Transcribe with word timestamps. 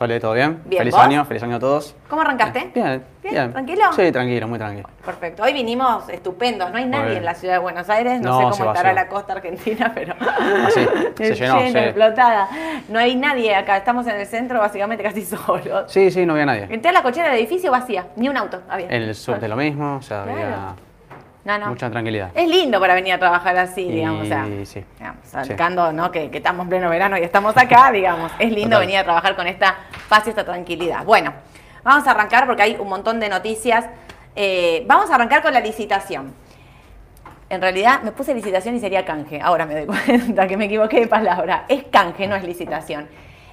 Sole, 0.00 0.18
¿todo 0.18 0.32
bien? 0.32 0.62
Bien, 0.64 0.80
feliz 0.80 0.94
¿vos? 0.94 1.04
año, 1.04 1.24
feliz 1.26 1.42
año 1.42 1.56
a 1.56 1.58
todos. 1.58 1.94
¿Cómo 2.08 2.22
arrancaste? 2.22 2.70
Bien, 2.74 3.04
¿Bien? 3.22 3.34
bien. 3.34 3.52
¿Tranquilo? 3.52 3.82
Sí, 3.94 4.10
tranquilo, 4.10 4.48
muy 4.48 4.58
tranquilo. 4.58 4.88
Perfecto. 5.04 5.42
Hoy 5.42 5.52
vinimos 5.52 6.08
estupendos. 6.08 6.70
No 6.70 6.78
hay 6.78 6.86
nadie 6.86 7.18
en 7.18 7.24
la 7.26 7.34
ciudad 7.34 7.52
de 7.56 7.58
Buenos 7.60 7.90
Aires. 7.90 8.18
No, 8.22 8.40
No, 8.40 8.48
sé 8.50 8.56
se 8.56 8.62
cómo 8.62 8.72
estará 8.72 8.94
la 8.94 9.08
costa 9.08 9.34
argentina, 9.34 9.92
pero. 9.94 10.14
Ah, 10.18 10.68
sí, 10.72 10.86
se 11.18 11.34
llenó, 11.34 11.58
Lleno, 11.60 11.72
sí. 11.72 11.78
explotada. 11.84 12.48
No 12.88 12.98
hay 12.98 13.14
nadie 13.14 13.54
acá. 13.54 13.76
Estamos 13.76 14.06
en 14.06 14.16
el 14.16 14.26
centro, 14.26 14.58
básicamente 14.58 15.04
casi 15.04 15.22
solos. 15.26 15.92
Sí, 15.92 16.10
sí, 16.10 16.24
no 16.24 16.32
había 16.32 16.46
nadie. 16.46 16.66
Entré 16.70 16.88
a 16.88 16.92
la 16.94 17.02
cochera 17.02 17.28
del 17.28 17.38
edificio 17.38 17.70
vacía. 17.70 18.06
Ni 18.16 18.30
un 18.30 18.38
auto 18.38 18.62
había. 18.70 18.86
En 18.86 19.02
el 19.02 19.14
sur 19.14 19.38
de 19.38 19.48
lo 19.48 19.56
mismo, 19.56 19.96
o 19.96 20.02
sea, 20.02 20.22
Claro. 20.22 20.32
había 20.38 20.56
No, 21.44 21.58
no. 21.58 21.68
mucha 21.68 21.90
tranquilidad. 21.90 22.30
Es 22.34 22.48
lindo 22.48 22.78
para 22.80 22.94
venir 22.94 23.14
a 23.14 23.18
trabajar 23.18 23.56
así, 23.56 23.82
Y 23.82 23.92
digamos. 23.92 24.22
O 24.22 24.26
sea, 24.26 24.44
sí. 24.64 24.84
digamos, 24.98 25.20
Sí. 25.24 25.30
sacando, 25.48 25.92
¿no? 25.92 26.10
Que, 26.10 26.30
que 26.30 26.38
estamos 26.38 26.64
en 26.64 26.68
pleno 26.70 26.90
verano 26.90 27.16
y 27.16 27.22
estamos 27.22 27.56
acá, 27.56 27.90
digamos. 27.92 28.30
Es 28.38 28.50
lindo 28.52 28.70
Total. 28.76 28.80
venir 28.80 28.96
a 28.98 29.04
trabajar 29.04 29.34
con 29.36 29.46
esta 29.46 29.76
paz 30.08 30.26
y 30.26 30.30
esta 30.30 30.44
tranquilidad. 30.44 31.04
Bueno, 31.04 31.32
vamos 31.82 32.06
a 32.06 32.10
arrancar 32.10 32.46
porque 32.46 32.62
hay 32.62 32.76
un 32.78 32.88
montón 32.88 33.20
de 33.20 33.28
noticias. 33.30 33.86
Eh, 34.36 34.84
vamos 34.86 35.10
a 35.10 35.14
arrancar 35.14 35.42
con 35.42 35.52
la 35.54 35.60
licitación. 35.60 36.34
En 37.48 37.60
realidad 37.60 38.02
me 38.02 38.12
puse 38.12 38.32
licitación 38.34 38.76
y 38.76 38.80
sería 38.80 39.04
canje. 39.04 39.40
Ahora 39.40 39.66
me 39.66 39.74
doy 39.74 39.86
cuenta 40.06 40.46
que 40.46 40.56
me 40.56 40.66
equivoqué 40.66 41.00
de 41.00 41.06
palabra. 41.08 41.64
Es 41.68 41.84
canje, 41.84 42.28
no 42.28 42.36
es 42.36 42.44
licitación. 42.44 43.08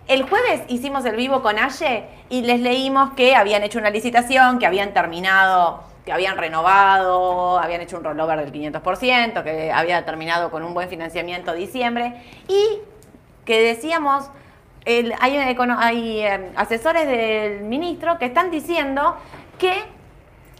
El 0.08 0.24
jueves 0.24 0.62
hicimos 0.68 1.04
el 1.05 1.16
vivo 1.16 1.41
con 1.41 1.58
Aye 1.60 2.04
y 2.30 2.41
les 2.44 2.60
leímos 2.62 3.12
que 3.13 3.35
habían 3.35 3.63
hecho 3.63 3.80
una 3.80 3.90
licitación, 3.90 4.60
que 4.60 4.66
habían 4.66 4.94
terminado, 4.94 5.84
que 6.08 6.13
habían 6.13 6.38
renovado, 6.38 7.60
habían 7.60 7.82
hecho 7.82 7.98
un 7.98 8.05
rollover 8.05 8.40
del 8.40 8.54
500%, 8.54 9.44
que 9.44 9.74
había 9.74 10.05
terminado 10.05 10.50
con 10.50 10.63
un 10.63 10.74
buen 10.74 10.88
financiamiento 10.88 11.54
diciembre 11.54 12.13
y 12.48 12.80
que 13.44 13.62
decíamos, 13.62 14.30
hay, 15.20 16.22
eh, 16.22 16.52
asesores 16.55 17.05
del 17.05 17.63
ministro 17.63 18.18
que 18.20 18.24
están 18.24 18.52
diciendo 18.52 19.18
que 19.60 19.74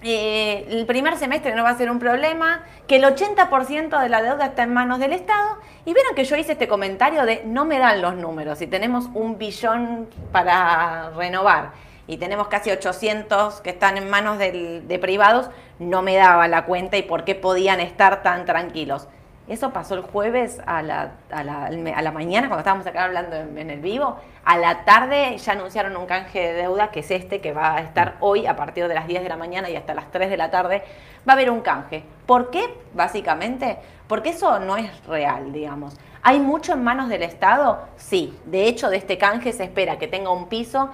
eh, 0.04 0.68
el 0.70 0.86
primer 0.86 1.16
semestre 1.16 1.56
no 1.56 1.64
va 1.64 1.70
a 1.70 1.78
ser 1.78 1.90
un 1.90 2.00
problema, 2.00 2.66
que 2.86 2.98
el 2.98 3.06
80% 3.06 4.02
de 4.02 4.10
la 4.10 4.22
deuda 4.22 4.48
está 4.48 4.64
en 4.64 4.74
manos 4.74 5.00
del 5.00 5.14
Estado. 5.14 5.60
Y 5.86 5.94
vieron 5.94 6.14
que 6.14 6.26
yo 6.26 6.36
hice 6.36 6.52
este 6.52 6.68
comentario 6.68 7.26
de 7.26 7.44
no 7.46 7.64
me 7.64 7.80
dan 7.80 8.02
los 8.02 8.16
números. 8.16 8.60
Si 8.60 8.68
tenemos 8.68 9.06
un 9.14 9.38
billón 9.38 10.10
para 10.34 11.12
renovar 11.12 11.72
y 12.08 12.18
tenemos 12.18 12.48
casi 12.48 12.72
800 12.72 13.62
que 13.62 13.70
están 13.70 13.98
en 13.98 14.10
manos 14.10 14.40
de 14.40 15.00
privados, 15.02 15.50
no 15.80 16.02
me 16.02 16.16
daba 16.16 16.48
la 16.48 16.66
cuenta 16.66 16.98
y 16.98 17.04
por 17.04 17.24
qué 17.24 17.36
podían 17.36 17.80
estar 17.80 18.24
tan 18.24 18.46
tranquilos. 18.46 19.08
Eso 19.48 19.72
pasó 19.72 19.96
el 19.96 20.02
jueves 20.02 20.62
a 20.66 20.82
la, 20.82 21.14
a 21.32 21.44
la, 21.44 21.68
a 21.68 22.02
la 22.02 22.12
mañana, 22.12 22.48
cuando 22.48 22.60
estábamos 22.60 22.86
acá 22.86 23.06
hablando 23.06 23.38
en, 23.38 23.58
en 23.58 23.70
el 23.70 23.80
vivo. 23.80 24.18
A 24.44 24.58
la 24.58 24.84
tarde 24.84 25.38
ya 25.38 25.54
anunciaron 25.54 25.96
un 25.96 26.06
canje 26.06 26.40
de 26.40 26.54
deuda, 26.54 26.92
que 26.92 27.00
es 27.00 27.12
este, 27.12 27.40
que 27.40 27.54
va 27.54 27.76
a 27.76 27.80
estar 27.80 28.16
hoy 28.20 28.46
a 28.46 28.58
partir 28.58 28.90
de 28.90 28.94
las 28.94 29.08
10 29.08 29.24
de 29.24 29.30
la 29.30 29.38
mañana 29.38 29.70
y 29.70 29.78
hasta 29.78 29.94
las 29.94 30.12
3 30.12 30.30
de 30.30 30.36
la 30.36 30.52
tarde. 30.52 30.84
Va 31.28 31.32
a 31.32 31.36
haber 31.36 31.50
un 31.50 31.62
canje. 31.62 32.04
¿Por 32.26 32.52
qué? 32.52 32.78
Básicamente, 32.94 33.78
porque 34.08 34.32
eso 34.32 34.60
no 34.60 34.76
es 34.76 35.06
real, 35.06 35.54
digamos. 35.54 35.96
¿Hay 36.24 36.42
mucho 36.42 36.74
en 36.74 36.84
manos 36.84 37.08
del 37.08 37.24
Estado? 37.24 37.80
Sí. 37.96 38.38
De 38.44 38.68
hecho, 38.68 38.90
de 38.90 38.98
este 38.98 39.18
canje 39.18 39.54
se 39.54 39.64
espera 39.64 39.98
que 39.98 40.10
tenga 40.10 40.30
un 40.30 40.50
piso 40.50 40.90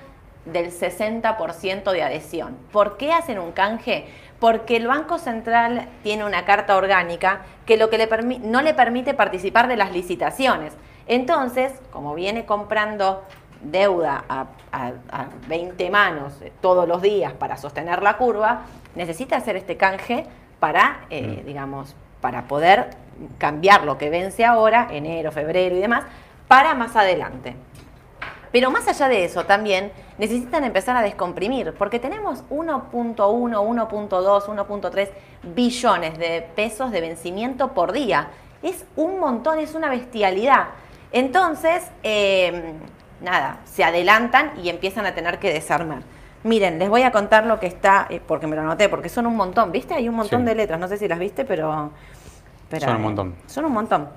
del 0.46 0.72
60% 0.72 1.92
de 1.92 2.04
adhesión. 2.04 2.58
¿Por 2.72 2.98
qué 2.98 3.12
hacen 3.14 3.40
un 3.40 3.52
canje? 3.52 4.08
Porque 4.40 4.76
el 4.76 4.88
Banco 4.88 5.18
Central 5.20 5.88
tiene 6.04 6.26
una 6.26 6.44
carta 6.46 6.76
orgánica 6.76 7.42
que 7.66 7.78
lo 7.78 7.90
que 7.90 7.98
le 7.98 8.08
no 8.40 8.62
le 8.62 8.74
permite 8.74 9.14
participar 9.14 9.68
de 9.68 9.78
las 9.78 9.92
licitaciones. 9.94 10.74
Entonces, 11.08 11.72
como 11.92 12.14
viene 12.16 12.46
comprando 12.46 13.24
deuda 13.62 14.26
a, 14.28 14.48
a- 14.74 14.92
a 15.12 15.26
20 15.48 15.90
manos 15.90 16.42
eh, 16.42 16.52
todos 16.62 16.88
los 16.88 17.02
días 17.02 17.32
para 17.34 17.56
sostener 17.56 18.04
la 18.04 18.18
curva, 18.18 18.64
necesita 18.96 19.38
hacer 19.38 19.56
este 19.56 19.78
canje 19.78 20.26
para, 20.60 21.02
eh, 21.10 21.44
digamos, 21.46 21.96
para 22.20 22.44
poder 22.44 22.90
cambiar 23.38 23.84
lo 23.86 23.98
que 23.98 24.10
vence 24.10 24.44
ahora, 24.44 24.88
enero, 24.92 25.32
febrero 25.32 25.76
y 25.76 25.80
demás, 25.80 26.04
para 26.50 26.74
más 26.74 26.96
adelante. 26.98 27.56
Pero 28.54 28.70
más 28.70 28.88
allá 28.88 29.10
de 29.10 29.26
eso, 29.26 29.46
también 29.46 29.92
necesitan 30.20 30.64
empezar 30.64 30.96
a 30.96 31.02
descomprimir, 31.02 31.74
porque 31.74 31.98
tenemos 32.00 32.44
1.1, 32.52 33.18
1.2, 33.18 34.46
1.3 34.46 35.10
billones 35.42 36.20
de 36.20 36.48
pesos 36.56 36.92
de 36.92 37.02
vencimiento 37.02 37.70
por 37.74 37.92
día. 37.92 38.28
Es 38.62 38.86
un 38.96 39.20
montón, 39.20 39.58
es 39.58 39.74
una 39.74 39.90
bestialidad. 39.90 40.68
Entonces, 41.12 41.84
eh, 42.04 42.74
nada, 43.22 43.58
se 43.66 43.84
adelantan 43.84 44.52
y 44.64 44.70
empiezan 44.70 45.08
a 45.08 45.16
tener 45.16 45.40
que 45.40 45.52
desarmar. 45.52 46.04
Miren, 46.44 46.78
les 46.78 46.90
voy 46.90 47.02
a 47.02 47.12
contar 47.12 47.48
lo 47.48 47.60
que 47.60 47.66
está, 47.66 48.06
eh, 48.12 48.22
porque 48.26 48.46
me 48.46 48.56
lo 48.56 48.62
anoté, 48.62 48.88
porque 48.88 49.10
son 49.10 49.26
un 49.26 49.36
montón, 49.36 49.72
¿viste? 49.72 49.96
Hay 49.96 50.08
un 50.08 50.16
montón 50.16 50.42
Sí. 50.42 50.46
de 50.46 50.54
letras, 50.54 50.80
no 50.80 50.88
sé 50.88 50.98
si 50.98 51.08
las 51.08 51.18
viste, 51.18 51.44
pero... 51.44 51.90
pero, 52.70 52.86
Son 52.86 52.96
un 52.98 53.02
montón. 53.02 53.36
Son 53.48 53.66
un 53.66 53.72
montón. 53.72 54.10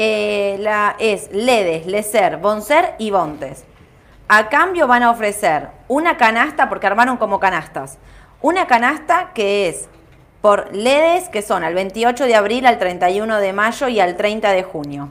Eh, 0.00 0.58
la, 0.60 0.94
es 1.00 1.28
Ledes, 1.32 1.86
Lecer, 1.86 2.36
Boncer 2.36 2.94
y 2.98 3.10
Bontes. 3.10 3.64
A 4.28 4.48
cambio 4.48 4.86
van 4.86 5.02
a 5.02 5.10
ofrecer 5.10 5.70
una 5.88 6.16
canasta, 6.16 6.68
porque 6.68 6.86
armaron 6.86 7.16
como 7.16 7.40
canastas, 7.40 7.98
una 8.40 8.68
canasta 8.68 9.32
que 9.34 9.68
es 9.68 9.88
por 10.40 10.72
Ledes, 10.72 11.28
que 11.30 11.42
son 11.42 11.64
al 11.64 11.74
28 11.74 12.26
de 12.26 12.36
abril, 12.36 12.66
al 12.66 12.78
31 12.78 13.38
de 13.38 13.52
mayo 13.52 13.88
y 13.88 13.98
al 13.98 14.16
30 14.16 14.52
de 14.52 14.62
junio. 14.62 15.08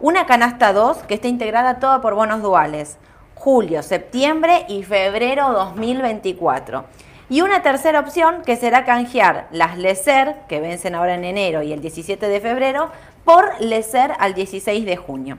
Una 0.00 0.26
canasta 0.26 0.72
2 0.72 1.04
que 1.04 1.14
está 1.14 1.28
integrada 1.28 1.78
toda 1.78 2.00
por 2.00 2.16
bonos 2.16 2.42
duales, 2.42 2.98
julio, 3.36 3.84
septiembre 3.84 4.66
y 4.68 4.82
febrero 4.82 5.52
2024. 5.52 6.86
Y 7.30 7.40
una 7.40 7.62
tercera 7.62 8.00
opción 8.00 8.42
que 8.44 8.56
será 8.56 8.84
canjear 8.84 9.48
las 9.50 9.78
LECER, 9.78 10.36
que 10.48 10.60
vencen 10.60 10.94
ahora 10.94 11.14
en 11.14 11.24
enero 11.24 11.62
y 11.62 11.72
el 11.72 11.80
17 11.80 12.28
de 12.28 12.40
febrero, 12.40 12.90
por 13.24 13.60
LECER 13.60 14.12
al 14.18 14.34
16 14.34 14.84
de 14.84 14.96
junio. 14.96 15.38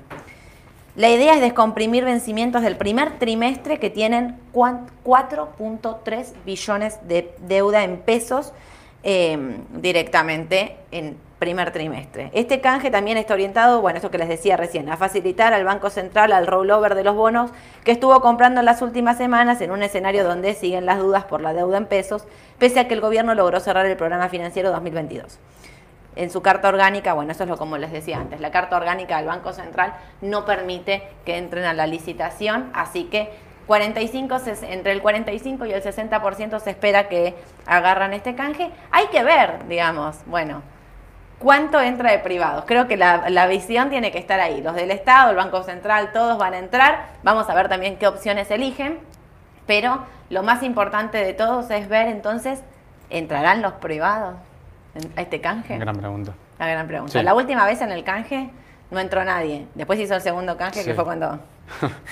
La 0.95 1.09
idea 1.09 1.35
es 1.35 1.41
descomprimir 1.41 2.05
vencimientos 2.05 2.61
del 2.63 2.77
primer 2.77 3.19
trimestre 3.19 3.79
que 3.79 3.89
tienen 3.89 4.37
cuan- 4.53 4.87
4.3 5.03 6.33
billones 6.45 7.05
de 7.07 7.33
deuda 7.39 7.83
en 7.83 7.97
pesos 7.97 8.53
eh, 9.03 9.57
directamente 9.73 10.77
en 10.91 11.17
primer 11.45 11.69
trimestre. 11.69 12.31
Este 12.33 12.59
canje 12.59 12.89
también 12.89 13.17
está 13.19 13.35
orientado, 13.35 13.79
bueno, 13.79 13.99
eso 13.99 14.09
que 14.09 14.17
les 14.17 14.27
decía 14.27 14.57
recién, 14.57 14.89
a 14.89 14.97
facilitar 14.97 15.53
al 15.53 15.63
Banco 15.63 15.91
Central 15.91 16.31
al 16.33 16.47
rollover 16.47 16.95
de 16.95 17.03
los 17.03 17.15
bonos 17.15 17.51
que 17.83 17.91
estuvo 17.91 18.19
comprando 18.19 18.61
en 18.61 18.65
las 18.65 18.81
últimas 18.81 19.17
semanas 19.17 19.61
en 19.61 19.69
un 19.69 19.83
escenario 19.83 20.23
donde 20.23 20.55
siguen 20.55 20.87
las 20.87 20.97
dudas 20.97 21.25
por 21.25 21.41
la 21.41 21.53
deuda 21.53 21.77
en 21.77 21.85
pesos, 21.85 22.25
pese 22.57 22.79
a 22.79 22.87
que 22.87 22.95
el 22.95 23.01
gobierno 23.01 23.35
logró 23.35 23.59
cerrar 23.59 23.85
el 23.85 23.95
programa 23.95 24.27
financiero 24.27 24.71
2022 24.71 25.37
en 26.15 26.31
su 26.31 26.41
carta 26.41 26.69
orgánica, 26.69 27.13
bueno, 27.13 27.33
eso 27.33 27.43
es 27.43 27.49
lo 27.49 27.57
como 27.57 27.77
les 27.77 27.91
decía 27.91 28.17
antes, 28.17 28.39
la 28.39 28.49
carta 28.49 28.75
orgánica 28.77 29.17
del 29.17 29.27
Banco 29.27 29.53
Central 29.53 29.93
no 30.21 30.45
permite 30.45 31.03
que 31.25 31.37
entren 31.37 31.65
a 31.65 31.73
la 31.73 31.85
licitación, 31.85 32.71
así 32.73 33.03
que 33.03 33.29
45, 33.67 34.35
ses- 34.35 34.63
entre 34.63 34.93
el 34.93 35.01
45 35.01 35.65
y 35.65 35.73
el 35.73 35.83
60% 35.83 36.59
se 36.59 36.69
espera 36.69 37.07
que 37.09 37.35
agarran 37.65 38.13
este 38.13 38.33
canje. 38.35 38.69
Hay 38.91 39.07
que 39.07 39.23
ver, 39.23 39.67
digamos, 39.67 40.17
bueno, 40.27 40.61
cuánto 41.39 41.79
entra 41.81 42.11
de 42.11 42.19
privados. 42.19 42.65
Creo 42.65 42.87
que 42.87 42.97
la, 42.97 43.29
la 43.29 43.47
visión 43.47 43.89
tiene 43.89 44.11
que 44.11 44.17
estar 44.17 44.39
ahí. 44.39 44.61
Los 44.61 44.75
del 44.75 44.91
Estado, 44.91 45.31
el 45.31 45.35
Banco 45.35 45.63
Central, 45.63 46.11
todos 46.11 46.37
van 46.37 46.53
a 46.53 46.59
entrar. 46.59 47.07
Vamos 47.23 47.49
a 47.49 47.55
ver 47.55 47.69
también 47.69 47.97
qué 47.97 48.07
opciones 48.07 48.49
eligen. 48.51 48.99
Pero 49.67 50.05
lo 50.29 50.43
más 50.43 50.63
importante 50.63 51.17
de 51.17 51.33
todos 51.33 51.69
es 51.71 51.87
ver 51.87 52.07
entonces, 52.07 52.61
¿entrarán 53.09 53.61
los 53.61 53.73
privados 53.73 54.35
a 55.15 55.21
este 55.21 55.41
canje? 55.41 55.77
Gran 55.77 55.97
pregunta. 55.97 56.33
La 56.59 56.67
gran 56.67 56.87
pregunta. 56.87 57.19
Sí. 57.19 57.23
La 57.23 57.33
última 57.33 57.65
vez 57.65 57.81
en 57.81 57.91
el 57.91 58.03
canje 58.03 58.49
no 58.91 58.99
entró 58.99 59.23
nadie. 59.25 59.67
Después 59.75 59.99
hizo 59.99 60.15
el 60.15 60.21
segundo 60.21 60.57
canje, 60.57 60.83
que 60.83 60.93
fue 60.93 61.03
cuando. 61.03 61.39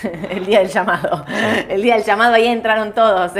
el 0.29 0.45
día 0.45 0.59
del 0.59 0.69
llamado. 0.69 1.25
El 1.69 1.81
día 1.81 1.95
del 1.95 2.03
llamado, 2.03 2.33
ahí 2.33 2.47
entraron 2.47 2.91
todos. 2.93 3.31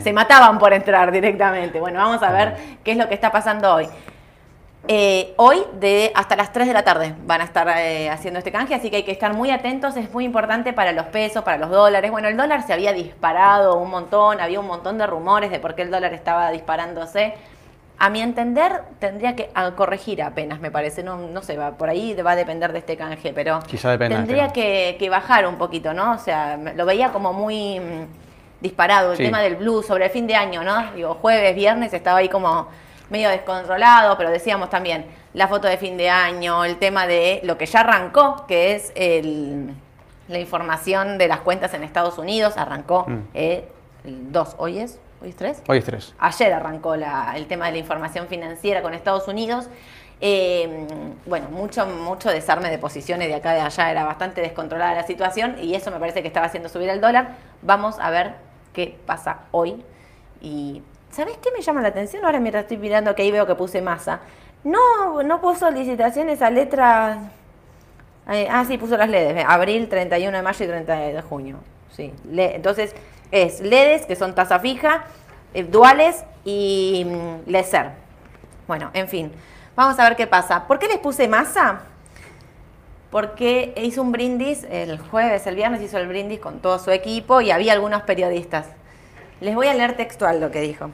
Se 0.00 0.12
mataban 0.12 0.58
por 0.58 0.72
entrar 0.72 1.12
directamente. 1.12 1.80
Bueno, 1.80 1.98
vamos 1.98 2.22
a 2.22 2.32
ver 2.32 2.56
qué 2.84 2.92
es 2.92 2.98
lo 2.98 3.08
que 3.08 3.14
está 3.14 3.30
pasando 3.30 3.74
hoy. 3.74 3.88
Eh, 4.88 5.34
hoy 5.36 5.58
de 5.78 6.10
hasta 6.14 6.34
las 6.36 6.52
3 6.52 6.66
de 6.66 6.72
la 6.72 6.82
tarde 6.82 7.14
van 7.26 7.42
a 7.42 7.44
estar 7.44 7.68
eh, 7.78 8.08
haciendo 8.10 8.38
este 8.38 8.50
canje, 8.50 8.74
así 8.74 8.90
que 8.90 8.96
hay 8.96 9.02
que 9.04 9.12
estar 9.12 9.34
muy 9.34 9.50
atentos, 9.50 9.96
es 9.96 10.10
muy 10.12 10.24
importante 10.24 10.72
para 10.72 10.92
los 10.92 11.06
pesos, 11.06 11.44
para 11.44 11.58
los 11.58 11.70
dólares. 11.70 12.10
Bueno, 12.10 12.28
el 12.28 12.36
dólar 12.36 12.66
se 12.66 12.72
había 12.72 12.92
disparado 12.92 13.76
un 13.76 13.90
montón, 13.90 14.40
había 14.40 14.58
un 14.58 14.66
montón 14.66 14.98
de 14.98 15.06
rumores 15.06 15.50
de 15.50 15.60
por 15.60 15.74
qué 15.74 15.82
el 15.82 15.90
dólar 15.90 16.14
estaba 16.14 16.50
disparándose. 16.50 17.34
A 17.98 18.08
mi 18.08 18.22
entender, 18.22 18.80
tendría 18.98 19.36
que 19.36 19.50
corregir 19.76 20.22
apenas, 20.22 20.58
me 20.60 20.70
parece, 20.70 21.02
no, 21.02 21.18
no 21.18 21.42
sé, 21.42 21.58
va, 21.58 21.72
por 21.72 21.90
ahí 21.90 22.14
va 22.14 22.30
a 22.30 22.36
depender 22.36 22.72
de 22.72 22.78
este 22.78 22.96
canje, 22.96 23.32
pero 23.34 23.60
Quizá 23.66 23.90
dependa 23.90 24.16
de 24.16 24.22
tendría 24.24 24.48
que, 24.48 24.96
que 24.98 25.10
bajar 25.10 25.46
un 25.46 25.56
poquito, 25.56 25.92
¿no? 25.92 26.12
O 26.12 26.18
sea, 26.18 26.56
lo 26.56 26.86
veía 26.86 27.10
como 27.12 27.32
muy... 27.34 27.78
mm, 27.78 28.06
disparado. 28.60 29.12
El 29.12 29.16
Sí. 29.18 29.24
tema 29.24 29.40
del 29.40 29.56
blue 29.56 29.82
sobre 29.82 30.04
el 30.06 30.10
fin 30.10 30.26
de 30.26 30.34
año, 30.34 30.62
¿no? 30.62 30.92
Digo, 30.94 31.14
jueves, 31.14 31.54
viernes 31.54 31.92
estaba 31.94 32.18
ahí 32.18 32.28
como 32.28 32.68
medio 33.10 33.28
descontrolado, 33.28 34.16
pero 34.16 34.30
decíamos 34.30 34.70
también 34.70 35.06
la 35.34 35.46
foto 35.48 35.68
de 35.68 35.76
fin 35.76 35.96
de 35.96 36.08
año, 36.10 36.64
el 36.64 36.78
tema 36.78 37.06
de 37.06 37.40
lo 37.44 37.58
que 37.58 37.66
ya 37.66 37.80
arrancó, 37.80 38.46
que 38.46 38.74
es 38.74 38.92
el- 38.94 39.74
la 40.28 40.38
información 40.38 41.18
de 41.18 41.28
las 41.28 41.40
cuentas 41.40 41.74
en 41.74 41.82
Estados 41.82 42.16
Unidos. 42.18 42.56
Arrancó 42.56 43.04
Mm. 43.08 43.18
eh, 43.34 43.68
el 44.04 44.32
2, 44.32 44.54
hoy 44.58 44.78
es, 44.78 44.98
hoy 45.22 45.30
es 45.30 45.36
3. 45.36 45.62
Hoy 45.68 45.78
es 45.78 45.84
tres. 45.84 46.14
Ayer 46.18 46.52
arrancó 46.52 46.96
la- 46.96 47.32
el 47.36 47.46
tema 47.46 47.66
de 47.66 47.72
la 47.72 47.78
información 47.78 48.26
financiera 48.28 48.80
con 48.82 48.94
Estados 48.94 49.26
Unidos. 49.28 49.68
Eh, 50.22 50.86
bueno, 51.26 51.48
mucho, 51.50 51.86
mucho 51.86 52.28
desarme 52.30 52.68
de 52.70 52.78
posiciones 52.78 53.28
de 53.28 53.34
acá 53.34 53.52
de 53.54 53.60
allá, 53.60 53.90
era 53.90 54.04
bastante 54.04 54.40
descontrolada 54.42 54.94
la 54.94 55.02
situación 55.06 55.56
y 55.60 55.74
eso 55.74 55.90
me 55.90 55.98
parece 55.98 56.20
que 56.22 56.28
estaba 56.28 56.46
haciendo 56.46 56.68
subir 56.68 56.90
el 56.90 57.00
dólar. 57.00 57.36
Vamos 57.62 57.98
a 57.98 58.10
ver 58.10 58.34
qué 58.74 58.98
pasa 59.06 59.40
hoy. 59.50 59.82
Y, 60.42 60.82
¿sabes 61.10 61.36
qué 61.38 61.50
me 61.56 61.62
llama 61.62 61.82
la 61.82 61.88
atención? 61.88 62.24
Ahora 62.24 62.40
mientras 62.40 62.64
estoy 62.64 62.78
mirando 62.78 63.14
que 63.14 63.22
ahí 63.22 63.30
veo 63.30 63.46
que 63.46 63.54
puse 63.54 63.82
masa. 63.82 64.20
No, 64.64 65.22
no 65.22 65.40
puso 65.40 65.70
licitaciones 65.70 66.42
a 66.42 66.50
letras. 66.50 67.18
eh, 68.30 68.48
ah, 68.50 68.64
sí, 68.66 68.78
puso 68.78 68.96
las 68.96 69.08
LEDs. 69.08 69.44
Abril, 69.46 69.88
31 69.88 70.36
de 70.36 70.42
mayo 70.42 70.64
y 70.64 70.68
30 70.68 70.94
de 70.94 71.22
junio. 71.22 71.58
Sí. 71.90 72.12
entonces, 72.24 72.94
es 73.30 73.60
LEDs, 73.60 74.06
que 74.06 74.16
son 74.16 74.34
tasa 74.34 74.58
fija, 74.60 75.04
eh, 75.54 75.64
duales 75.64 76.24
y 76.44 77.04
mm, 77.06 77.50
LESER. 77.50 77.90
Bueno, 78.66 78.90
en 78.92 79.08
fin. 79.08 79.32
Vamos 79.74 79.98
a 79.98 80.04
ver 80.04 80.16
qué 80.16 80.26
pasa. 80.26 80.66
¿Por 80.66 80.78
qué 80.78 80.88
les 80.88 80.98
puse 80.98 81.26
masa? 81.26 81.80
Porque 83.10 83.74
hizo 83.76 84.02
un 84.02 84.12
brindis 84.12 84.64
el 84.70 84.98
jueves, 84.98 85.46
el 85.46 85.56
viernes 85.56 85.82
hizo 85.82 85.98
el 85.98 86.06
brindis 86.06 86.38
con 86.38 86.60
todo 86.60 86.78
su 86.78 86.90
equipo 86.90 87.40
y 87.40 87.50
había 87.50 87.72
algunos 87.72 88.02
periodistas. 88.02 88.66
Les 89.40 89.54
voy 89.54 89.68
a 89.68 89.74
leer 89.74 89.96
textual 89.96 90.40
lo 90.40 90.50
que 90.50 90.60
dijo. 90.60 90.90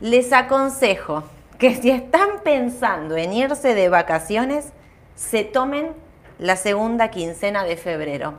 Les 0.00 0.32
aconsejo 0.32 1.24
que 1.58 1.74
si 1.74 1.90
están 1.90 2.40
pensando 2.44 3.16
en 3.16 3.32
irse 3.32 3.74
de 3.74 3.88
vacaciones, 3.88 4.72
se 5.16 5.44
tomen 5.44 5.92
la 6.38 6.56
segunda 6.56 7.08
quincena 7.10 7.64
de 7.64 7.76
febrero, 7.76 8.34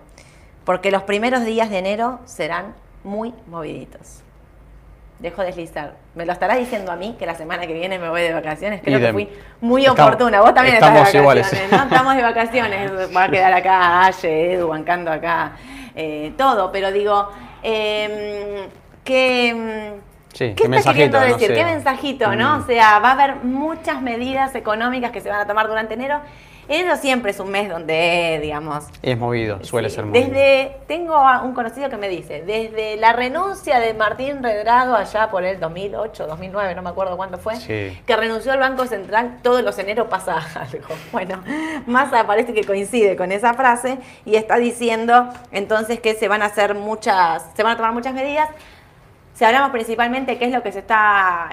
porque 0.64 0.90
los 0.90 1.04
primeros 1.04 1.44
días 1.44 1.70
de 1.70 1.80
enero 1.80 2.20
serán 2.26 2.74
muy 3.04 3.34
moviditos. 3.48 4.22
Dejo 5.20 5.42
deslizar. 5.42 5.96
Me 6.16 6.26
lo 6.26 6.31
estará 6.31 6.56
diciendo 6.56 6.94
a 6.94 6.96
mí 6.96 7.18
que 7.20 7.26
la 7.26 7.36
semana 7.36 7.68
que 7.68 7.74
viene 7.74 8.00
me 8.00 8.08
voy 8.10 8.22
de 8.22 8.34
vacaciones. 8.34 8.81
Creo 8.81 9.02
que 9.02 9.12
fui 9.12 9.30
muy 9.60 9.81
Estamos- 9.86 10.00
oportuna. 10.14 10.40
Vos 10.40 10.54
también 10.54 10.76
estamos 10.76 11.00
estás 11.00 11.14
de 11.14 11.20
iguales. 11.20 11.44
vacaciones, 11.46 11.72
¿no? 11.78 11.84
Estamos 11.84 12.16
de 12.16 12.22
vacaciones. 12.22 12.92
Va 13.16 13.24
a 13.26 13.30
quedar 13.30 13.52
acá 13.54 14.06
Aye, 14.06 14.54
Edu, 14.54 14.70
bancando 14.70 15.12
acá 15.12 15.58
eh, 15.94 16.34
todo. 16.38 16.72
Pero 16.72 16.94
digo, 16.94 17.28
eh, 17.64 18.70
que... 19.14 20.00
Sí, 20.34 20.54
¿Qué 20.56 20.70
qué 20.70 20.76
está 20.78 20.92
queriendo 20.94 21.20
no 21.20 21.26
decir? 21.26 21.48
sé. 21.48 21.54
¿Qué 21.56 21.64
mensajito, 21.66 22.36
no? 22.36 22.60
Mm. 22.60 22.62
O 22.62 22.66
sea, 22.68 23.00
va 23.00 23.10
a 23.10 23.12
haber 23.14 23.36
muchas 23.38 24.02
medidas 24.02 24.54
económicas 24.54 25.12
que 25.12 25.22
se 25.22 25.30
van 25.30 25.40
a 25.42 25.48
tomar 25.48 25.68
durante 25.68 25.96
enero. 25.96 26.20
Enero 26.68 26.98
siempre 26.98 27.32
es 27.32 27.40
un 27.40 27.50
mes 27.50 27.68
donde, 27.68 28.38
digamos, 28.44 28.86
Es 29.02 29.18
movido, 29.18 29.64
suele 29.64 29.90
Sí, 29.90 29.96
ser 29.96 30.06
movido. 30.06 30.28
Desde, 30.28 30.78
tengo 30.88 31.16
a 31.16 31.42
un 31.42 31.56
conocido 31.56 31.90
que 31.90 31.98
me 31.98 32.08
dice, 32.10 32.44
desde 32.44 32.96
la 32.98 33.12
renuncia 33.14 33.80
de 33.80 33.96
Martín 33.96 34.44
Redrado 34.44 34.96
allá 34.96 35.32
por 35.32 35.44
el 35.44 35.60
2008, 35.60 36.28
2009, 36.28 36.76
no 36.76 36.84
me 36.84 36.92
acuerdo 36.92 37.18
cuándo 37.18 37.40
fue, 37.40 37.56
Sí. 37.56 38.00
que 38.06 38.16
renunció 38.16 38.52
al 38.52 38.60
Banco 38.60 38.86
Central, 38.86 39.40
todos 39.42 39.64
los 39.64 39.80
enero 39.80 40.10
pasa 40.10 40.36
algo. 40.54 40.88
Bueno, 41.12 41.42
Massa 41.88 42.28
parece 42.28 42.54
que 42.54 42.64
coincide 42.64 43.16
con 43.16 43.32
esa 43.32 43.56
frase 43.56 43.98
y 44.26 44.36
está 44.36 44.58
diciendo 44.58 45.28
entonces 45.52 46.00
que 46.00 46.14
se 46.14 46.28
van 46.28 46.44
a 46.44 46.46
hacer 46.46 46.76
muchas, 46.76 47.48
se 47.56 47.64
van 47.64 47.74
a 47.74 47.78
tomar 47.78 47.94
muchas 47.94 48.14
medidas. 48.14 48.48
Si 49.40 49.46
hablamos 49.46 49.72
principalmente 49.72 50.38
qué 50.38 50.48
es 50.48 50.52
lo 50.52 50.62
que 50.62 50.74
se 50.74 50.80
está, 50.80 51.50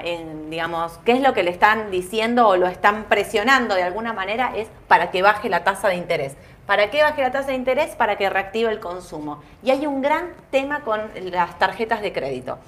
digamos, 0.48 0.98
qué 1.04 1.12
es 1.12 1.20
lo 1.20 1.34
que 1.34 1.44
le 1.44 1.52
están 1.52 1.92
diciendo 1.92 2.48
o 2.48 2.56
lo 2.56 2.66
están 2.66 3.04
presionando 3.04 3.76
de 3.76 3.84
alguna 3.84 4.12
manera, 4.12 4.50
es 4.56 4.66
para 4.88 5.12
que 5.12 5.22
baje 5.22 5.48
la 5.48 5.62
tasa 5.62 5.86
de 5.86 5.94
interés. 5.94 6.34
¿Para 6.66 6.90
qué 6.90 7.04
baje 7.04 7.22
la 7.22 7.30
tasa 7.30 7.50
de 7.50 7.54
interés? 7.54 7.94
Para 7.94 8.18
que 8.18 8.28
reactive 8.28 8.72
el 8.72 8.80
consumo. 8.80 9.40
Y 9.62 9.70
hay 9.70 9.86
un 9.86 10.02
gran 10.02 10.32
tema 10.50 10.80
con 10.80 11.00
las 11.30 11.60
tarjetas 11.60 12.02
de 12.02 12.12
crédito, 12.12 12.58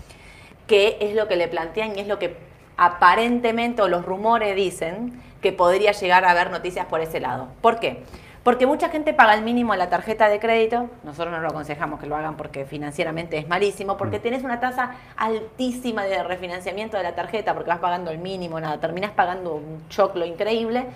que 0.69 0.99
es 1.01 1.17
lo 1.17 1.27
que 1.27 1.35
le 1.35 1.49
plantean 1.49 1.99
y 1.99 2.01
es 2.03 2.07
lo 2.07 2.21
que 2.21 2.37
aparentemente 2.77 3.83
o 3.83 3.89
los 3.89 4.05
rumores 4.05 4.55
dicen 4.55 5.21
que 5.43 5.53
podría 5.53 5.91
llegar 5.91 6.25
a 6.27 6.31
haber 6.31 6.53
noticias 6.53 6.87
por 6.87 7.01
ese 7.01 7.19
lado. 7.19 7.49
¿Por 7.61 7.81
qué? 7.81 8.05
Porque 8.49 8.67
mucha 8.67 8.89
gente 8.89 9.13
paga 9.13 9.35
el 9.35 9.43
mínimo 9.43 9.75
en 9.75 9.79
la 9.79 9.91
tarjeta 9.91 10.31
de 10.31 10.41
crédito, 10.41 10.89
nosotros 11.05 11.31
no 11.35 11.39
lo 11.39 11.49
aconsejamos 11.49 12.01
que 12.01 12.07
lo 12.07 12.17
hagan 12.17 12.39
porque 12.39 12.65
financieramente 12.65 13.37
es 13.37 13.47
malísimo, 13.47 13.99
porque 13.99 14.21
tenés 14.21 14.43
una 14.43 14.59
tasa 14.59 14.93
altísima 15.19 16.05
de 16.05 16.23
refinanciamiento 16.23 16.97
de 16.97 17.03
la 17.03 17.15
tarjeta, 17.15 17.53
porque 17.53 17.69
vas 17.69 17.79
pagando 17.79 18.11
el 18.11 18.17
mínimo, 18.17 18.59
nada, 18.59 18.81
terminás 18.81 19.11
pagando 19.11 19.57
un 19.57 19.87
choclo 19.91 20.25
increíble, 20.25 20.87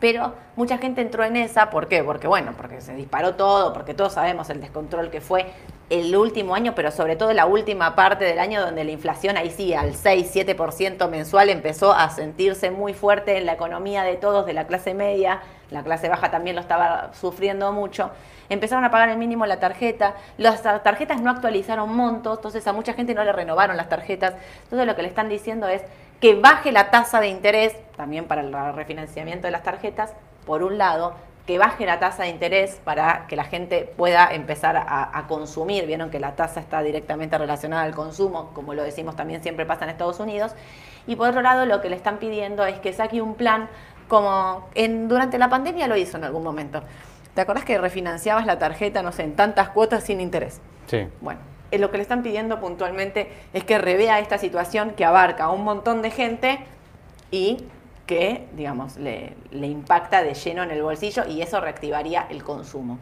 pero 0.00 0.32
mucha 0.56 0.78
gente 0.78 1.02
entró 1.02 1.22
en 1.24 1.36
esa, 1.36 1.68
¿por 1.68 1.86
qué? 1.86 2.02
Porque 2.02 2.28
bueno, 2.28 2.54
porque 2.56 2.80
se 2.80 2.94
disparó 2.94 3.34
todo, 3.34 3.74
porque 3.74 3.92
todos 3.92 4.14
sabemos 4.14 4.48
el 4.48 4.62
descontrol 4.62 5.10
que 5.10 5.20
fue 5.20 5.52
el 6.00 6.16
último 6.16 6.54
año, 6.54 6.74
pero 6.74 6.90
sobre 6.90 7.16
todo 7.16 7.32
la 7.32 7.46
última 7.46 7.94
parte 7.94 8.24
del 8.24 8.38
año 8.38 8.60
donde 8.60 8.84
la 8.84 8.90
inflación 8.90 9.36
ahí 9.36 9.50
sí, 9.50 9.74
al 9.74 9.94
6-7% 9.94 11.08
mensual 11.08 11.48
empezó 11.50 11.92
a 11.92 12.10
sentirse 12.10 12.70
muy 12.70 12.94
fuerte 12.94 13.36
en 13.38 13.46
la 13.46 13.52
economía 13.52 14.02
de 14.02 14.16
todos, 14.16 14.46
de 14.46 14.52
la 14.52 14.66
clase 14.66 14.94
media, 14.94 15.40
la 15.70 15.82
clase 15.82 16.08
baja 16.08 16.30
también 16.30 16.56
lo 16.56 16.62
estaba 16.62 17.10
sufriendo 17.14 17.72
mucho. 17.72 18.10
Empezaron 18.48 18.84
a 18.84 18.90
pagar 18.90 19.08
el 19.08 19.16
mínimo 19.16 19.46
la 19.46 19.58
tarjeta, 19.60 20.14
las 20.36 20.62
tar- 20.62 20.82
tarjetas 20.82 21.20
no 21.20 21.30
actualizaron 21.30 21.94
montos, 21.94 22.38
entonces 22.38 22.66
a 22.66 22.72
mucha 22.72 22.92
gente 22.92 23.14
no 23.14 23.24
le 23.24 23.32
renovaron 23.32 23.76
las 23.76 23.88
tarjetas. 23.88 24.34
Entonces 24.64 24.86
lo 24.86 24.94
que 24.96 25.02
le 25.02 25.08
están 25.08 25.28
diciendo 25.28 25.66
es 25.68 25.82
que 26.20 26.34
baje 26.34 26.70
la 26.72 26.90
tasa 26.90 27.20
de 27.20 27.28
interés, 27.28 27.74
también 27.96 28.26
para 28.26 28.42
el 28.42 28.52
refinanciamiento 28.74 29.46
de 29.46 29.50
las 29.52 29.62
tarjetas, 29.62 30.12
por 30.46 30.62
un 30.62 30.76
lado, 30.78 31.14
que 31.46 31.58
baje 31.58 31.84
la 31.84 31.98
tasa 31.98 32.22
de 32.22 32.30
interés 32.30 32.80
para 32.84 33.26
que 33.26 33.36
la 33.36 33.44
gente 33.44 33.92
pueda 33.96 34.32
empezar 34.32 34.76
a, 34.76 35.16
a 35.16 35.26
consumir. 35.26 35.86
Vieron 35.86 36.10
que 36.10 36.18
la 36.18 36.36
tasa 36.36 36.60
está 36.60 36.82
directamente 36.82 37.36
relacionada 37.36 37.82
al 37.82 37.94
consumo, 37.94 38.50
como 38.54 38.72
lo 38.74 38.82
decimos 38.82 39.14
también 39.14 39.42
siempre 39.42 39.66
pasa 39.66 39.84
en 39.84 39.90
Estados 39.90 40.20
Unidos. 40.20 40.52
Y 41.06 41.16
por 41.16 41.28
otro 41.28 41.42
lado, 41.42 41.66
lo 41.66 41.80
que 41.82 41.90
le 41.90 41.96
están 41.96 42.18
pidiendo 42.18 42.64
es 42.64 42.78
que 42.78 42.92
saque 42.92 43.20
un 43.20 43.34
plan 43.34 43.68
como 44.08 44.68
en, 44.74 45.08
durante 45.08 45.38
la 45.38 45.48
pandemia 45.48 45.86
lo 45.86 45.96
hizo 45.96 46.16
en 46.16 46.24
algún 46.24 46.42
momento. 46.42 46.82
¿Te 47.34 47.40
acordás 47.40 47.64
que 47.64 47.78
refinanciabas 47.78 48.46
la 48.46 48.58
tarjeta, 48.58 49.02
no 49.02 49.12
sé, 49.12 49.24
en 49.24 49.34
tantas 49.34 49.70
cuotas 49.70 50.04
sin 50.04 50.20
interés? 50.20 50.60
Sí. 50.86 51.08
Bueno, 51.20 51.40
eh, 51.70 51.78
lo 51.78 51.90
que 51.90 51.96
le 51.96 52.02
están 52.02 52.22
pidiendo 52.22 52.60
puntualmente 52.60 53.30
es 53.52 53.64
que 53.64 53.78
revea 53.78 54.20
esta 54.20 54.38
situación 54.38 54.92
que 54.92 55.04
abarca 55.04 55.44
a 55.44 55.50
un 55.50 55.64
montón 55.64 56.02
de 56.02 56.10
gente 56.10 56.60
y 57.30 57.64
que, 58.06 58.46
digamos, 58.54 58.96
le, 58.96 59.34
le 59.50 59.66
impacta 59.66 60.22
de 60.22 60.34
lleno 60.34 60.62
en 60.62 60.70
el 60.70 60.82
bolsillo 60.82 61.24
y 61.26 61.40
eso 61.42 61.60
reactivaría 61.60 62.26
el 62.30 62.42
consumo. 62.44 62.98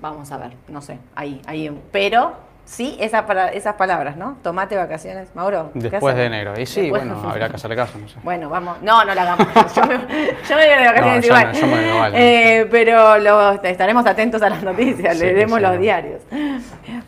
Vamos 0.00 0.30
a 0.32 0.36
ver, 0.38 0.52
no 0.68 0.80
sé, 0.82 0.98
ahí, 1.14 1.40
ahí, 1.46 1.70
pero 1.90 2.34
sí, 2.66 2.96
esa, 3.00 3.24
para- 3.26 3.48
esas 3.48 3.74
palabras, 3.76 4.16
¿no? 4.16 4.36
Tomate 4.42 4.76
vacaciones, 4.76 5.34
Mauro. 5.34 5.70
¿qué 5.72 5.88
Después 5.88 6.14
de 6.16 6.26
enero. 6.26 6.52
Y 6.58 6.66
sí, 6.66 6.82
Después- 6.82 7.06
bueno, 7.06 7.28
habrá 7.28 7.48
que 7.50 7.56
hacerle 7.56 7.76
caso, 7.76 7.98
no 7.98 8.06
sé. 8.08 8.16
bueno, 8.22 8.50
vamos. 8.50 8.76
No, 8.82 9.04
no 9.04 9.14
la 9.14 9.22
hagamos. 9.22 9.46
Yo 9.74 9.82
me, 9.86 9.94
yo 9.96 10.56
me 10.56 10.66
voy 10.66 10.76
de 10.78 10.86
vacaciones 10.86 11.24
igual. 11.26 11.52
no, 11.52 11.58
yo 11.60 11.66
me 11.66 11.76
voy 11.76 11.84
igual. 11.94 12.12
Eh, 12.16 12.68
pero 12.70 13.18
lo- 13.18 13.52
estaremos 13.62 14.06
atentos 14.06 14.42
a 14.42 14.50
las 14.50 14.62
noticias, 14.62 15.16
Sí, 15.16 15.22
leeremos 15.24 15.56
sí, 15.58 15.62
los 15.64 15.78
diarios. 15.78 16.22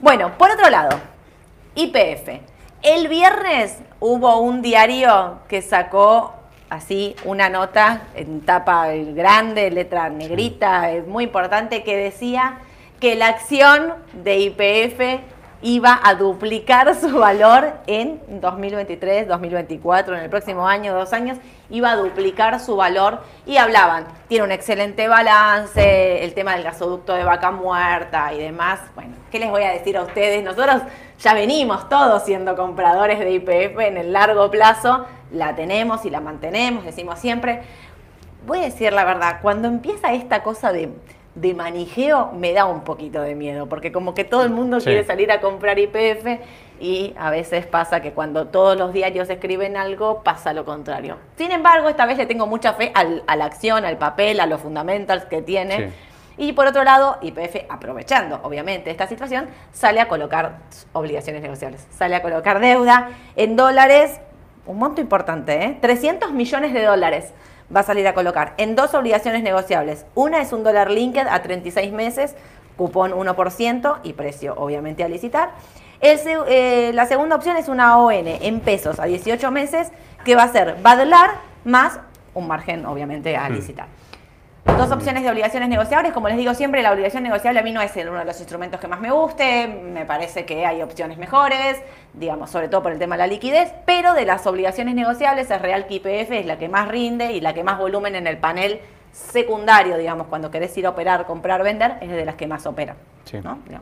Bueno, 0.00 0.32
por 0.38 0.50
otro 0.50 0.70
lado, 0.70 0.98
IPF. 1.74 2.40
El 2.82 3.08
viernes 3.08 3.76
hubo 3.98 4.38
un 4.38 4.62
diario 4.62 5.40
que 5.48 5.62
sacó 5.62 6.32
así 6.70 7.16
una 7.24 7.48
nota 7.48 8.02
en 8.14 8.40
tapa 8.42 8.88
grande, 8.92 9.70
letra 9.72 10.08
negrita, 10.10 10.92
eh, 10.92 11.02
muy 11.02 11.24
importante, 11.24 11.82
que 11.82 11.96
decía 11.96 12.58
que 13.00 13.16
la 13.16 13.28
acción 13.28 13.94
de 14.12 14.38
IPF 14.38 15.20
iba 15.62 16.00
a 16.02 16.14
duplicar 16.14 16.94
su 17.00 17.18
valor 17.18 17.72
en 17.86 18.20
2023, 18.40 19.28
2024, 19.28 20.16
en 20.16 20.22
el 20.24 20.30
próximo 20.30 20.68
año, 20.68 20.94
dos 20.94 21.12
años, 21.12 21.38
iba 21.70 21.90
a 21.90 21.96
duplicar 21.96 22.58
su 22.60 22.76
valor 22.76 23.20
y 23.46 23.56
hablaban, 23.56 24.06
tiene 24.28 24.44
un 24.44 24.52
excelente 24.52 25.08
balance, 25.08 26.24
el 26.24 26.34
tema 26.34 26.54
del 26.54 26.64
gasoducto 26.64 27.14
de 27.14 27.24
vaca 27.24 27.50
muerta 27.50 28.32
y 28.32 28.38
demás. 28.38 28.80
Bueno, 28.94 29.14
¿qué 29.30 29.38
les 29.38 29.50
voy 29.50 29.64
a 29.64 29.70
decir 29.70 29.96
a 29.96 30.02
ustedes? 30.02 30.42
Nosotros 30.42 30.82
ya 31.18 31.34
venimos 31.34 31.88
todos 31.88 32.24
siendo 32.24 32.56
compradores 32.56 33.18
de 33.18 33.32
IPF 33.32 33.80
en 33.80 33.96
el 33.96 34.12
largo 34.12 34.50
plazo, 34.50 35.06
la 35.32 35.54
tenemos 35.54 36.04
y 36.04 36.10
la 36.10 36.20
mantenemos, 36.20 36.84
decimos 36.84 37.18
siempre. 37.18 37.62
Voy 38.46 38.60
a 38.60 38.62
decir 38.62 38.92
la 38.92 39.04
verdad, 39.04 39.40
cuando 39.42 39.68
empieza 39.68 40.12
esta 40.12 40.42
cosa 40.42 40.72
de, 40.72 40.90
de 41.40 41.54
manijeo 41.54 42.32
me 42.34 42.52
da 42.52 42.64
un 42.66 42.80
poquito 42.80 43.22
de 43.22 43.34
miedo, 43.34 43.68
porque 43.68 43.92
como 43.92 44.14
que 44.14 44.24
todo 44.24 44.42
el 44.42 44.50
mundo 44.50 44.80
Sí. 44.80 44.86
quiere 44.86 45.04
salir 45.04 45.30
a 45.30 45.40
comprar 45.40 45.78
IPF 45.78 46.40
y 46.80 47.14
a 47.18 47.30
veces 47.30 47.66
pasa 47.66 48.00
que 48.02 48.12
cuando 48.12 48.48
todos 48.48 48.76
los 48.76 48.92
diarios 48.92 49.30
escriben 49.30 49.76
algo 49.76 50.22
pasa 50.24 50.52
lo 50.52 50.64
contrario. 50.64 51.16
Sin 51.36 51.52
embargo, 51.52 51.88
esta 51.88 52.06
vez 52.06 52.18
le 52.18 52.26
tengo 52.26 52.46
mucha 52.46 52.72
fe 52.72 52.90
al- 52.94 53.22
a 53.26 53.36
la 53.36 53.44
acción, 53.44 53.84
al 53.84 53.98
papel, 53.98 54.40
a 54.40 54.46
los 54.46 54.60
fundamentals 54.60 55.24
que 55.26 55.42
tiene. 55.42 55.76
Sí. 55.88 55.94
Y 56.40 56.52
por 56.52 56.66
otro 56.66 56.84
lado, 56.84 57.18
IPF, 57.20 57.66
aprovechando 57.68 58.40
obviamente 58.42 58.90
esta 58.90 59.06
situación, 59.06 59.48
sale 59.72 60.00
a 60.00 60.06
colocar 60.08 60.58
obligaciones 60.92 61.42
negociables, 61.42 61.86
sale 61.90 62.14
a 62.16 62.22
colocar 62.22 62.60
deuda 62.60 63.10
en 63.36 63.56
dólares, 63.56 64.20
un 64.66 64.78
monto 64.78 65.00
importante, 65.00 65.64
¿eh? 65.64 65.78
300 65.80 66.32
millones 66.32 66.72
de 66.74 66.84
dólares 66.84 67.32
va 67.74 67.80
a 67.80 67.82
salir 67.82 68.06
a 68.06 68.14
colocar 68.14 68.54
en 68.56 68.76
dos 68.76 68.94
obligaciones 68.94 69.42
negociables. 69.42 70.06
Una 70.14 70.40
es 70.40 70.52
un 70.52 70.64
dólar 70.64 70.90
linked 70.90 71.26
a 71.28 71.42
36 71.42 71.92
meses, 71.92 72.34
cupón 72.76 73.12
1% 73.12 73.98
y 74.02 74.12
precio 74.12 74.54
obviamente 74.56 75.04
a 75.04 75.08
licitar. 75.08 75.50
Eh, 76.00 76.92
la 76.94 77.06
segunda 77.06 77.36
opción 77.36 77.56
es 77.56 77.68
una 77.68 77.98
ON 77.98 78.26
en 78.26 78.60
pesos 78.60 79.00
a 79.00 79.04
18 79.04 79.50
meses 79.50 79.90
que 80.24 80.36
va 80.36 80.44
a 80.44 80.52
ser 80.52 80.76
Badlar 80.80 81.30
más 81.64 81.98
un 82.34 82.46
margen 82.46 82.86
obviamente 82.86 83.36
a 83.36 83.48
licitar. 83.48 83.86
Dos 84.76 84.92
opciones 84.92 85.22
de 85.22 85.30
obligaciones 85.30 85.68
negociables. 85.68 86.12
Como 86.12 86.28
les 86.28 86.36
digo 86.36 86.54
siempre, 86.54 86.82
la 86.82 86.92
obligación 86.92 87.22
negociable 87.22 87.60
a 87.60 87.62
mí 87.62 87.72
no 87.72 87.80
es 87.80 87.92
uno 87.96 88.18
de 88.18 88.24
los 88.24 88.38
instrumentos 88.38 88.78
que 88.80 88.86
más 88.86 89.00
me 89.00 89.10
guste. 89.10 89.66
Me 89.66 90.04
parece 90.04 90.44
que 90.44 90.66
hay 90.66 90.82
opciones 90.82 91.18
mejores, 91.18 91.82
digamos, 92.14 92.50
sobre 92.50 92.68
todo 92.68 92.82
por 92.82 92.92
el 92.92 92.98
tema 92.98 93.16
de 93.16 93.20
la 93.20 93.26
liquidez. 93.26 93.72
Pero 93.86 94.14
de 94.14 94.24
las 94.24 94.46
obligaciones 94.46 94.94
negociables, 94.94 95.50
es 95.50 95.62
real 95.62 95.86
que 95.86 95.94
IPF 95.94 96.30
es 96.32 96.46
la 96.46 96.58
que 96.58 96.68
más 96.68 96.88
rinde 96.88 97.32
y 97.32 97.40
la 97.40 97.54
que 97.54 97.64
más 97.64 97.78
volumen 97.78 98.14
en 98.14 98.26
el 98.26 98.38
panel 98.38 98.80
secundario, 99.12 99.96
digamos, 99.96 100.26
cuando 100.28 100.50
querés 100.50 100.76
ir 100.76 100.86
a 100.86 100.90
operar, 100.90 101.26
comprar, 101.26 101.62
vender, 101.62 101.96
es 102.00 102.10
de 102.10 102.24
las 102.24 102.34
que 102.34 102.46
más 102.46 102.66
opera. 102.66 102.96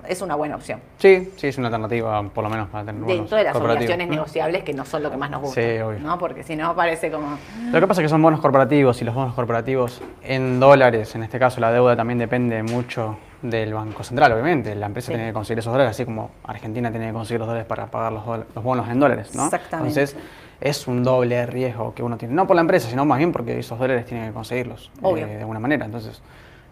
Es 0.08 0.22
una 0.22 0.34
buena 0.34 0.56
opción. 0.56 0.80
Sí, 0.98 1.32
sí, 1.36 1.48
es 1.48 1.58
una 1.58 1.68
alternativa, 1.68 2.22
por 2.30 2.42
lo 2.42 2.50
menos 2.50 2.68
para 2.68 2.84
tener 2.84 3.02
Dentro 3.02 3.36
de 3.36 3.44
las 3.44 3.56
obligaciones 3.56 4.08
negociables 4.08 4.64
que 4.64 4.72
no 4.72 4.84
son 4.84 5.02
lo 5.02 5.10
que 5.10 5.16
más 5.16 5.30
nos 5.30 5.40
gusta. 5.40 5.60
Sí, 5.60 5.78
obvio. 5.78 6.00
¿no? 6.00 6.18
Porque 6.18 6.42
si 6.42 6.56
no 6.56 6.74
parece 6.74 7.10
como. 7.10 7.38
Lo 7.70 7.80
que 7.80 7.86
pasa 7.86 8.00
es 8.00 8.06
que 8.06 8.08
son 8.08 8.22
bonos 8.22 8.40
corporativos 8.40 9.00
y 9.02 9.04
los 9.04 9.14
bonos 9.14 9.34
corporativos 9.34 10.02
en 10.22 10.58
dólares, 10.58 11.14
en 11.14 11.22
este 11.22 11.38
caso 11.38 11.60
la 11.60 11.70
deuda 11.70 11.96
también 11.96 12.18
depende 12.18 12.62
mucho 12.62 13.16
del 13.42 13.72
Banco 13.72 14.02
Central, 14.02 14.32
obviamente. 14.32 14.74
La 14.74 14.86
empresa 14.86 15.12
tiene 15.12 15.28
que 15.28 15.32
conseguir 15.32 15.60
esos 15.60 15.72
dólares, 15.72 15.92
así 15.92 16.04
como 16.04 16.30
Argentina 16.44 16.90
tiene 16.90 17.08
que 17.08 17.12
conseguir 17.12 17.40
los 17.40 17.48
dólares 17.48 17.68
para 17.68 17.86
pagar 17.86 18.12
los, 18.12 18.26
los 18.26 18.64
bonos 18.64 18.88
en 18.88 18.98
dólares, 18.98 19.34
¿no? 19.34 19.44
Exactamente. 19.44 20.00
Entonces, 20.00 20.16
es 20.60 20.86
un 20.86 21.02
doble 21.02 21.46
riesgo 21.46 21.94
que 21.94 22.02
uno 22.02 22.16
tiene. 22.16 22.34
No 22.34 22.46
por 22.46 22.56
la 22.56 22.62
empresa, 22.62 22.88
sino 22.88 23.04
más 23.04 23.18
bien 23.18 23.32
porque 23.32 23.58
esos 23.58 23.78
dólares 23.78 24.06
tienen 24.06 24.28
que 24.28 24.34
conseguirlos 24.34 24.90
eh, 25.02 25.24
de 25.26 25.40
alguna 25.40 25.60
manera. 25.60 25.84
Entonces, 25.84 26.22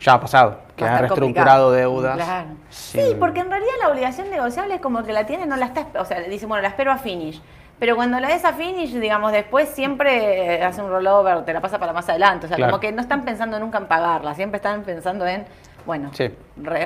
ya 0.00 0.14
ha 0.14 0.20
pasado, 0.20 0.58
que 0.76 0.84
ha 0.84 0.98
reestructurado 0.98 1.72
deudas. 1.72 2.16
Claro. 2.16 2.48
Sí, 2.70 3.16
porque 3.18 3.40
en 3.40 3.50
realidad 3.50 3.72
la 3.80 3.90
obligación 3.90 4.30
negociable 4.30 4.76
es 4.76 4.80
como 4.80 5.02
que 5.02 5.12
la 5.12 5.26
tiene, 5.26 5.46
no 5.46 5.56
la 5.56 5.66
está, 5.66 5.86
o 5.98 6.04
sea, 6.04 6.20
le 6.20 6.28
dice, 6.28 6.46
bueno, 6.46 6.62
la 6.62 6.68
espero 6.68 6.92
a 6.92 6.98
finish. 6.98 7.40
Pero 7.78 7.96
cuando 7.96 8.20
la 8.20 8.28
des 8.28 8.44
a 8.44 8.52
finish, 8.52 8.92
digamos, 8.92 9.32
después 9.32 9.68
siempre 9.68 10.62
hace 10.62 10.80
un 10.80 10.90
rollover, 10.90 11.44
te 11.44 11.52
la 11.52 11.60
pasa 11.60 11.78
para 11.78 11.92
más 11.92 12.08
adelante. 12.08 12.46
O 12.46 12.48
sea, 12.48 12.64
como 12.66 12.80
que 12.80 12.92
no 12.92 13.02
están 13.02 13.24
pensando 13.24 13.58
nunca 13.58 13.78
en 13.78 13.86
pagarla, 13.86 14.34
siempre 14.34 14.56
están 14.56 14.84
pensando 14.84 15.26
en, 15.26 15.44
bueno, 15.84 16.10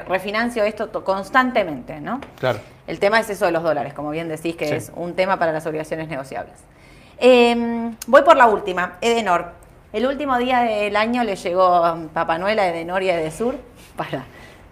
refinancio 0.08 0.64
esto 0.64 1.04
constantemente, 1.04 2.00
¿no? 2.00 2.20
Claro. 2.38 2.60
El 2.86 2.98
tema 2.98 3.20
es 3.20 3.28
eso 3.28 3.44
de 3.44 3.52
los 3.52 3.62
dólares, 3.62 3.92
como 3.92 4.10
bien 4.10 4.28
decís, 4.28 4.56
que 4.56 4.76
es 4.76 4.90
un 4.96 5.14
tema 5.14 5.38
para 5.38 5.52
las 5.52 5.66
obligaciones 5.66 6.08
negociables. 6.08 6.54
Em, 7.20 7.96
voy 8.06 8.22
por 8.22 8.36
la 8.36 8.46
última, 8.46 8.94
Edenor. 9.00 9.52
El 9.92 10.06
último 10.06 10.38
día 10.38 10.60
del 10.60 10.94
año 10.96 11.24
le 11.24 11.34
llegó 11.34 11.98
Papá 12.12 12.38
Noel 12.38 12.58
a 12.58 12.68
Edenor 12.68 13.02
y 13.02 13.10
a 13.10 13.20
Edesur 13.20 13.56
para... 13.96 14.24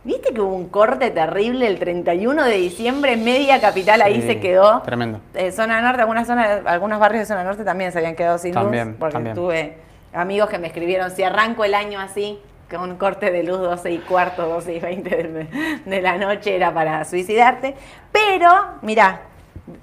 ¿Viste 0.04 0.32
que 0.32 0.40
hubo 0.40 0.54
un 0.54 0.68
corte 0.68 1.10
terrible 1.10 1.66
el 1.66 1.80
31 1.80 2.44
de 2.44 2.56
diciembre? 2.58 3.16
Media 3.16 3.60
capital 3.60 4.02
ahí 4.02 4.22
se 4.22 4.38
quedó. 4.38 4.82
Tremendo. 4.82 5.18
Eh, 5.34 5.50
zona 5.50 5.80
norte, 5.80 6.02
algunas 6.02 6.28
zonas, 6.28 6.60
algunos 6.64 7.00
barrios 7.00 7.22
de 7.22 7.26
zona 7.26 7.42
norte 7.42 7.64
también 7.64 7.90
se 7.90 7.98
habían 7.98 8.14
quedado 8.14 8.38
sin 8.38 8.54
luz. 8.54 8.94
Porque 9.00 9.32
tuve 9.34 9.78
amigos 10.12 10.48
que 10.48 10.58
me 10.58 10.68
escribieron, 10.68 11.10
si 11.10 11.24
arranco 11.24 11.64
el 11.64 11.74
año 11.74 11.98
así, 11.98 12.38
con 12.70 12.88
un 12.88 12.96
corte 12.98 13.32
de 13.32 13.42
luz 13.42 13.58
12 13.58 13.90
y 13.90 13.98
cuarto, 13.98 14.46
12 14.46 14.74
y 14.74 14.78
20 14.78 15.10
de, 15.10 15.80
de 15.84 16.02
la 16.02 16.18
noche, 16.18 16.54
era 16.54 16.72
para 16.72 17.04
suicidarte. 17.04 17.74
Pero, 18.12 18.48
mirá, 18.82 19.22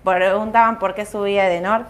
preguntaban 0.06 0.80
por 0.80 0.96
qué 0.96 1.06
subía 1.06 1.48
Edenor 1.48 1.86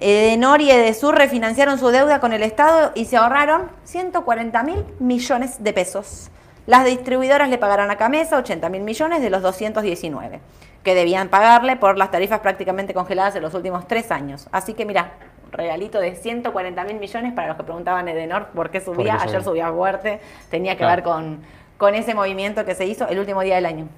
Edenor 0.00 0.60
y 0.60 0.70
Edesur 0.70 1.16
refinanciaron 1.16 1.78
su 1.78 1.88
deuda 1.88 2.20
con 2.20 2.32
el 2.32 2.44
Estado 2.44 2.92
y 2.94 3.06
se 3.06 3.16
ahorraron 3.16 3.70
140 3.84 4.62
mil 4.62 4.84
millones 5.00 5.62
de 5.64 5.72
pesos. 5.72 6.30
Las 6.66 6.84
distribuidoras 6.84 7.48
le 7.48 7.58
pagarán 7.58 7.90
a 7.90 7.96
Camesa 7.96 8.38
80 8.38 8.68
mil 8.68 8.82
millones 8.82 9.22
de 9.22 9.30
los 9.30 9.42
219 9.42 10.40
que 10.84 10.94
debían 10.94 11.28
pagarle 11.28 11.76
por 11.76 11.98
las 11.98 12.12
tarifas 12.12 12.40
prácticamente 12.40 12.94
congeladas 12.94 13.34
en 13.34 13.42
los 13.42 13.54
últimos 13.54 13.88
tres 13.88 14.12
años. 14.12 14.48
Así 14.52 14.74
que 14.74 14.86
mira, 14.86 15.14
regalito 15.50 15.98
de 15.98 16.14
140 16.14 16.84
mil 16.84 16.98
millones 16.98 17.32
para 17.32 17.48
los 17.48 17.56
que 17.56 17.64
preguntaban 17.64 18.06
Edenor 18.06 18.48
por 18.54 18.70
qué 18.70 18.80
subía. 18.80 19.20
Ayer 19.20 19.42
subía 19.42 19.72
fuerte, 19.72 20.20
tenía 20.48 20.76
que 20.76 20.84
ver 20.84 21.02
con, 21.02 21.40
con 21.76 21.96
ese 21.96 22.14
movimiento 22.14 22.64
que 22.64 22.76
se 22.76 22.86
hizo 22.86 23.08
el 23.08 23.18
último 23.18 23.42
día 23.42 23.56
del 23.56 23.66
año. 23.66 23.88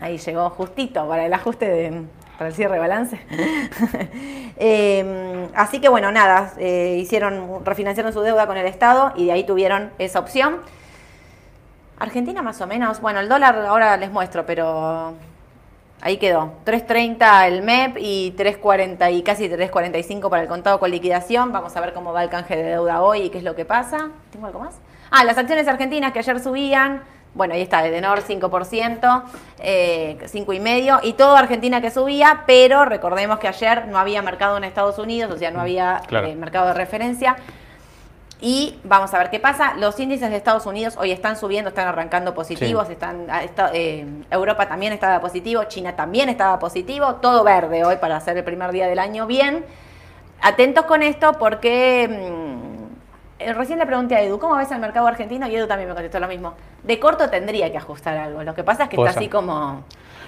Ahí 0.00 0.16
llegó 0.16 0.48
justito 0.50 1.06
para 1.06 1.26
el 1.26 1.34
ajuste 1.34 1.68
de, 1.68 2.02
para 2.38 2.48
el 2.48 2.54
cierre 2.54 2.74
de 2.74 2.80
balance. 2.80 3.20
Em, 4.56 5.48
así 5.54 5.80
que 5.80 5.88
bueno, 5.88 6.12
nada, 6.12 6.52
eh, 6.58 6.98
hicieron, 7.00 7.64
refinanciaron 7.64 8.12
su 8.12 8.20
deuda 8.20 8.46
con 8.46 8.56
el 8.56 8.66
Estado 8.66 9.12
y 9.16 9.26
de 9.26 9.32
ahí 9.32 9.44
tuvieron 9.44 9.90
esa 9.98 10.20
opción. 10.20 10.60
Argentina 11.98 12.40
más 12.42 12.60
o 12.60 12.66
menos, 12.66 13.00
bueno, 13.00 13.20
el 13.20 13.28
dólar 13.28 13.56
ahora 13.66 13.96
les 13.96 14.10
muestro, 14.10 14.46
pero 14.46 15.14
ahí 16.00 16.18
quedó. 16.18 16.52
3.30 16.66 17.46
el 17.48 17.62
MEP 17.62 17.96
y 17.98 18.34
3.40 18.36 19.12
y 19.12 19.22
casi 19.22 19.48
3.45 19.48 20.28
para 20.28 20.42
el 20.42 20.48
contado 20.48 20.78
con 20.78 20.90
liquidación. 20.90 21.50
Vamos 21.52 21.76
a 21.76 21.80
ver 21.80 21.92
cómo 21.92 22.12
va 22.12 22.22
el 22.22 22.30
canje 22.30 22.56
de 22.56 22.62
deuda 22.62 23.02
hoy 23.02 23.22
y 23.22 23.30
qué 23.30 23.38
es 23.38 23.44
lo 23.44 23.56
que 23.56 23.64
pasa. 23.64 24.10
¿Tengo 24.30 24.46
algo 24.46 24.60
más? 24.60 24.74
Ah, 25.10 25.24
las 25.24 25.38
acciones 25.38 25.66
argentinas 25.66 26.12
que 26.12 26.18
ayer 26.18 26.40
subían, 26.40 27.02
bueno, 27.34 27.54
ahí 27.54 27.62
está, 27.62 27.86
Edenor 27.86 28.22
5%, 28.22 29.22
eh, 29.58 30.16
5,5%, 30.20 31.00
y 31.02 31.14
todo 31.14 31.36
Argentina 31.36 31.80
que 31.80 31.90
subía, 31.90 32.44
pero 32.46 32.84
recordemos 32.84 33.38
que 33.40 33.48
ayer 33.48 33.88
no 33.88 33.98
había 33.98 34.22
mercado 34.22 34.56
en 34.56 34.64
Estados 34.64 34.98
Unidos, 34.98 35.32
o 35.34 35.38
sea, 35.38 35.50
no 35.50 35.60
había 35.60 36.02
eh, 36.10 36.36
mercado 36.36 36.68
de 36.68 36.74
referencia. 36.74 37.36
Y 38.40 38.78
vamos 38.84 39.14
a 39.14 39.18
ver 39.18 39.30
qué 39.30 39.40
pasa. 39.40 39.74
Los 39.78 39.98
índices 39.98 40.28
de 40.28 40.36
Estados 40.36 40.66
Unidos 40.66 40.96
hoy 40.98 41.12
están 41.12 41.38
subiendo, 41.38 41.70
están 41.70 41.88
arrancando 41.88 42.34
positivos. 42.34 42.90
Están, 42.90 43.26
ah, 43.30 43.42
eh, 43.72 44.04
Europa 44.30 44.68
también 44.68 44.92
estaba 44.92 45.18
positivo, 45.20 45.64
China 45.64 45.96
también 45.96 46.28
estaba 46.28 46.58
positivo. 46.58 47.14
Todo 47.22 47.42
verde 47.42 47.84
hoy 47.84 47.96
para 47.96 48.16
hacer 48.16 48.36
el 48.36 48.44
primer 48.44 48.70
día 48.72 48.86
del 48.86 48.98
año 48.98 49.26
bien. 49.26 49.64
Atentos 50.42 50.84
con 50.84 51.02
esto 51.02 51.32
porque 51.38 52.06
mm, 52.06 52.73
recién 53.38 53.78
le 53.78 53.86
pregunté 53.86 54.14
a 54.16 54.22
Edu, 54.22 54.38
¿cómo 54.38 54.56
ves 54.56 54.70
el 54.70 54.78
mercado 54.78 55.06
argentino? 55.06 55.46
Y 55.48 55.56
Edu 55.56 55.66
también 55.66 55.88
me 55.88 55.94
contestó 55.94 56.20
lo 56.20 56.28
mismo. 56.28 56.54
De 56.82 56.98
corto 56.98 57.28
tendría 57.28 57.70
que 57.70 57.78
ajustar 57.78 58.16
algo. 58.16 58.42
Lo 58.42 58.54
que 58.54 58.64
pasa 58.64 58.84
es 58.84 58.88
que 58.90 58.96
está 58.96 59.10
así 59.10 59.28
como. 59.28 59.84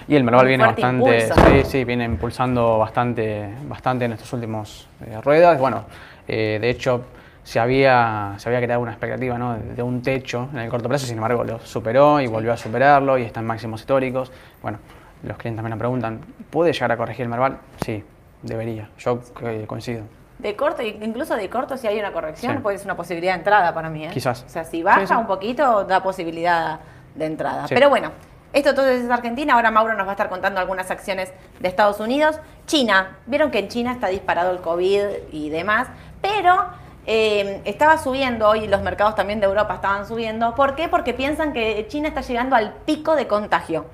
Y 0.07 0.15
el 0.15 0.23
Merval 0.23 0.47
viene 0.47 0.65
bastante, 0.65 1.27
sí, 1.27 1.63
sí, 1.65 1.83
viene 1.83 2.05
impulsando 2.05 2.77
bastante, 2.77 3.49
bastante 3.63 4.05
en 4.05 4.13
estos 4.13 4.31
últimos 4.31 4.87
eh, 5.05 5.19
ruedas. 5.21 5.59
Bueno, 5.59 5.83
eh, 6.27 6.57
de 6.61 6.69
hecho, 6.69 7.03
se 7.43 7.59
había, 7.59 8.35
se 8.37 8.47
había 8.47 8.61
creado 8.61 8.81
una 8.81 8.91
expectativa 8.91 9.37
¿no? 9.37 9.57
de, 9.57 9.83
un 9.83 10.01
techo 10.01 10.49
en 10.53 10.59
el 10.59 10.69
corto 10.69 10.87
plazo, 10.87 11.05
sin 11.05 11.15
embargo 11.15 11.43
lo 11.43 11.59
superó 11.59 12.21
y 12.21 12.27
volvió 12.27 12.53
a 12.53 12.57
superarlo 12.57 13.17
y 13.17 13.23
está 13.23 13.41
en 13.41 13.47
máximos 13.47 13.81
históricos. 13.81 14.31
Bueno, 14.61 14.79
los 15.23 15.37
clientes 15.37 15.57
también 15.57 15.75
me 15.75 15.79
preguntan, 15.79 16.21
¿puede 16.49 16.71
llegar 16.71 16.91
a 16.91 16.97
corregir 16.97 17.23
el 17.23 17.29
Merval? 17.29 17.57
Sí, 17.85 18.03
debería. 18.43 18.89
Yo 18.97 19.19
coincido. 19.65 20.03
De 20.39 20.55
corto, 20.55 20.83
incluso 20.83 21.35
de 21.35 21.49
corto, 21.49 21.77
si 21.77 21.87
hay 21.87 21.99
una 21.99 22.11
corrección, 22.11 22.61
puede 22.61 22.77
ser 22.77 22.87
una 22.87 22.95
posibilidad 22.95 23.33
de 23.33 23.39
entrada 23.39 23.73
para 23.73 23.89
mí. 23.89 24.05
¿eh? 24.05 24.09
Quizás. 24.13 24.43
O 24.45 24.49
sea, 24.49 24.63
si 24.63 24.83
baja 24.83 25.17
un 25.17 25.25
poquito, 25.25 25.83
da 25.83 26.03
posibilidad 26.03 26.79
de 27.15 27.25
entrada. 27.25 27.65
Pero 27.67 27.89
bueno, 27.89 28.11
esto 28.53 28.75
todo 28.75 28.87
es 28.87 29.09
Argentina. 29.09 29.55
Ahora 29.55 29.71
Mauro 29.71 29.95
nos 29.95 30.05
va 30.05 30.11
a 30.11 30.13
estar 30.13 30.29
contando 30.29 30.59
algunas 30.59 30.91
acciones 30.91 31.33
de 31.59 31.67
Estados 31.67 31.99
Unidos. 31.99 32.39
China, 32.67 33.17
vieron 33.25 33.49
que 33.49 33.59
en 33.59 33.67
China 33.67 33.91
está 33.91 34.07
disparado 34.07 34.51
el 34.51 34.59
COVID 34.59 35.01
y 35.31 35.49
demás, 35.49 35.87
pero 36.21 36.67
eh, 37.07 37.61
estaba 37.65 37.97
subiendo 37.97 38.47
hoy, 38.47 38.67
los 38.67 38.81
mercados 38.81 39.15
también 39.15 39.39
de 39.39 39.47
Europa 39.47 39.75
estaban 39.75 40.05
subiendo. 40.05 40.53
¿Por 40.55 40.75
qué? 40.75 40.87
Porque 40.87 41.13
piensan 41.13 41.53
que 41.53 41.87
China 41.87 42.09
está 42.09 42.21
llegando 42.21 42.55
al 42.55 42.73
pico 42.85 43.15
de 43.15 43.27
contagio. 43.27 43.85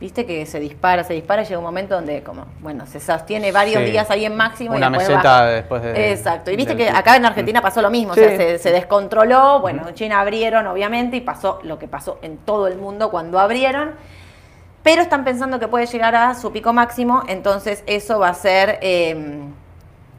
Viste 0.00 0.24
que 0.24 0.46
se 0.46 0.60
dispara, 0.60 1.02
se 1.02 1.12
dispara 1.12 1.42
y 1.42 1.44
llega 1.44 1.58
un 1.58 1.64
momento 1.64 1.96
donde, 1.96 2.22
como, 2.22 2.46
bueno, 2.60 2.86
se 2.86 3.00
sostiene 3.00 3.50
varios 3.50 3.84
días 3.84 4.08
ahí 4.10 4.24
en 4.24 4.36
máximo. 4.36 4.76
Una 4.76 4.90
meseta 4.90 5.46
después 5.46 5.82
de. 5.82 6.12
Exacto. 6.12 6.52
Y 6.52 6.56
viste 6.56 6.76
que 6.76 6.88
acá 6.88 7.16
en 7.16 7.26
Argentina 7.26 7.60
pasó 7.60 7.82
lo 7.82 7.90
mismo, 7.90 8.12
o 8.12 8.14
sea, 8.14 8.58
se, 8.58 8.70
descontroló. 8.70 9.58
Bueno, 9.60 9.88
en 9.88 9.94
China 9.94 10.20
abrieron, 10.20 10.68
obviamente, 10.68 11.16
y 11.16 11.20
pasó 11.20 11.58
lo 11.64 11.80
que 11.80 11.88
pasó 11.88 12.20
en 12.22 12.36
todo 12.36 12.68
el 12.68 12.76
mundo 12.76 13.10
cuando 13.10 13.40
abrieron. 13.40 13.90
Pero 14.84 15.02
están 15.02 15.24
pensando 15.24 15.58
que 15.58 15.66
puede 15.66 15.86
llegar 15.86 16.14
a 16.14 16.34
su 16.34 16.52
pico 16.52 16.72
máximo, 16.72 17.24
entonces 17.26 17.82
eso 17.86 18.20
va 18.20 18.28
a 18.28 18.34
ser. 18.34 18.78
Em, 18.82 19.52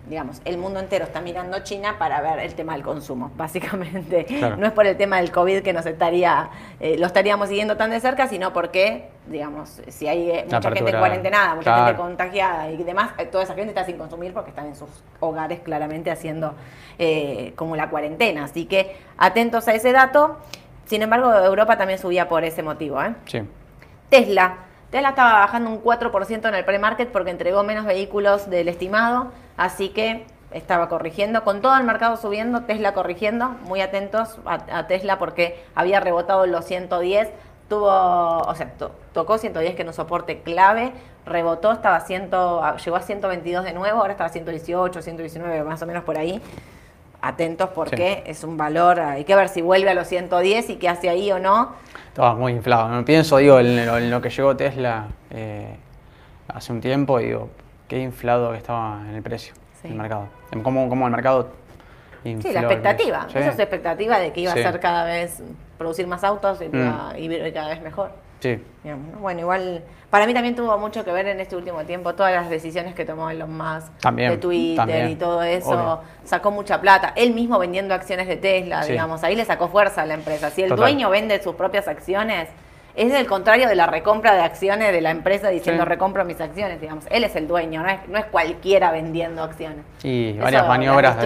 digamos, 0.09 0.41
el 0.43 0.57
mundo 0.57 0.79
entero 0.79 1.05
está 1.05 1.21
mirando 1.21 1.59
China 1.59 1.97
para 1.99 2.19
ver 2.21 2.39
el 2.39 2.55
tema 2.55 2.73
del 2.73 2.81
consumo, 2.81 3.31
básicamente. 3.37 4.25
No 4.57 4.65
es 4.65 4.73
por 4.73 4.87
el 4.87 4.97
tema 4.97 5.17
del 5.17 5.31
COVID 5.31 5.61
que 5.61 5.71
nos 5.71 5.85
estaría, 5.85 6.49
eh, 6.79 6.97
lo 6.97 7.05
estaríamos 7.05 7.47
siguiendo 7.49 7.77
tan 7.77 7.91
de 7.91 7.99
cerca, 7.99 8.27
sino 8.27 8.51
porque, 8.51 9.09
digamos, 9.27 9.81
si 9.87 10.07
hay 10.07 10.31
eh, 10.31 10.45
mucha 10.45 10.71
gente 10.71 10.91
en 10.91 10.97
cuarentenada, 10.97 11.55
mucha 11.55 11.85
gente 11.85 12.01
contagiada 12.01 12.71
y 12.71 12.77
demás, 12.83 13.11
eh, 13.19 13.25
toda 13.25 13.43
esa 13.43 13.53
gente 13.53 13.69
está 13.69 13.85
sin 13.85 13.97
consumir 13.97 14.33
porque 14.33 14.49
están 14.49 14.65
en 14.65 14.75
sus 14.75 14.89
hogares 15.19 15.59
claramente 15.59 16.11
haciendo 16.11 16.55
como 17.55 17.77
la 17.77 17.89
cuarentena. 17.89 18.45
Así 18.45 18.65
que 18.65 18.97
atentos 19.17 19.67
a 19.69 19.73
ese 19.73 19.93
dato. 19.93 20.37
Sin 20.85 21.01
embargo, 21.01 21.31
Europa 21.33 21.77
también 21.77 21.99
subía 21.99 22.27
por 22.27 22.43
ese 22.43 22.61
motivo. 22.63 22.99
Sí. 23.25 23.41
Tesla. 24.09 24.68
Tesla 24.91 25.09
estaba 25.09 25.33
bajando 25.39 25.69
un 25.69 25.83
4% 25.83 26.47
en 26.47 26.55
el 26.55 26.65
pre-market 26.65 27.11
porque 27.11 27.29
entregó 27.29 27.63
menos 27.63 27.85
vehículos 27.85 28.49
del 28.49 28.67
estimado, 28.67 29.31
así 29.55 29.89
que 29.89 30.25
estaba 30.51 30.89
corrigiendo. 30.89 31.43
Con 31.43 31.61
todo 31.61 31.77
el 31.77 31.83
mercado 31.83 32.17
subiendo, 32.17 32.63
Tesla 32.63 32.93
corrigiendo. 32.93 33.49
Muy 33.65 33.81
atentos 33.81 34.39
a, 34.45 34.87
Tesla 34.87 35.19
porque 35.19 35.63
había 35.75 35.99
rebotado 35.99 36.47
los 36.47 36.65
110. 36.65 37.29
Tuvo, 37.69 37.87
o 37.87 38.55
sea, 38.55 38.73
tocó 39.13 39.37
110 39.37 39.75
que 39.75 39.83
no 39.83 39.93
soporte 39.93 40.41
clave, 40.41 40.91
rebotó, 41.27 41.71
estaba 41.71 41.99
100, 41.99 42.31
llegó 42.83 42.95
a 42.95 43.01
122 43.01 43.63
de 43.63 43.73
nuevo, 43.73 43.99
ahora 43.99 44.13
está 44.13 44.25
a 44.25 44.29
118, 44.29 45.03
119, 45.03 45.63
más 45.65 45.79
o 45.83 45.85
menos 45.85 46.03
por 46.03 46.17
ahí 46.17 46.41
atentos 47.21 47.69
porque 47.69 48.23
es 48.25 48.43
un 48.43 48.57
valor, 48.57 48.99
hay 48.99 49.23
que 49.23 49.35
ver 49.35 49.49
si 49.49 49.61
vuelve 49.61 49.89
a 49.89 49.93
los 49.93 50.07
110 50.07 50.69
y 50.69 50.75
qué 50.77 50.89
hace 50.89 51.09
ahí 51.09 51.31
o 51.31 51.39
no. 51.39 51.73
Estaba 52.07 52.35
muy 52.35 52.53
inflado, 52.53 52.89
no 52.89 53.05
pienso, 53.05 53.37
digo, 53.37 53.59
en 53.59 54.09
lo, 54.09 54.21
que 54.21 54.29
llegó 54.29 54.55
Tesla 54.55 55.07
eh, 55.29 55.75
hace 56.47 56.71
un 56.71 56.81
tiempo, 56.81 57.19
digo, 57.19 57.49
qué 57.87 57.99
inflado 57.99 58.51
que 58.51 58.57
estaba 58.57 59.01
en 59.07 59.15
el 59.15 59.21
precio 59.21 59.53
del 59.83 59.95
mercado. 59.95 60.27
Como, 60.63 60.89
como 60.89 61.05
el 61.05 61.11
mercado 61.11 61.49
Sí, 62.23 62.51
la 62.51 62.61
expectativa, 62.61 63.27
esa 63.29 63.39
es 63.39 63.59
expectativa 63.59 64.19
de 64.19 64.33
que 64.33 64.41
iba 64.41 64.51
a 64.51 64.55
ser 64.55 64.79
cada 64.79 65.05
vez 65.05 65.41
producir 65.77 66.05
más 66.05 66.23
autos 66.23 66.61
y, 66.61 66.67
mm. 66.67 67.53
cada 67.53 67.69
vez 67.69 67.81
mejor. 67.81 68.11
Sí. 68.39 68.61
Bueno, 69.19 69.41
igual 69.41 69.83
para 70.09 70.25
mí 70.25 70.33
también 70.33 70.55
tuvo 70.55 70.77
mucho 70.79 71.05
que 71.05 71.11
ver 71.11 71.27
en 71.27 71.39
este 71.39 71.55
último 71.55 71.83
tiempo 71.83 72.15
todas 72.15 72.33
las 72.33 72.49
decisiones 72.49 72.95
que 72.95 73.05
tomó 73.05 73.29
Elon 73.29 73.55
Musk 73.55 73.91
también, 73.99 74.31
de 74.31 74.37
Twitter 74.37 75.09
y 75.09 75.15
todo 75.15 75.43
eso. 75.43 76.01
Sacó 76.23 76.49
mucha 76.49 76.81
plata. 76.81 77.13
Él 77.15 77.33
mismo 77.33 77.59
vendiendo 77.59 77.93
acciones 77.93 78.27
de 78.27 78.37
Tesla, 78.37 78.85
digamos. 78.85 79.23
Ahí 79.23 79.35
le 79.35 79.45
sacó 79.45 79.67
fuerza 79.67 80.01
a 80.01 80.05
la 80.05 80.15
empresa. 80.15 80.49
Si 80.49 80.63
el 80.63 80.75
dueño 80.75 81.09
vende 81.09 81.41
sus 81.43 81.55
propias 81.55 81.87
acciones, 81.87 82.49
es 82.95 83.13
el 83.13 83.27
contrario 83.27 83.67
de 83.67 83.75
la 83.75 83.85
recompra 83.85 84.33
de 84.33 84.41
acciones 84.41 84.91
de 84.91 85.01
la 85.01 85.11
empresa 85.11 85.49
diciendo 85.49 85.85
recompro 85.85 86.25
mis 86.25 86.41
acciones, 86.41 86.81
digamos. 86.81 87.05
Él 87.11 87.23
es 87.23 87.35
el 87.35 87.47
dueño, 87.47 87.83
no 87.83 87.89
es, 87.89 87.99
no 88.07 88.17
es 88.17 88.25
cualquiera 88.25 88.91
vendiendo 88.91 89.43
acciones. 89.43 89.85
Y 90.03 90.33
varias 90.33 90.67
maniobras. 90.67 91.17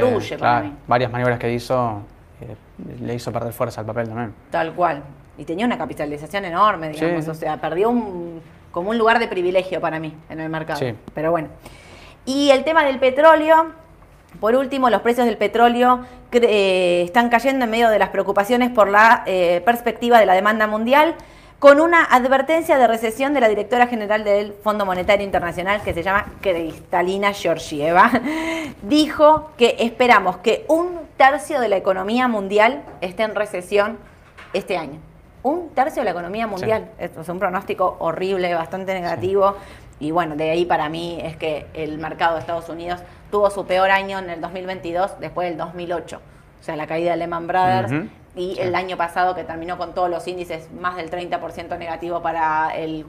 varias 0.87 1.11
maniobras 1.11 1.39
que 1.39 1.53
hizo 1.53 2.01
eh, 2.41 2.55
le 3.01 3.13
hizo 3.15 3.31
perder 3.31 3.53
fuerza 3.53 3.79
al 3.79 3.87
papel 3.87 4.09
también. 4.09 4.33
Tal 4.51 4.73
cual 4.73 5.03
y 5.37 5.45
tenía 5.45 5.65
una 5.65 5.77
capitalización 5.77 6.45
enorme, 6.45 6.89
digamos, 6.89 7.27
o 7.27 7.33
sea, 7.33 7.57
perdió 7.59 7.89
un, 7.89 8.41
como 8.71 8.89
un 8.89 8.97
lugar 8.97 9.19
de 9.19 9.27
privilegio 9.27 9.81
para 9.81 9.99
mí 9.99 10.13
en 10.29 10.39
el 10.39 10.49
mercado. 10.49 10.81
Pero 11.13 11.31
bueno. 11.31 11.49
Y 12.25 12.51
el 12.51 12.63
tema 12.63 12.85
del 12.85 12.99
petróleo, 12.99 13.71
por 14.39 14.55
último, 14.55 14.89
los 14.89 15.01
precios 15.01 15.25
del 15.25 15.37
petróleo 15.37 16.01
eh, 16.31 17.03
están 17.05 17.29
cayendo 17.29 17.65
en 17.65 17.71
medio 17.71 17.89
de 17.89 17.99
las 17.99 18.09
preocupaciones 18.09 18.69
por 18.71 18.89
la 18.89 19.23
eh, 19.25 19.61
perspectiva 19.65 20.19
de 20.19 20.25
la 20.25 20.33
demanda 20.33 20.67
mundial, 20.67 21.15
con 21.59 21.79
una 21.79 22.03
advertencia 22.03 22.77
de 22.77 22.87
recesión 22.87 23.33
de 23.33 23.39
la 23.39 23.47
directora 23.47 23.87
general 23.87 24.23
del 24.23 24.53
Fondo 24.53 24.85
Monetario 24.85 25.25
Internacional, 25.25 25.81
que 25.81 25.93
se 25.93 26.03
llama 26.03 26.25
Cristalina 26.41 27.31
Georgieva, 27.33 28.11
dijo 28.81 29.51
que 29.57 29.77
esperamos 29.79 30.37
que 30.37 30.65
un 30.67 30.99
tercio 31.15 31.59
de 31.59 31.69
la 31.69 31.77
economía 31.77 32.27
mundial 32.27 32.83
esté 33.01 33.23
en 33.23 33.35
recesión 33.35 33.97
este 34.53 34.77
año 34.77 34.99
un 35.43 35.69
tercio 35.69 36.01
de 36.01 36.05
la 36.05 36.11
economía 36.11 36.47
mundial. 36.47 36.89
es 36.97 37.29
un 37.29 37.39
pronóstico 37.39 37.97
horrible, 37.99 38.53
bastante 38.55 38.93
negativo. 38.93 39.55
Y 39.99 40.11
bueno, 40.11 40.35
de 40.35 40.49
ahí 40.49 40.65
para 40.65 40.89
mí 40.89 41.19
es 41.21 41.37
que 41.37 41.67
el 41.73 41.97
mercado 41.97 42.35
de 42.35 42.41
Estados 42.41 42.67
Unidos 42.69 43.01
tuvo 43.29 43.49
su 43.49 43.65
peor 43.65 43.91
año 43.91 44.19
en 44.19 44.29
el 44.29 44.41
2022 44.41 45.19
después 45.19 45.49
del 45.49 45.57
2008. 45.57 46.17
O 46.59 46.63
sea, 46.63 46.75
la 46.75 46.87
caída 46.87 47.11
de 47.11 47.17
Lehman 47.17 47.47
Brothers 47.47 47.91
y 48.35 48.57
el 48.59 48.73
año 48.73 48.97
pasado 48.97 49.35
que 49.35 49.43
terminó 49.43 49.77
con 49.77 49.93
todos 49.93 50.09
los 50.09 50.27
índices 50.27 50.71
más 50.71 50.95
del 50.95 51.11
30% 51.11 51.77
negativo 51.77 52.21
para 52.21 52.75
el 52.75 53.05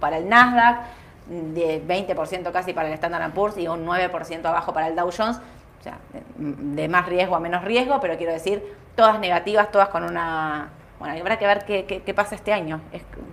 para 0.00 0.18
el 0.18 0.28
Nasdaq, 0.28 0.78
de 1.26 1.82
20% 1.84 2.52
casi 2.52 2.72
para 2.72 2.88
el 2.88 2.94
Standard 2.94 3.32
Poor's 3.32 3.58
y 3.58 3.68
un 3.68 3.84
9% 3.84 4.44
abajo 4.46 4.72
para 4.72 4.88
el 4.88 4.96
Dow 4.96 5.10
Jones. 5.16 5.38
O 5.80 5.82
sea, 5.82 5.98
de 6.36 6.88
más 6.88 7.06
riesgo 7.06 7.36
a 7.36 7.40
menos 7.40 7.64
riesgo, 7.64 8.00
pero 8.00 8.16
quiero 8.16 8.32
decir, 8.32 8.62
todas 8.94 9.20
negativas, 9.20 9.70
todas 9.70 9.88
con 9.88 10.04
una 10.04 10.70
bueno, 10.98 11.14
habrá 11.20 11.38
que 11.38 11.46
ver 11.46 11.64
qué, 11.64 12.14
pasa 12.14 12.34
este 12.34 12.52
año. 12.52 12.80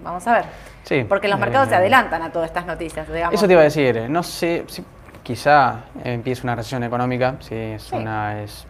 vamos 0.03 0.25
a 0.27 0.33
ver. 0.33 0.45
Sí. 0.83 1.05
Porque 1.07 1.27
los 1.27 1.39
mercados 1.39 1.69
se 1.69 1.75
eh, 1.75 1.77
adelantan 1.77 2.21
a 2.21 2.31
todas 2.31 2.47
estas 2.47 2.65
noticias, 2.65 3.07
digamos. 3.11 3.33
Eso 3.33 3.47
te 3.47 3.53
iba 3.53 3.61
a 3.61 3.65
decir. 3.65 3.97
Eh, 3.97 4.09
no 4.09 4.23
sé, 4.23 4.65
si 4.67 4.83
quizá 5.23 5.81
empiece 6.03 6.43
una 6.43 6.55
recesión 6.55 6.83
económica, 6.83 7.35
si 7.39 7.55
es 7.55 7.91
una... 7.91 8.41
Es, 8.43 8.67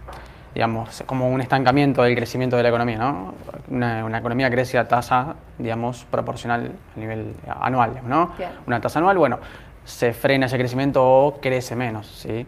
digamos, 0.53 1.03
como 1.07 1.29
un 1.29 1.41
estancamiento 1.41 2.03
del 2.03 2.15
crecimiento 2.15 2.55
de 2.55 2.61
la 2.61 2.69
economía, 2.69 2.99
¿no? 2.99 3.33
Una, 3.69 4.17
economía 4.19 4.51
crece 4.51 4.77
a 4.77 4.87
tasa, 4.87 5.35
digamos, 5.57 6.05
proporcional 6.05 6.73
a 6.95 6.99
nivel 6.99 7.33
anual, 7.59 8.01
¿no? 8.05 8.33
Una 8.67 8.79
tasa 8.79 8.99
anual, 8.99 9.17
bueno, 9.17 9.39
se 9.83 10.13
frena 10.13 10.45
ese 10.45 10.59
crecimiento 10.59 11.03
o 11.03 11.41
crece 11.41 11.75
menos, 11.75 12.05
¿sí? 12.05 12.45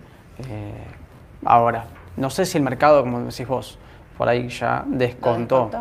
Eh, 0.47 0.73
ahora, 1.45 1.85
no 2.15 2.29
sé 2.29 2.45
si 2.45 2.59
el 2.59 2.63
mercado, 2.63 3.01
como 3.01 3.21
decís 3.21 3.47
vos, 3.47 3.79
por 4.17 4.29
ahí 4.29 4.49
ya 4.49 4.83
descontó 4.85 5.71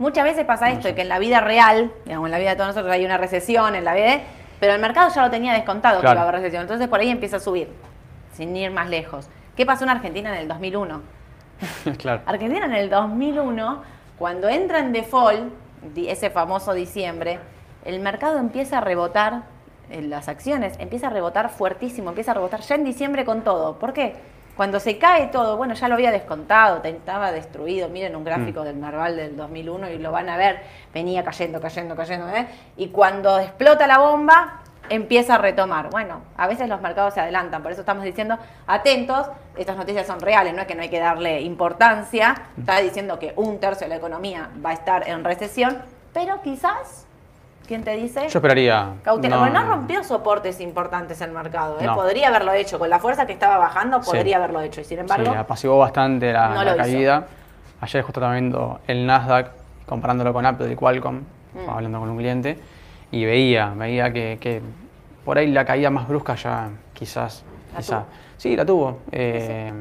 Muchas 0.00 0.24
veces 0.24 0.46
pasa 0.46 0.70
esto, 0.70 0.94
que 0.94 1.02
en 1.02 1.10
la 1.10 1.18
vida 1.18 1.40
real, 1.40 1.92
digamos, 2.06 2.26
en 2.26 2.32
la 2.32 2.38
vida 2.38 2.50
de 2.50 2.56
todos 2.56 2.68
nosotros 2.68 2.90
hay 2.90 3.04
una 3.04 3.18
recesión, 3.18 3.74
en 3.74 3.84
la 3.84 3.94
vida, 3.94 4.20
pero 4.58 4.72
el 4.72 4.80
mercado 4.80 5.10
ya 5.14 5.22
lo 5.22 5.30
tenía 5.30 5.52
descontado 5.52 6.00
que 6.00 6.06
iba 6.06 6.18
a 6.18 6.22
haber 6.22 6.36
recesión. 6.36 6.62
Entonces 6.62 6.88
por 6.88 7.00
ahí 7.00 7.10
empieza 7.10 7.36
a 7.36 7.40
subir, 7.40 7.68
sin 8.32 8.56
ir 8.56 8.70
más 8.70 8.88
lejos. 8.88 9.28
¿Qué 9.54 9.66
pasó 9.66 9.84
en 9.84 9.90
Argentina 9.90 10.30
en 10.30 10.36
el 10.36 10.48
2001? 10.48 11.02
claro. 11.98 12.22
Argentina 12.24 12.64
en 12.64 12.72
el 12.72 12.88
2001, 12.88 13.82
cuando 14.18 14.48
entra 14.48 14.78
en 14.78 14.92
default, 14.92 15.52
ese 15.94 16.30
famoso 16.30 16.72
diciembre, 16.72 17.38
el 17.84 18.00
mercado 18.00 18.38
empieza 18.38 18.78
a 18.78 18.80
rebotar, 18.80 19.42
en 19.90 20.08
las 20.08 20.28
acciones, 20.28 20.76
empieza 20.78 21.08
a 21.08 21.10
rebotar 21.10 21.50
fuertísimo, 21.50 22.08
empieza 22.08 22.30
a 22.30 22.34
rebotar 22.34 22.60
ya 22.60 22.76
en 22.76 22.84
diciembre 22.84 23.26
con 23.26 23.42
todo. 23.42 23.78
¿Por 23.78 23.92
qué? 23.92 24.14
Cuando 24.60 24.78
se 24.78 24.98
cae 24.98 25.28
todo, 25.28 25.56
bueno, 25.56 25.72
ya 25.72 25.88
lo 25.88 25.94
había 25.94 26.10
descontado, 26.10 26.82
estaba 26.84 27.32
destruido. 27.32 27.88
Miren 27.88 28.14
un 28.14 28.24
gráfico 28.24 28.60
mm. 28.60 28.64
del 28.64 28.78
Narval 28.78 29.16
del 29.16 29.34
2001 29.34 29.88
y 29.92 29.96
lo 29.96 30.12
van 30.12 30.28
a 30.28 30.36
ver. 30.36 30.60
Venía 30.92 31.24
cayendo, 31.24 31.62
cayendo, 31.62 31.96
cayendo. 31.96 32.28
¿eh? 32.28 32.46
Y 32.76 32.88
cuando 32.88 33.38
explota 33.38 33.86
la 33.86 33.96
bomba, 33.96 34.60
empieza 34.90 35.36
a 35.36 35.38
retomar. 35.38 35.88
Bueno, 35.88 36.20
a 36.36 36.46
veces 36.46 36.68
los 36.68 36.82
mercados 36.82 37.14
se 37.14 37.20
adelantan, 37.20 37.62
por 37.62 37.72
eso 37.72 37.80
estamos 37.80 38.04
diciendo 38.04 38.38
atentos, 38.66 39.30
estas 39.56 39.78
noticias 39.78 40.06
son 40.06 40.20
reales, 40.20 40.52
no 40.52 40.60
es 40.60 40.66
que 40.66 40.74
no 40.74 40.82
hay 40.82 40.90
que 40.90 41.00
darle 41.00 41.40
importancia, 41.40 42.34
está 42.58 42.80
diciendo 42.80 43.18
que 43.18 43.32
un 43.36 43.60
tercio 43.60 43.86
de 43.86 43.88
la 43.88 43.96
economía 43.96 44.50
va 44.62 44.70
a 44.70 44.74
estar 44.74 45.08
en 45.08 45.24
recesión, 45.24 45.78
pero 46.12 46.42
quizás 46.42 47.06
¿Quién 47.70 47.84
te 47.84 47.94
dice? 47.94 48.22
Yo 48.22 48.38
esperaría. 48.40 48.94
Cautela. 49.04 49.36
No, 49.36 49.48
no 49.48 49.62
rompió 49.62 50.02
soportes 50.02 50.60
importantes 50.60 51.20
en 51.20 51.28
el 51.28 51.36
mercado. 51.36 51.80
¿eh? 51.80 51.86
Podría 51.94 52.26
haberlo 52.26 52.52
hecho. 52.52 52.80
Con 52.80 52.90
la 52.90 52.98
fuerza 52.98 53.26
que 53.26 53.32
estaba 53.32 53.58
bajando, 53.58 54.00
podría 54.00 54.38
haberlo 54.38 54.60
hecho. 54.60 54.80
Y 54.80 54.84
sin 54.84 54.98
embargo. 54.98 55.30
Sí, 55.30 55.38
apaciguó 55.38 55.78
bastante 55.78 56.32
la, 56.32 56.74
caída. 56.76 57.28
Ayer 57.80 58.02
justo 58.02 58.18
estaba 58.18 58.32
viendo 58.32 58.80
el 58.88 59.06
Nasdaq, 59.06 59.52
comparándolo 59.86 60.32
con 60.32 60.46
Apple 60.46 60.72
y 60.72 60.74
Qualcomm, 60.74 61.18
mm. 61.18 61.70
hablando 61.70 62.00
con 62.00 62.10
un 62.10 62.16
cliente, 62.16 62.58
y 63.12 63.24
veía, 63.24 63.72
veía 63.76 64.12
que, 64.12 64.60
por 65.24 65.38
ahí 65.38 65.46
la 65.46 65.64
caída 65.64 65.90
más 65.90 66.08
brusca 66.08 66.34
ya 66.34 66.70
quizás. 66.92 67.44
quizás. 67.76 68.02
Sí, 68.36 68.56
la 68.56 68.66
tuvo. 68.66 68.98
Eh, 69.12 69.72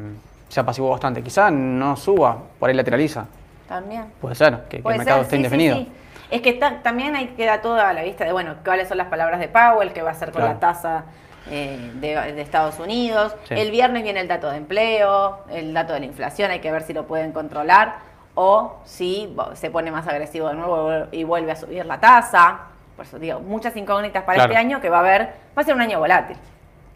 se 0.48 0.60
apaciguó 0.60 0.92
bastante. 0.92 1.24
Quizás 1.24 1.52
no 1.52 1.96
suba, 1.96 2.38
por 2.60 2.70
ahí 2.70 2.76
lateraliza. 2.76 3.26
También. 3.68 4.14
Puede 4.22 4.36
ser, 4.36 4.66
que, 4.70 4.78
el 4.78 4.84
mercado 4.84 5.24
esté 5.24 5.38
indefinido. 5.38 5.88
Es 6.32 6.42
que 6.42 6.54
también 6.54 7.16
hay 7.16 7.28
que 7.28 7.46
dar 7.46 7.62
todo 7.62 7.80
a 7.80 7.94
la 7.94 8.04
vista 8.04 8.24
de, 8.24 8.32
bueno, 8.32 8.56
cuáles 8.64 8.88
son 8.88 8.98
las 8.98 9.08
palabras 9.08 9.40
de 9.40 9.48
Powell, 9.48 9.94
qué 9.94 10.02
va 10.02 10.10
a 10.10 10.14
hacer 10.14 10.32
con 10.32 10.44
la 10.44 10.60
tasa 10.60 11.06
eh, 11.50 11.92
de, 11.96 12.40
Estados 12.42 12.80
Unidos. 12.80 13.36
El 13.50 13.72
viernes 13.72 14.04
viene 14.04 14.20
el 14.20 14.28
dato 14.28 14.50
de 14.50 14.58
empleo, 14.58 15.40
el 15.50 15.74
dato 15.74 15.94
de 15.94 16.02
la 16.02 16.06
inflación, 16.06 16.52
hay 16.52 16.60
que 16.60 16.72
ver 16.72 16.84
si 16.84 16.94
lo 16.94 17.08
pueden 17.08 17.32
controlar 17.32 17.96
o 18.36 18.80
si 18.86 19.36
se 19.54 19.72
pone 19.72 19.92
más 19.92 20.08
agresivo 20.08 20.50
de 20.50 20.56
nuevo 20.56 21.08
y 21.12 21.24
vuelve 21.24 21.52
a 21.52 21.56
subir 21.56 21.86
la 21.86 22.00
tasa. 22.00 22.60
Por 22.96 23.06
eso 23.06 23.18
digo, 23.18 23.40
muchas 23.40 23.76
incógnitas 23.76 24.24
para 24.24 24.44
este 24.44 24.56
año 24.56 24.80
que 24.80 24.90
va 24.90 24.98
a 24.98 25.00
haber, 25.00 25.22
va 25.58 25.62
a 25.62 25.64
ser 25.64 25.74
un 25.74 25.82
año 25.82 26.00
volátil. 26.00 26.38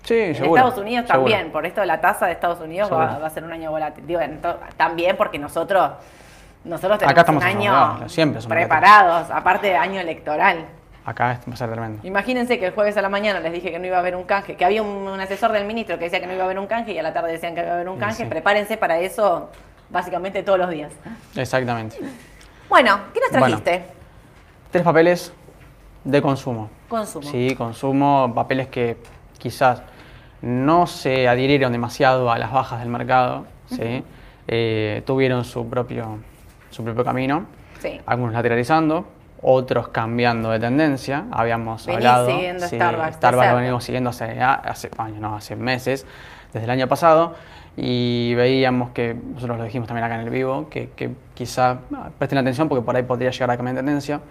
Sí, 0.04 0.16
en 0.16 0.36
Estados 0.36 0.78
Unidos 0.78 1.08
también, 1.08 1.52
por 1.52 1.66
esto 1.66 1.84
la 1.86 2.02
tasa 2.02 2.28
de 2.28 2.34
Estados 2.34 2.60
Unidos 2.60 2.92
va, 2.92 3.26
a 3.26 3.30
ser 3.30 3.44
un 3.44 3.52
año 3.52 3.72
volátil. 3.72 4.06
Digo, 4.06 4.20
también 4.78 5.18
porque 5.18 5.40
nosotros 5.40 5.92
nosotros 6.64 7.00
tenemos 7.00 7.20
Acá 7.20 7.32
un 7.32 7.44
año 7.44 8.10
siempre 8.10 8.42
preparados, 8.48 9.30
aparte 9.30 9.68
de 9.68 9.76
año 9.76 10.00
electoral. 10.00 10.66
Acá 11.06 11.40
va 11.48 11.54
a 11.54 11.58
ser 11.58 11.70
tremendo. 11.70 12.00
Imagínense 12.08 12.58
que 12.60 12.68
el 12.68 12.74
jueves 12.74 12.96
a 12.96 13.02
la 13.02 13.10
mañana 13.10 13.42
les 13.42 13.52
dije 13.52 13.72
que 13.72 13.80
no 13.80 13.86
iba 13.86 13.98
a 13.98 14.00
haber 14.00 14.16
un 14.16 14.24
canje, 14.24 14.56
que 14.56 14.64
había 14.64 14.82
un, 14.82 15.20
asesor 15.20 15.52
del 15.52 15.66
ministro 15.66 15.98
que 15.98 16.06
decía 16.06 16.22
que 16.22 16.28
no 16.28 16.34
iba 16.34 16.44
a 16.44 16.46
haber 16.46 16.60
un 16.60 16.68
canje 16.68 16.94
y 16.94 17.00
a 17.00 17.04
la 17.04 17.14
tarde 17.14 17.34
decían 17.34 17.54
que 17.54 17.62
iba 17.62 17.72
a 17.72 17.76
haber 17.76 17.90
un 17.90 18.00
canje. 18.00 18.26
Prepárense 18.26 18.78
para 18.78 19.00
eso 19.00 19.50
básicamente 19.90 20.44
todos 20.44 20.60
los 20.60 20.70
días. 20.70 20.94
Exactamente. 21.36 21.98
Bueno, 22.70 23.00
¿qué 23.14 23.20
nos 23.20 23.30
trajiste? 23.32 23.86
tres 24.72 24.84
papeles 24.84 25.34
de 26.04 26.22
consumo. 26.22 26.70
Consumo. 26.88 27.30
Sí, 27.30 27.54
consumo, 27.56 28.32
papeles 28.34 28.68
que 28.70 28.98
quizás 29.38 29.84
no 30.42 30.88
se 30.88 31.28
adhirieron 31.28 31.72
demasiado 31.72 32.32
a 32.32 32.40
las 32.40 32.52
bajas 32.52 32.80
del 32.80 32.90
mercado, 32.90 33.46
¿sí? 33.68 34.04
Eh, 34.48 35.04
tuvieron 35.06 35.46
su 35.46 35.70
propio 35.70 36.20
su 36.74 36.84
propio 36.84 37.04
camino. 37.04 37.46
algunos 38.06 38.34
lateralizando, 38.34 39.06
otros 39.42 39.90
cambiando 39.90 40.50
de 40.50 40.60
tendencia. 40.60 41.26
Habíamos 41.32 41.86
Venís 41.86 42.06
hablado. 42.06 42.28
siguiendo 42.28 42.68
Starbucks. 42.68 43.16
Starbucks 43.16 43.50
lo 43.50 43.56
venimos 43.58 43.84
siguiendo 43.84 44.10
hace, 44.10 44.42
ah, 44.42 44.62
hace 44.66 44.90
años, 44.98 45.20
no, 45.20 45.36
hace 45.36 45.56
meses, 45.56 46.06
desde 46.52 46.66
el 46.66 46.72
año 46.72 46.88
pasado. 46.88 47.36
Y 47.76 48.34
veíamos 48.36 48.92
que, 48.92 49.16
nosotros 49.16 49.58
lo 49.58 49.64
dijimos 49.64 49.88
también 49.88 50.06
acá 50.06 50.16
en 50.16 50.22
el 50.22 50.30
vivo, 50.30 50.70
que, 50.70 50.90
que 50.96 51.12
quizá 51.34 51.80
ah, 51.94 52.10
presten 52.18 52.38
atención 52.38 52.70
porque 52.70 52.84
por 52.84 52.96
ahí 52.96 53.04
podría 53.04 53.32
llegar 53.32 53.52
a 53.52 53.58
cambiar 53.58 53.76
de 53.76 53.82
tendencia. 53.82 54.22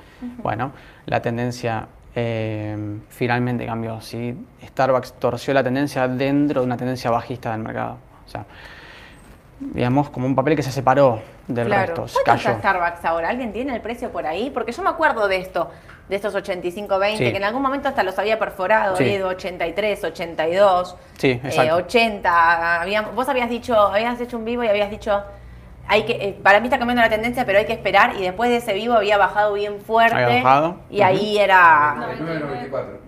Bueno, 0.42 0.72
la 1.06 1.20
tendencia 1.20 1.86
eh, 2.14 2.98
finalmente 3.08 3.66
cambió. 3.66 4.00
¿sí? 4.00 4.34
Starbucks 4.64 5.14
torció 5.14 5.54
la 5.54 5.62
tendencia 5.62 6.08
dentro 6.08 6.60
de 6.60 6.66
una 6.66 6.76
tendencia 6.76 7.10
bajista 7.10 7.52
del 7.52 7.60
mercado. 7.62 7.98
O 8.26 8.28
sea, 8.28 8.46
digamos, 9.60 10.10
como 10.10 10.26
un 10.26 10.34
papel 10.34 10.56
que 10.56 10.62
se 10.62 10.72
separó 10.72 11.20
del 11.46 11.70
resto. 11.70 12.06
¿Cuánto 12.24 12.48
está 12.48 12.58
Starbucks 12.58 13.04
ahora? 13.04 13.28
¿Alguien 13.28 13.52
tiene 13.52 13.74
el 13.74 13.80
precio 13.80 14.10
por 14.10 14.26
ahí? 14.26 14.50
Porque 14.50 14.72
yo 14.72 14.82
me 14.82 14.90
acuerdo 14.90 15.28
de 15.28 15.36
esto, 15.36 15.70
de 16.08 16.16
estos 16.16 16.34
85-20, 16.34 17.18
que 17.18 17.36
en 17.36 17.44
algún 17.44 17.62
momento 17.62 17.88
hasta 17.88 18.02
los 18.02 18.18
había 18.18 18.38
perforado, 18.38 18.96
sí. 18.96 19.20
83, 19.20 20.04
82, 20.04 20.96
sí, 21.18 21.40
eh, 21.42 21.72
80. 21.72 22.84
vos 23.14 23.28
habías 23.28 23.48
dicho, 23.48 23.76
habías 23.76 24.20
hecho 24.20 24.36
un 24.36 24.44
vivo 24.44 24.64
y 24.64 24.68
habías 24.68 24.90
dicho, 24.90 25.22
hay 25.88 26.04
que, 26.04 26.12
eh, 26.12 26.38
para 26.42 26.60
mí 26.60 26.66
está 26.66 26.78
cambiando 26.78 27.02
la 27.02 27.10
tendencia, 27.10 27.44
pero 27.44 27.58
hay 27.58 27.66
que 27.66 27.72
esperar. 27.72 28.14
Y 28.16 28.22
después 28.22 28.50
de 28.50 28.56
ese 28.56 28.72
vivo 28.72 28.94
había 28.94 29.18
bajado 29.18 29.52
bien 29.54 29.80
fuerte. 29.80 30.16
Había 30.16 30.42
bajado. 30.42 30.76
Y 30.90 31.02
ahí 31.02 31.38
era... 31.38 32.14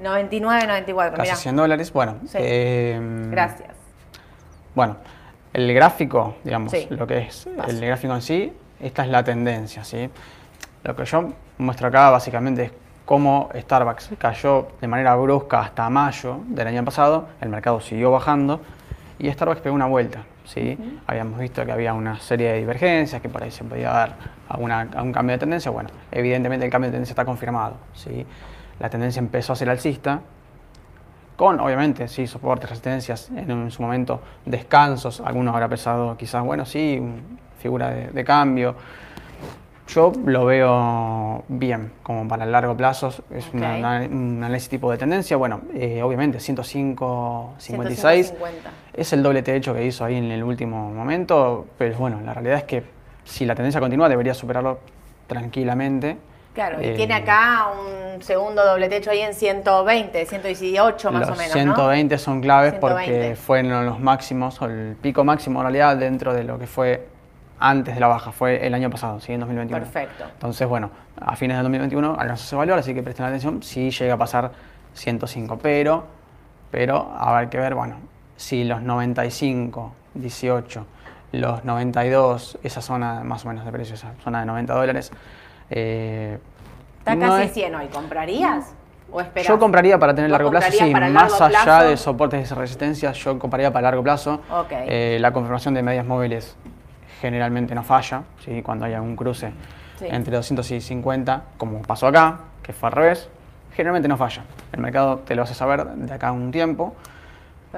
99, 0.02 0.66
94. 0.66 1.16
Casi 1.16 1.34
100 1.36 1.56
dólares. 1.56 1.92
Bueno. 1.92 2.16
Eh, 2.34 2.98
Gracias. 3.30 3.70
Bueno, 4.74 4.96
el 5.54 5.72
gráfico, 5.72 6.34
digamos, 6.42 6.74
lo 6.90 7.06
que 7.06 7.18
es 7.18 7.46
el 7.46 7.80
gráfico 7.80 8.12
en 8.14 8.22
sí, 8.22 8.52
esta 8.80 9.04
es 9.04 9.08
la 9.08 9.22
tendencia, 9.22 9.84
¿sí? 9.84 10.10
Lo 10.82 10.96
que 10.96 11.04
yo 11.04 11.32
muestro 11.58 11.88
acá 11.88 12.10
básicamente 12.10 12.64
es 12.64 12.72
cómo 13.04 13.48
Starbucks 13.54 14.10
cayó 14.18 14.68
de 14.80 14.88
manera 14.88 15.14
brusca 15.14 15.60
hasta 15.60 15.88
mayo 15.88 16.40
del 16.48 16.66
año 16.66 16.84
pasado, 16.84 17.28
el 17.40 17.50
mercado 17.50 17.80
siguió 17.80 18.10
bajando 18.10 18.60
y 19.18 19.30
Starbucks 19.30 19.60
pegó 19.60 19.76
una 19.76 19.86
vuelta, 19.86 20.24
¿sí? 20.44 20.76
Habíamos 21.06 21.38
visto 21.38 21.64
que 21.64 21.70
había 21.70 21.94
una 21.94 22.18
serie 22.18 22.52
de 22.52 22.58
divergencias, 22.58 23.22
que 23.22 23.28
por 23.28 23.44
ahí 23.44 23.52
se 23.52 23.62
podía 23.62 23.90
dar 23.90 24.16
a, 24.48 24.58
un 24.58 25.12
cambio 25.12 25.34
de 25.34 25.38
tendencia, 25.38 25.70
bueno, 25.70 25.88
evidentemente 26.10 26.66
el 26.66 26.72
cambio 26.72 26.88
de 26.88 26.94
tendencia 26.94 27.12
está 27.12 27.24
confirmado, 27.24 27.76
¿sí? 27.94 28.26
La 28.80 28.90
tendencia 28.90 29.20
empezó 29.20 29.52
a 29.52 29.56
ser 29.56 29.70
alcista, 29.70 30.20
con 31.36 31.58
obviamente, 31.60 32.08
sí, 32.08 32.26
soportes, 32.26 32.70
resistencias, 32.70 33.30
en, 33.30 33.70
su 33.70 33.82
momento 33.82 34.20
descansos, 34.44 35.20
algunos 35.20 35.54
habrá 35.54 35.68
pesado 35.68 36.16
quizás, 36.16 36.44
bueno, 36.44 36.64
sí, 36.64 37.02
figura 37.58 37.90
de, 37.90 38.24
cambio. 38.24 38.74
Yo 39.88 40.12
lo 40.24 40.46
veo 40.46 41.44
bien, 41.48 41.92
como 42.02 42.26
para 42.26 42.44
el 42.44 42.52
largo 42.52 42.76
plazo, 42.76 43.08
es 43.30 43.52
un 43.52 43.64
análisis 43.64 44.70
tipo 44.70 44.90
de 44.90 44.96
tendencia. 44.96 45.36
Bueno, 45.36 45.60
eh, 45.74 46.02
obviamente 46.02 46.40
105, 46.40 47.54
56 47.58 48.34
es 48.94 49.12
el 49.12 49.22
doble 49.22 49.42
techo 49.42 49.74
que 49.74 49.84
hizo 49.84 50.04
ahí 50.04 50.16
en 50.16 50.30
el 50.30 50.42
último 50.42 50.90
momento, 50.90 51.66
pero 51.76 51.96
bueno, 51.98 52.20
la 52.24 52.32
realidad 52.32 52.58
es 52.58 52.64
que 52.64 52.84
si 53.24 53.44
la 53.44 53.54
tendencia 53.54 53.80
continúa 53.80 54.08
debería 54.08 54.32
superarlo 54.34 54.78
tranquilamente. 55.26 56.16
Claro, 56.54 56.80
y 56.80 56.94
tiene 56.94 57.14
eh, 57.14 57.22
acá 57.22 57.66
un 57.76 58.22
segundo 58.22 58.64
doble 58.64 58.88
techo 58.88 59.10
ahí 59.10 59.20
en 59.20 59.34
120, 59.34 60.24
118 60.24 61.12
más 61.12 61.28
o 61.28 61.34
menos. 61.34 61.52
120 61.52 62.16
son 62.16 62.40
claves 62.40 62.74
porque 62.74 63.36
fueron 63.36 63.84
los 63.84 63.98
máximos, 63.98 64.62
o 64.62 64.66
el 64.66 64.96
pico 65.00 65.24
máximo 65.24 65.58
en 65.60 65.64
realidad 65.64 65.96
dentro 65.96 66.32
de 66.32 66.44
lo 66.44 66.56
que 66.58 66.68
fue 66.68 67.08
antes 67.58 67.94
de 67.94 68.00
la 68.00 68.06
baja, 68.06 68.30
fue 68.30 68.64
el 68.64 68.72
año 68.74 68.88
pasado, 68.90 69.20
¿sí? 69.20 69.32
en 69.32 69.40
2021. 69.40 69.82
Perfecto. 69.84 70.24
Entonces, 70.32 70.68
bueno, 70.68 70.90
a 71.20 71.34
fines 71.34 71.56
de 71.56 71.62
2021 71.62 72.16
alcanzó 72.18 72.44
ese 72.44 72.56
valor, 72.56 72.78
así 72.78 72.94
que 72.94 73.02
presten 73.02 73.26
atención 73.26 73.62
si 73.62 73.90
llega 73.90 74.14
a 74.14 74.18
pasar 74.18 74.52
105, 74.92 75.58
pero, 75.58 76.04
pero 76.70 77.12
habrá 77.16 77.50
que 77.50 77.58
ver, 77.58 77.74
bueno, 77.74 77.96
si 78.36 78.64
los 78.64 78.82
95, 78.82 79.92
18, 80.14 80.86
los 81.32 81.64
92, 81.64 82.58
esa 82.62 82.80
zona 82.80 83.24
más 83.24 83.44
o 83.44 83.48
menos 83.48 83.64
de 83.64 83.72
precio, 83.72 83.94
esa 83.94 84.12
zona 84.22 84.40
de 84.40 84.46
90 84.46 84.74
dólares, 84.74 85.10
eh, 85.70 86.38
Está 86.98 87.18
casi 87.18 87.48
100 87.48 87.74
hoy. 87.74 87.86
¿Comprarías? 87.88 88.74
¿O 89.12 89.20
esperas? 89.20 89.48
Yo 89.48 89.58
compraría 89.58 89.98
para 89.98 90.14
tener 90.14 90.30
largo 90.30 90.50
plazo, 90.50 90.72
sí, 90.72 90.94
más 90.94 91.40
allá 91.40 91.82
de 91.84 91.96
soportes 91.96 92.48
de 92.48 92.54
resistencia, 92.54 93.12
yo 93.12 93.38
compraría 93.38 93.72
para 93.72 93.82
largo 93.82 94.02
plazo. 94.02 94.40
Eh, 94.70 95.18
la 95.20 95.32
confirmación 95.32 95.74
de 95.74 95.82
medias 95.82 96.04
móviles 96.04 96.56
generalmente 97.20 97.74
no 97.74 97.82
falla, 97.82 98.22
¿sí? 98.44 98.62
cuando 98.62 98.86
haya 98.86 99.00
un 99.00 99.14
cruce 99.14 99.52
entre 100.00 100.34
200 100.36 100.68
y 100.72 100.80
50, 100.80 101.42
como 101.56 101.80
pasó 101.82 102.06
acá, 102.06 102.38
que 102.62 102.72
fue 102.72 102.88
al 102.88 102.94
revés, 102.94 103.28
generalmente 103.74 104.08
no 104.08 104.16
falla. 104.16 104.42
El 104.72 104.80
mercado 104.80 105.18
te 105.18 105.34
lo 105.34 105.42
hace 105.42 105.54
saber 105.54 105.84
de 105.84 106.12
acá 106.12 106.28
a 106.28 106.32
un 106.32 106.50
tiempo. 106.50 106.94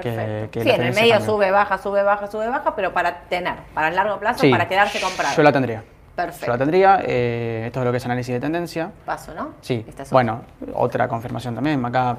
Que, 0.01 0.49
sí, 0.53 0.71
en 0.71 0.83
el 0.83 0.95
medio 0.95 1.21
sube, 1.23 1.51
baja, 1.51 1.79
sube, 1.79 2.03
baja, 2.03 2.27
sube, 2.27 2.49
baja, 2.49 2.77
pero 2.77 2.93
para 2.93 3.21
tener, 3.23 3.55
para 3.73 3.89
el 3.89 3.97
largo 3.97 4.19
plazo, 4.19 4.49
para 4.51 4.69
quedarse 4.69 5.01
comprado. 5.01 5.35
Yo 5.35 5.43
la 5.43 5.53
tendría. 5.53 5.83
Perfecto. 6.17 6.47
Yo 6.47 6.53
la 6.53 6.59
tendría. 6.59 7.01
Eh, 7.05 7.65
esto 7.67 7.81
es 7.81 7.85
lo 7.85 7.93
que 7.93 7.99
es 7.99 8.05
análisis 8.07 8.33
de 8.33 8.41
tendencia. 8.41 8.91
Paso, 9.05 9.35
¿no? 9.35 9.53
Sí. 9.61 9.85
bueno, 10.11 10.41
otra 10.73 11.07
confirmación 11.09 11.55
también. 11.55 11.85
Acá 11.85 12.17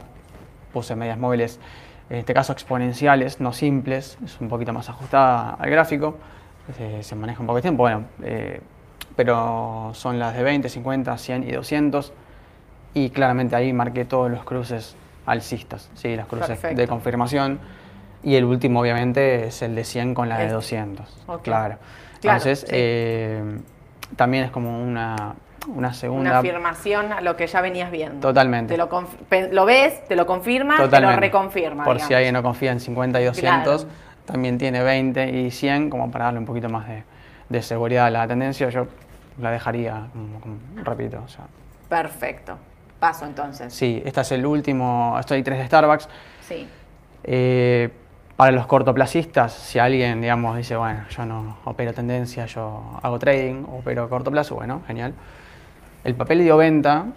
puse 0.72 0.96
medias 0.96 1.18
móviles, 1.18 1.60
en 2.10 2.18
este 2.18 2.34
caso 2.34 2.54
exponenciales, 2.54 3.42
no 3.42 3.52
simples. 3.54 4.20
Es 4.24 4.40
un 4.40 4.50
poquito 4.50 4.72
más 4.72 4.88
ajustada 4.88 5.56
al 5.60 5.70
gráfico. 5.72 6.16
Se, 7.02 7.16
maneja 7.16 7.42
un 7.42 7.48
poco 7.48 7.56
de 7.56 7.62
tiempo. 7.64 7.84
Bueno, 7.84 8.06
eh, 8.22 8.62
pero 9.16 9.92
son 9.94 10.20
las 10.20 10.36
de 10.36 10.44
20, 10.44 10.70
50, 10.70 11.18
100 11.18 11.44
y 11.50 11.52
200. 11.54 12.14
Y 12.94 13.10
claramente 13.10 13.56
ahí 13.56 13.74
marqué 13.74 14.06
todos 14.06 14.30
los 14.30 14.44
cruces 14.44 14.96
alcistas, 15.26 15.90
¿sí? 15.96 16.16
los 16.16 16.28
cruces 16.28 16.62
de 16.62 16.88
confirmación. 16.88 17.60
Y 18.24 18.36
el 18.36 18.46
último, 18.46 18.82
obviamente, 18.82 19.48
es 19.48 19.62
el 19.62 19.74
de 19.74 19.84
100 19.84 20.14
con 20.14 20.30
la 20.30 20.38
de 20.38 20.50
200. 20.50 21.26
Claro. 21.42 21.78
Entonces, 22.22 22.66
eh, 22.70 23.60
también 24.16 24.46
es 24.46 24.52
como 24.52 24.82
una, 24.82 25.36
una 25.68 25.94
segunda... 25.94 26.32
Una 26.32 26.40
afirmación 26.40 27.12
a 27.12 27.22
lo 27.22 27.36
que 27.36 27.48
ya 27.48 27.62
venías 27.62 27.92
viendo. 27.92 28.20
Totalmente. 28.28 28.74
Te 28.74 28.78
lo, 28.78 28.90
lo 29.52 29.66
ves, 29.66 30.06
te 30.08 30.16
lo 30.16 30.26
confirma, 30.26 30.78
te 30.90 31.00
lo 31.00 31.16
reconfirma. 31.16 31.84
Por 31.84 32.00
si 32.00 32.14
alguien 32.14 32.34
no 32.34 32.44
confía 32.44 32.72
en 32.72 32.80
50 32.80 33.22
y 33.22 33.26
200, 33.26 33.88
también 34.26 34.58
tiene 34.58 34.84
20 34.84 35.30
y 35.30 35.52
100 35.52 35.90
como 35.90 36.12
para 36.12 36.26
darle 36.26 36.40
un 36.40 36.46
poquito 36.46 36.70
más 36.70 36.88
de, 37.50 37.62
seguridad 37.62 38.08
a 38.08 38.10
la 38.10 38.28
tendencia. 38.28 38.70
Yo 38.70 38.88
la 39.40 39.52
dejaría, 39.52 40.08
repito. 40.84 41.22
O 41.24 41.28
sea. 41.28 41.46
Perfecto. 41.90 42.58
Paso 43.00 43.26
entonces. 43.26 43.74
Sí, 43.74 44.02
este 44.06 44.22
es 44.22 44.32
el 44.32 44.46
último, 44.46 45.16
estoy 45.20 45.44
tres 45.44 45.60
de 45.60 45.68
Starbucks. 45.68 46.10
Sí. 46.42 46.68
Eh, 47.24 47.90
para 48.38 48.52
los 48.52 48.68
cortoplacistas, 48.68 49.52
si 49.52 49.80
alguien, 49.80 50.22
digamos, 50.22 50.56
dice, 50.56 50.78
bueno, 50.78 51.02
yo 51.10 51.26
no 51.26 51.58
opero 51.66 51.92
tendencia, 51.92 52.46
yo 52.46 53.00
hago 53.02 53.18
trading, 53.18 53.64
opero 53.64 54.04
a 54.04 54.10
corto 54.10 54.30
plazo, 54.30 54.54
bueno, 54.54 54.84
genial. 54.86 55.16
El 56.04 56.14
papel 56.14 56.44
dio 56.44 56.56
venta 56.56 57.08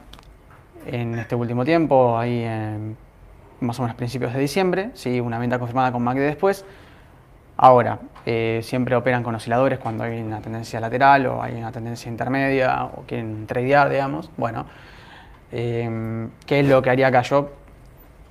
en 0.87 1.19
este 1.19 1.35
último 1.35 1.63
tiempo, 1.63 2.19
ahí 2.19 2.47
más 3.61 3.79
o 3.79 3.83
menos 3.83 3.97
principios 3.97 4.33
de 4.33 4.41
diciembre, 4.41 4.91
sí, 4.95 5.21
una 5.21 5.39
venta 5.39 5.59
confirmada 5.59 5.93
con 5.93 6.03
MACD 6.03 6.21
después. 6.21 6.65
Ahora, 7.59 7.99
eh, 8.25 8.61
siempre 8.63 8.97
operan 8.97 9.23
con 9.23 9.35
osciladores 9.35 9.79
cuando 9.79 10.05
hay 10.05 10.23
una 10.23 10.41
tendencia 10.41 10.81
lateral 10.81 11.27
o 11.27 11.43
hay 11.43 11.55
una 11.55 11.71
tendencia 11.71 12.11
intermedia 12.11 12.87
o 12.87 13.03
quieren 13.03 13.47
tradear, 13.47 13.91
digamos. 13.91 14.31
Bueno, 14.39 14.65
eh, 15.53 16.29
¿qué 16.47 16.61
es 16.61 16.67
lo 16.67 16.81
que 16.81 16.89
haría 16.89 17.09
acá 17.09 17.21
yo? 17.21 17.51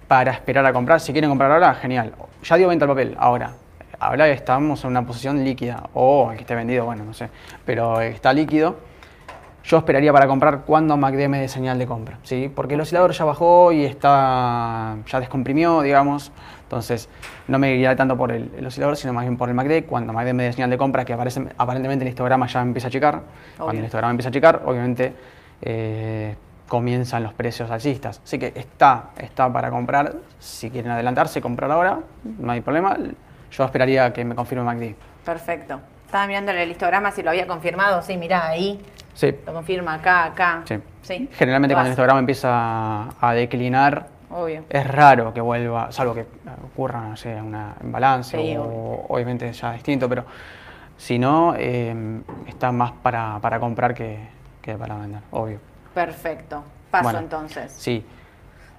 Para 0.10 0.32
esperar 0.32 0.66
a 0.66 0.74
comprar. 0.74 1.00
Si 1.00 1.14
quieren 1.14 1.30
comprar 1.30 1.52
ahora, 1.52 1.76
genial. 1.76 2.14
Ya 2.44 2.58
dio 2.58 2.68
venta 2.68 2.86
el 2.86 2.90
papel, 2.90 3.16
ahora. 3.18 3.52
Ahora 4.00 4.28
estamos 4.28 4.84
en 4.84 4.90
una 4.90 5.06
posición 5.06 5.44
líquida, 5.44 5.84
o 5.94 6.32
que 6.32 6.42
esté 6.42 6.56
vendido, 6.56 6.86
bueno, 6.86 7.06
no 7.06 7.14
sé, 7.14 7.30
pero 7.64 8.02
está 8.02 8.34
líquido. 8.34 8.78
Yo 9.64 9.78
esperaría 9.78 10.12
para 10.12 10.26
comprar 10.26 10.62
cuando 10.62 10.98
MACD 10.98 11.28
me 11.28 11.42
dé 11.42 11.48
señal 11.48 11.78
de 11.78 11.86
compra, 11.86 12.18
¿sí? 12.24 12.52
Porque 12.54 12.74
el 12.74 12.82
oscilador 12.82 13.12
ya 13.12 13.24
bajó 13.24 13.72
y 13.72 13.86
está, 13.86 14.96
ya 15.06 15.20
descomprimió, 15.20 15.82
digamos. 15.82 16.32
Entonces, 16.64 17.08
no 17.48 17.60
me 17.60 17.74
iría 17.74 17.96
tanto 17.96 18.18
por 18.18 18.32
el, 18.32 18.66
oscilador, 18.66 18.98
sino 18.98 19.14
más 19.14 19.26
bien 19.26 19.38
por 19.38 19.50
el 19.50 19.56
MACD. 19.56 19.86
Cuando 19.86 20.12
MACD 20.12 20.34
me 20.34 20.44
dé 20.44 20.54
señal 20.54 20.72
de 20.72 20.78
compra, 20.78 21.06
que 21.06 21.14
aparece, 21.14 21.46
aparentemente 21.58 22.04
el 22.04 22.10
histograma 22.10 22.48
ya 22.48 22.62
empieza 22.62 22.88
a 22.88 22.92
checar. 22.92 23.22
Cuando 23.58 23.80
el 23.80 23.86
histograma 23.86 24.12
empieza 24.12 24.30
a 24.30 24.32
checar, 24.32 24.64
obviamente 24.66 25.14
eh, 25.62 26.36
comienzan 26.70 27.24
los 27.24 27.34
precios 27.34 27.70
alcistas. 27.70 28.22
Así 28.24 28.40
que 28.40 28.54
está, 28.56 29.10
está 29.18 29.52
para 29.52 29.70
comprar. 29.70 30.14
Si 30.40 30.70
quieren 30.70 30.92
adelantarse, 30.92 31.42
comprar 31.42 31.70
ahora, 31.72 32.00
no 32.24 32.52
hay 32.54 32.62
problema. 32.62 32.98
Yo 33.52 33.66
esperaría 33.66 34.14
que 34.14 34.24
me 34.24 34.36
confirme 34.36 34.64
MACD. 34.64 34.96
Perfecto. 35.26 35.82
Estaba 36.06 36.26
mirando 36.28 36.52
el 36.52 36.72
histograma 36.72 37.12
si 37.12 37.22
lo 37.22 37.32
había 37.32 37.46
confirmado. 37.46 38.02
Sí, 38.02 38.16
mirá, 38.16 38.48
ahí. 38.48 38.80
Sí. 39.14 39.36
Lo 39.46 39.54
confirma 39.54 39.96
acá, 39.96 40.26
acá. 40.26 40.64
Sí. 41.02 41.28
Generalmente 41.34 41.74
cuando 41.74 41.88
el 41.88 41.92
histograma 41.92 42.20
empieza 42.20 43.10
a 43.20 43.34
declinar, 43.34 44.08
es 44.70 44.88
raro 44.88 45.34
que 45.34 45.42
vuelva, 45.42 45.92
salvo 45.92 46.14
que 46.14 46.26
ocurra, 46.72 47.02
no 47.02 47.18
sé, 47.18 47.42
una, 47.42 47.76
un 47.82 47.92
balance 47.92 48.58
o 48.60 49.06
obviamente 49.10 49.52
ya 49.52 49.74
distinto, 49.74 50.08
pero 50.08 50.24
si 50.98 51.18
no, 51.18 51.56
eh, 51.58 52.22
está 52.48 52.72
más 52.72 52.92
para, 52.92 53.40
para 53.42 53.60
comprar 53.60 53.94
que, 53.94 54.20
para 54.78 54.96
vender, 54.98 55.22
obvio. 55.32 55.60
Perfecto. 56.06 56.64
Paso 56.90 57.18
entonces. 57.18 57.72
Sí. 57.78 58.06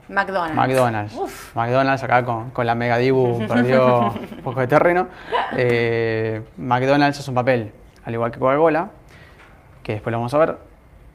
McDonald's. 0.08 0.56
McDonald's. 0.56 1.52
McDonald's 1.54 2.02
acá 2.02 2.24
con, 2.24 2.50
con 2.50 2.66
la 2.66 2.74
Mega 2.74 2.96
Dibu 2.96 3.46
perdió 3.46 4.10
un 4.10 4.40
poco 4.42 4.60
de 4.60 4.66
terreno. 4.66 5.06
Eh, 5.56 6.42
McDonald's 6.56 7.20
es 7.20 7.28
un 7.28 7.34
papel, 7.34 7.72
al 8.04 8.14
igual 8.14 8.32
que 8.32 8.40
Coca-Cola, 8.40 8.90
que 9.82 9.92
después 9.92 10.10
lo 10.10 10.18
vamos 10.18 10.34
a 10.34 10.38
ver, 10.38 10.58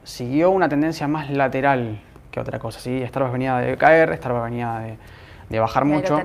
siguió 0.04 0.50
una 0.50 0.68
tendencia 0.68 1.06
más 1.08 1.28
lateral 1.28 2.00
que 2.30 2.40
otra 2.40 2.58
cosa. 2.58 2.80
¿sí? 2.80 3.04
Starbucks 3.06 3.32
venía 3.32 3.56
de 3.58 3.76
caer, 3.76 4.16
Starbucks 4.16 4.44
venía 4.44 4.78
de, 4.78 4.98
de 5.50 5.60
bajar 5.60 5.84
mucho 5.84 6.18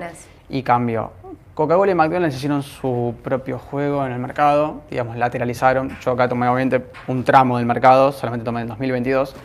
y 0.48 0.64
cambió. 0.64 1.12
Coca-Cola 1.54 1.92
y 1.92 1.96
McDonald's 1.96 2.38
hicieron 2.38 2.64
su 2.64 3.16
propio 3.22 3.60
juego 3.60 4.06
en 4.06 4.14
el 4.14 4.20
mercado, 4.20 4.84
digamos, 4.90 5.18
lateralizaron. 5.18 5.98
Yo 6.00 6.12
acá 6.12 6.30
tomé 6.30 6.48
obviamente 6.48 6.86
un 7.08 7.26
tramo 7.26 7.58
del 7.58 7.66
mercado, 7.66 8.14
solamente 8.14 8.46
tomé 8.46 8.62
el 8.62 8.68
2022, 8.70 9.36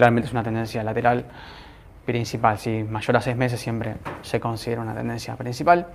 claramente 0.00 0.28
es 0.28 0.32
una 0.32 0.42
tendencia 0.42 0.82
lateral 0.82 1.26
principal, 2.06 2.56
si 2.56 2.84
mayor 2.84 3.18
a 3.18 3.20
seis 3.20 3.36
meses 3.36 3.60
siempre 3.60 3.96
se 4.22 4.40
considera 4.40 4.80
una 4.80 4.94
tendencia 4.94 5.36
principal. 5.36 5.88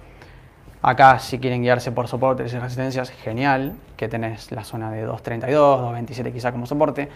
Acá 0.83 1.17
si 1.17 1.39
quieren 1.39 1.63
guiarse 1.63 1.91
por 1.91 2.07
soportes 2.07 2.53
y 2.53 2.59
resistencias, 2.59 3.09
genial, 3.09 3.73
que 3.97 4.07
tenés 4.07 4.51
la 4.51 4.63
zona 4.63 4.91
de 4.91 5.07
2.32, 5.07 5.49
2.27 5.49 6.31
quizá 6.31 6.51
como 6.51 6.67
soporte. 6.67 7.09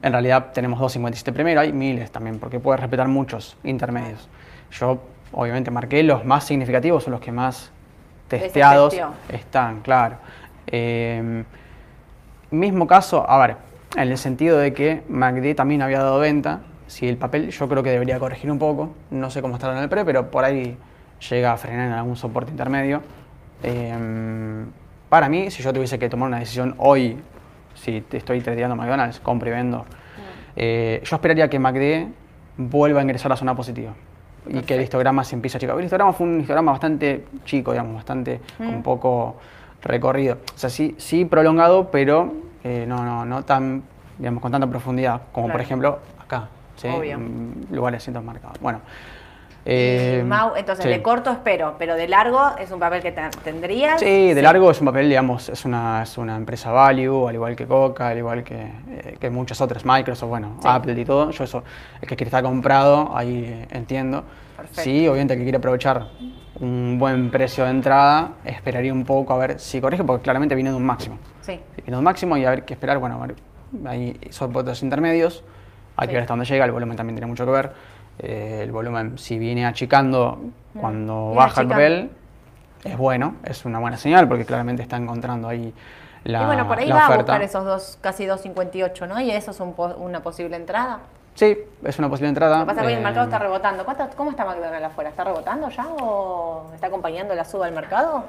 En 0.00 0.10
realidad 0.10 0.52
tenemos 0.54 0.80
2.57 0.80 1.34
primero, 1.34 1.60
hay 1.60 1.74
miles 1.74 2.10
también, 2.10 2.38
porque 2.38 2.58
puedes 2.58 2.80
respetar 2.80 3.08
muchos 3.08 3.58
intermedios. 3.62 4.26
Yo 4.70 5.02
obviamente 5.32 5.70
marqué 5.70 6.02
los 6.02 6.24
más 6.24 6.44
significativos, 6.44 7.04
son 7.04 7.10
los 7.10 7.20
que 7.20 7.30
más 7.30 7.70
testeados 8.28 8.96
están, 9.28 9.82
claro. 9.82 10.16
Em, 10.66 11.44
mismo 12.50 12.86
caso, 12.86 13.28
a 13.28 13.36
ver, 13.46 13.71
en 13.96 14.10
el 14.10 14.18
sentido 14.18 14.58
de 14.58 14.72
que 14.72 15.02
MACD 15.08 15.54
también 15.54 15.82
había 15.82 15.98
dado 15.98 16.18
venta, 16.18 16.60
si 16.86 17.08
el 17.08 17.16
papel 17.16 17.50
yo 17.50 17.68
creo 17.68 17.82
que 17.82 17.90
debería 17.90 18.18
corregir 18.18 18.50
un 18.50 18.58
poco, 18.58 18.94
no 19.10 19.30
sé 19.30 19.42
cómo 19.42 19.54
estará 19.54 19.76
en 19.76 19.82
el 19.82 19.88
pre, 19.88 20.04
pero 20.04 20.30
por 20.30 20.44
ahí 20.44 20.76
llega 21.30 21.52
a 21.52 21.56
frenar 21.56 21.88
en 21.88 21.92
algún 21.94 22.16
soporte 22.16 22.50
intermedio. 22.50 23.02
Em, 23.62 24.66
para 25.08 25.28
mí, 25.28 25.50
si 25.50 25.62
yo 25.62 25.72
tuviese 25.72 25.98
que 25.98 26.08
tomar 26.08 26.28
una 26.28 26.38
decisión 26.38 26.74
hoy, 26.78 27.18
si 27.74 28.00
te 28.02 28.18
estoy 28.18 28.40
tradeando 28.40 28.76
McDonald's, 28.76 29.20
compro 29.20 29.48
y 29.48 29.52
vendo, 29.52 29.86
eh, 30.56 31.00
yo 31.04 31.16
esperaría 31.16 31.48
que 31.48 31.58
MACD 31.58 32.08
vuelva 32.56 33.00
a 33.00 33.02
ingresar 33.02 33.26
a 33.26 33.34
la 33.34 33.36
zona 33.36 33.54
positiva 33.54 33.92
y 34.46 34.60
que 34.60 34.74
el 34.74 34.82
histograma 34.82 35.24
se 35.24 35.34
empiece 35.34 35.56
a 35.56 35.58
achicar. 35.58 35.78
El 35.78 35.84
histograma 35.84 36.12
fue 36.12 36.26
un 36.26 36.40
histograma 36.40 36.72
bastante 36.72 37.24
chico, 37.44 37.72
digamos, 37.72 37.94
bastante 37.94 38.40
un 38.58 38.78
mm. 38.78 38.82
poco 38.82 39.36
recorrido. 39.82 40.38
O 40.54 40.58
sea, 40.58 40.70
sí, 40.70 40.94
sí 40.98 41.24
prolongado, 41.24 41.90
pero 41.90 42.32
eh, 42.64 42.84
no, 42.86 43.04
no, 43.04 43.24
no 43.24 43.44
tan, 43.44 43.82
digamos, 44.18 44.42
con 44.42 44.52
tanta 44.52 44.66
profundidad 44.66 45.22
como 45.32 45.50
por 45.50 45.60
ejemplo 45.60 45.98
acá, 46.20 46.48
¿sí? 46.76 46.88
En 46.88 47.66
lugares 47.70 48.02
cientos 48.02 48.24
marcados. 48.24 48.58
Bueno. 48.60 48.80
Eh, 49.64 50.24
entonces 50.56 50.86
de 50.86 51.02
corto 51.02 51.30
espero, 51.30 51.76
pero 51.78 51.94
de 51.94 52.08
largo 52.08 52.40
es 52.58 52.70
un 52.72 52.80
papel 52.80 53.00
que 53.00 53.14
tendrías. 53.44 54.00
Sí, 54.00 54.34
de 54.34 54.42
largo 54.42 54.70
es 54.70 54.80
un 54.80 54.86
papel, 54.86 55.08
digamos, 55.08 55.48
es 55.48 55.64
una, 55.64 56.02
es 56.02 56.18
una 56.18 56.36
empresa 56.36 56.72
value, 56.72 57.28
al 57.28 57.34
igual 57.36 57.54
que 57.54 57.66
Coca, 57.66 58.08
al 58.08 58.18
igual 58.18 58.42
que, 58.42 58.60
eh, 58.60 59.16
que 59.20 59.30
muchas 59.30 59.60
otras, 59.60 59.84
Microsoft, 59.84 60.28
bueno, 60.28 60.58
Apple 60.64 61.00
y 61.00 61.04
todo. 61.04 61.30
Yo 61.30 61.44
eso, 61.44 61.62
el 62.00 62.08
que 62.08 62.16
quiere 62.16 62.28
estar 62.28 62.42
comprado, 62.42 63.16
ahí 63.16 63.44
eh, 63.46 63.68
entiendo. 63.70 64.24
Sí, 64.72 65.06
obviamente 65.06 65.34
el 65.34 65.40
que 65.40 65.44
quiere 65.44 65.58
aprovechar 65.58 66.08
un 66.60 66.98
buen 66.98 67.30
precio 67.30 67.64
de 67.64 67.70
entrada, 67.70 68.32
esperaría 68.44 68.92
un 68.92 69.04
poco 69.04 69.32
a 69.32 69.38
ver 69.38 69.60
si 69.60 69.80
corrige, 69.80 70.04
porque 70.04 70.22
claramente 70.22 70.54
viene 70.54 70.70
de 70.70 70.76
un 70.76 70.84
máximo. 70.84 71.18
Sí. 71.42 71.60
Viene 71.76 71.92
de 71.92 71.98
un 71.98 72.04
máximo 72.04 72.36
y 72.36 72.44
a 72.44 72.50
ver 72.50 72.64
qué 72.64 72.74
esperar, 72.74 72.98
bueno, 72.98 73.24
hay 73.86 74.18
soportes 74.30 74.82
intermedios, 74.82 75.44
hay 75.96 76.08
que 76.08 76.14
ver 76.14 76.22
hasta 76.22 76.32
dónde 76.32 76.46
llega, 76.46 76.64
el 76.64 76.72
volumen 76.72 76.96
también 76.96 77.16
tiene 77.16 77.26
mucho 77.26 77.44
que 77.44 77.50
ver 77.50 77.72
eh, 78.18 78.60
el 78.62 78.72
volumen, 78.72 79.18
si 79.18 79.38
viene 79.38 79.66
achicando 79.66 80.40
mm. 80.74 80.78
cuando 80.78 81.34
baja 81.34 81.62
el 81.62 81.68
papel, 81.68 82.10
es 82.84 82.96
bueno, 82.96 83.36
es 83.44 83.64
una 83.64 83.78
buena 83.78 83.96
señal 83.96 84.28
porque 84.28 84.44
claramente 84.44 84.82
está 84.82 84.96
encontrando 84.96 85.48
ahí 85.48 85.72
la. 86.24 86.42
Y 86.42 86.46
bueno, 86.46 86.68
por 86.68 86.78
ahí 86.78 86.90
va 86.90 87.06
a 87.06 87.16
buscar 87.16 87.42
esos 87.42 87.64
dos, 87.64 87.98
casi 88.00 88.26
2.58, 88.26 89.08
¿no? 89.08 89.20
Y 89.20 89.30
eso 89.30 89.50
es 89.50 89.60
una 89.60 90.20
posible 90.20 90.56
entrada. 90.56 91.00
Sí, 91.34 91.56
es 91.84 91.98
una 91.98 92.10
posible 92.10 92.28
entrada. 92.28 92.58
Lo 92.58 92.66
que 92.66 92.74
pasa 92.74 92.80
es 92.82 92.86
que 92.88 92.94
el 92.94 93.02
mercado 93.02 93.24
está 93.24 93.36
eh, 93.36 93.40
rebotando. 93.40 93.86
¿Cómo 94.16 94.30
está 94.30 94.44
McDonald's 94.44 94.84
afuera? 94.84 95.10
¿Está 95.10 95.24
rebotando 95.24 95.68
ya 95.70 95.86
o 95.88 96.70
está 96.74 96.88
acompañando 96.88 97.34
la 97.34 97.44
suba 97.44 97.66
del 97.66 97.74
mercado? 97.74 98.24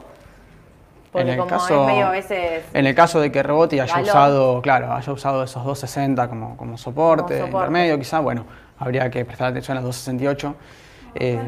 Porque 1.13 1.31
en 1.31 1.39
el 1.39 1.47
caso, 1.47 1.87
a 1.87 2.09
veces 2.09 2.65
En 2.73 2.87
el 2.87 2.95
caso 2.95 3.21
de 3.21 3.31
que 3.31 3.43
rebote 3.43 3.75
y 3.75 3.79
haya 3.79 4.01
usado, 4.01 4.61
claro, 4.63 4.91
haya 4.91 5.13
usado 5.13 5.43
esos 5.43 5.63
260 5.63 6.27
como, 6.27 6.57
como 6.57 6.75
soporte, 6.75 7.35
como 7.35 7.45
soporte. 7.45 7.67
intermedio, 7.67 7.99
quizá, 7.99 8.19
bueno, 8.19 8.45
habría 8.79 9.11
que 9.11 9.23
prestar 9.23 9.49
atención 9.49 9.77
a 9.77 9.81
las 9.81 9.85
268. 9.85 10.55
Eh, 11.15 11.39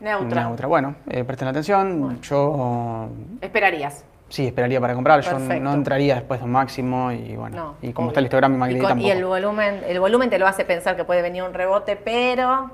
neutra. 0.00 0.44
neutra. 0.44 0.66
Bueno, 0.66 0.94
eh, 1.10 1.22
presten 1.22 1.48
atención. 1.48 2.18
Yo. 2.22 3.08
¿Esperarías? 3.42 4.06
Sí, 4.30 4.46
esperaría 4.46 4.80
para 4.80 4.94
comprar. 4.94 5.20
Yo 5.20 5.38
no 5.38 5.74
entraría 5.74 6.14
después 6.14 6.40
de 6.40 6.46
un 6.46 6.52
máximo 6.52 7.12
y 7.12 7.36
bueno. 7.36 7.74
y 7.82 7.92
como 7.92 8.08
está 8.08 8.20
el 8.20 8.26
histograma 8.26 8.70
y, 8.70 8.76
y, 8.76 9.06
y 9.06 9.10
el 9.10 9.24
volumen, 9.26 9.82
el 9.86 10.00
volumen 10.00 10.30
te 10.30 10.38
lo 10.38 10.46
hace 10.46 10.64
pensar 10.64 10.96
que 10.96 11.04
puede 11.04 11.20
venir 11.20 11.42
un 11.42 11.52
rebote, 11.52 11.96
pero 11.96 12.70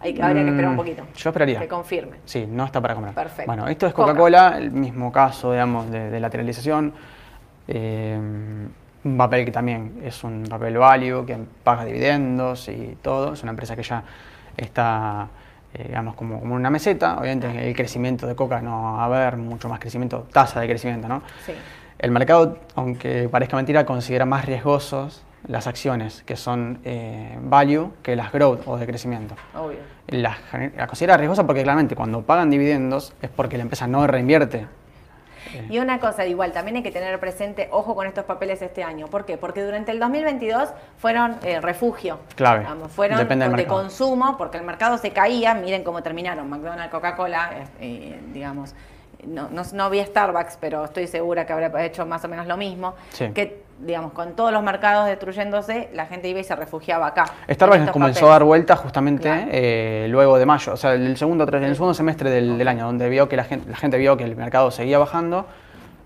hay, 0.00 0.20
habría 0.20 0.44
que 0.44 0.50
esperar 0.50 0.68
un 0.70 0.74
mm, 0.74 0.78
poquito. 0.78 1.02
Yo 1.16 1.30
esperaría. 1.30 1.60
Que 1.60 1.68
confirme. 1.68 2.18
Sí, 2.24 2.46
no 2.48 2.64
está 2.64 2.80
para 2.80 2.94
comprar. 2.94 3.14
Perfecto. 3.14 3.46
Bueno, 3.46 3.66
esto 3.68 3.86
es 3.86 3.92
Coca-Cola, 3.92 4.56
el 4.58 4.70
mismo 4.70 5.12
caso, 5.12 5.52
digamos, 5.52 5.90
de, 5.90 6.18
lateralización. 6.20 6.92
Eh, 7.66 8.18
un 9.04 9.16
papel 9.16 9.44
que 9.44 9.52
también 9.52 10.00
es 10.04 10.24
un 10.24 10.44
papel 10.48 10.76
value, 10.76 11.24
que 11.24 11.38
paga 11.62 11.84
dividendos 11.84 12.68
y 12.68 12.96
todo. 13.00 13.34
Es 13.34 13.42
una 13.42 13.50
empresa 13.50 13.76
que 13.76 13.82
ya 13.82 14.02
está, 14.56 15.28
eh, 15.74 15.84
digamos, 15.88 16.14
como, 16.14 16.40
como 16.40 16.54
una 16.54 16.70
meseta. 16.70 17.16
Obviamente 17.18 17.68
el 17.68 17.74
crecimiento 17.74 18.26
de 18.26 18.34
Coca 18.34 18.60
no 18.60 18.94
va 18.94 19.02
a 19.02 19.04
haber 19.04 19.36
mucho 19.36 19.68
más 19.68 19.78
crecimiento, 19.78 20.26
tasa 20.32 20.60
de 20.60 20.66
crecimiento, 20.66 21.08
¿no? 21.08 21.22
Sí. 21.46 21.52
El 21.98 22.10
mercado, 22.12 22.58
aunque 22.76 23.28
parezca 23.28 23.56
mentira, 23.56 23.84
considera 23.84 24.24
más 24.24 24.44
riesgosos 24.44 25.24
las 25.46 25.66
acciones 25.66 26.22
que 26.24 26.36
son 26.36 26.80
eh, 26.84 27.38
value 27.40 27.92
que 28.02 28.16
las 28.16 28.32
growth 28.32 28.66
o 28.66 28.76
de 28.76 28.86
crecimiento. 28.86 29.34
Obvio. 29.54 29.78
Las, 30.08 30.38
la 30.76 30.86
considera 30.86 31.16
riesgosa 31.16 31.46
porque 31.46 31.62
claramente 31.62 31.94
cuando 31.94 32.22
pagan 32.22 32.50
dividendos 32.50 33.14
es 33.22 33.30
porque 33.30 33.56
la 33.56 33.62
empresa 33.62 33.86
no 33.86 34.06
reinvierte 34.06 34.66
y 35.68 35.78
una 35.78 35.98
cosa, 36.00 36.26
igual, 36.26 36.52
también 36.52 36.76
hay 36.76 36.82
que 36.82 36.90
tener 36.90 37.18
presente, 37.18 37.68
ojo 37.70 37.94
con 37.94 38.06
estos 38.06 38.24
papeles 38.24 38.60
este 38.62 38.82
año. 38.82 39.08
¿Por 39.08 39.24
qué? 39.24 39.36
Porque 39.36 39.62
durante 39.62 39.92
el 39.92 39.98
2022 39.98 40.70
fueron 40.98 41.36
eh, 41.42 41.60
refugio. 41.60 42.18
Clave. 42.34 42.66
fueron 42.88 43.26
de 43.56 43.66
consumo, 43.66 44.36
porque 44.36 44.58
el 44.58 44.64
mercado 44.64 44.98
se 44.98 45.10
caía. 45.10 45.54
Miren 45.54 45.84
cómo 45.84 46.02
terminaron. 46.02 46.48
McDonald's, 46.48 46.90
Coca-Cola, 46.90 47.50
eh, 47.80 48.20
digamos. 48.32 48.74
No, 49.26 49.48
no, 49.50 49.62
no, 49.72 49.90
vi 49.90 50.00
Starbucks, 50.04 50.58
pero 50.60 50.84
estoy 50.84 51.06
segura 51.06 51.44
que 51.44 51.52
habrá 51.52 51.84
hecho 51.84 52.06
más 52.06 52.24
o 52.24 52.28
menos 52.28 52.46
lo 52.46 52.56
mismo. 52.56 52.94
Que, 53.34 53.64
digamos, 53.80 54.12
con 54.12 54.34
todos 54.34 54.52
los 54.52 54.62
mercados 54.62 55.06
destruyéndose, 55.06 55.88
la 55.92 56.06
gente 56.06 56.28
iba 56.28 56.40
y 56.40 56.44
se 56.44 56.56
refugiaba 56.56 57.06
acá. 57.06 57.26
Starbucks 57.48 57.90
comenzó 57.90 58.28
a 58.28 58.32
dar 58.32 58.44
vuelta 58.44 58.76
justamente 58.76 59.46
eh, 59.50 60.06
luego 60.08 60.38
de 60.38 60.46
mayo, 60.46 60.72
o 60.72 60.76
sea, 60.76 60.94
el 60.94 61.16
segundo, 61.16 61.44
el 61.44 61.74
segundo 61.74 61.94
semestre 61.94 62.30
del, 62.30 62.66
año, 62.66 62.86
donde 62.86 63.08
vio 63.08 63.28
que 63.28 63.36
la 63.36 63.44
gente, 63.44 63.70
la 63.70 63.76
gente 63.76 63.98
vio 63.98 64.16
que 64.16 64.24
el 64.24 64.36
mercado 64.36 64.70
seguía 64.70 64.98
bajando. 64.98 65.46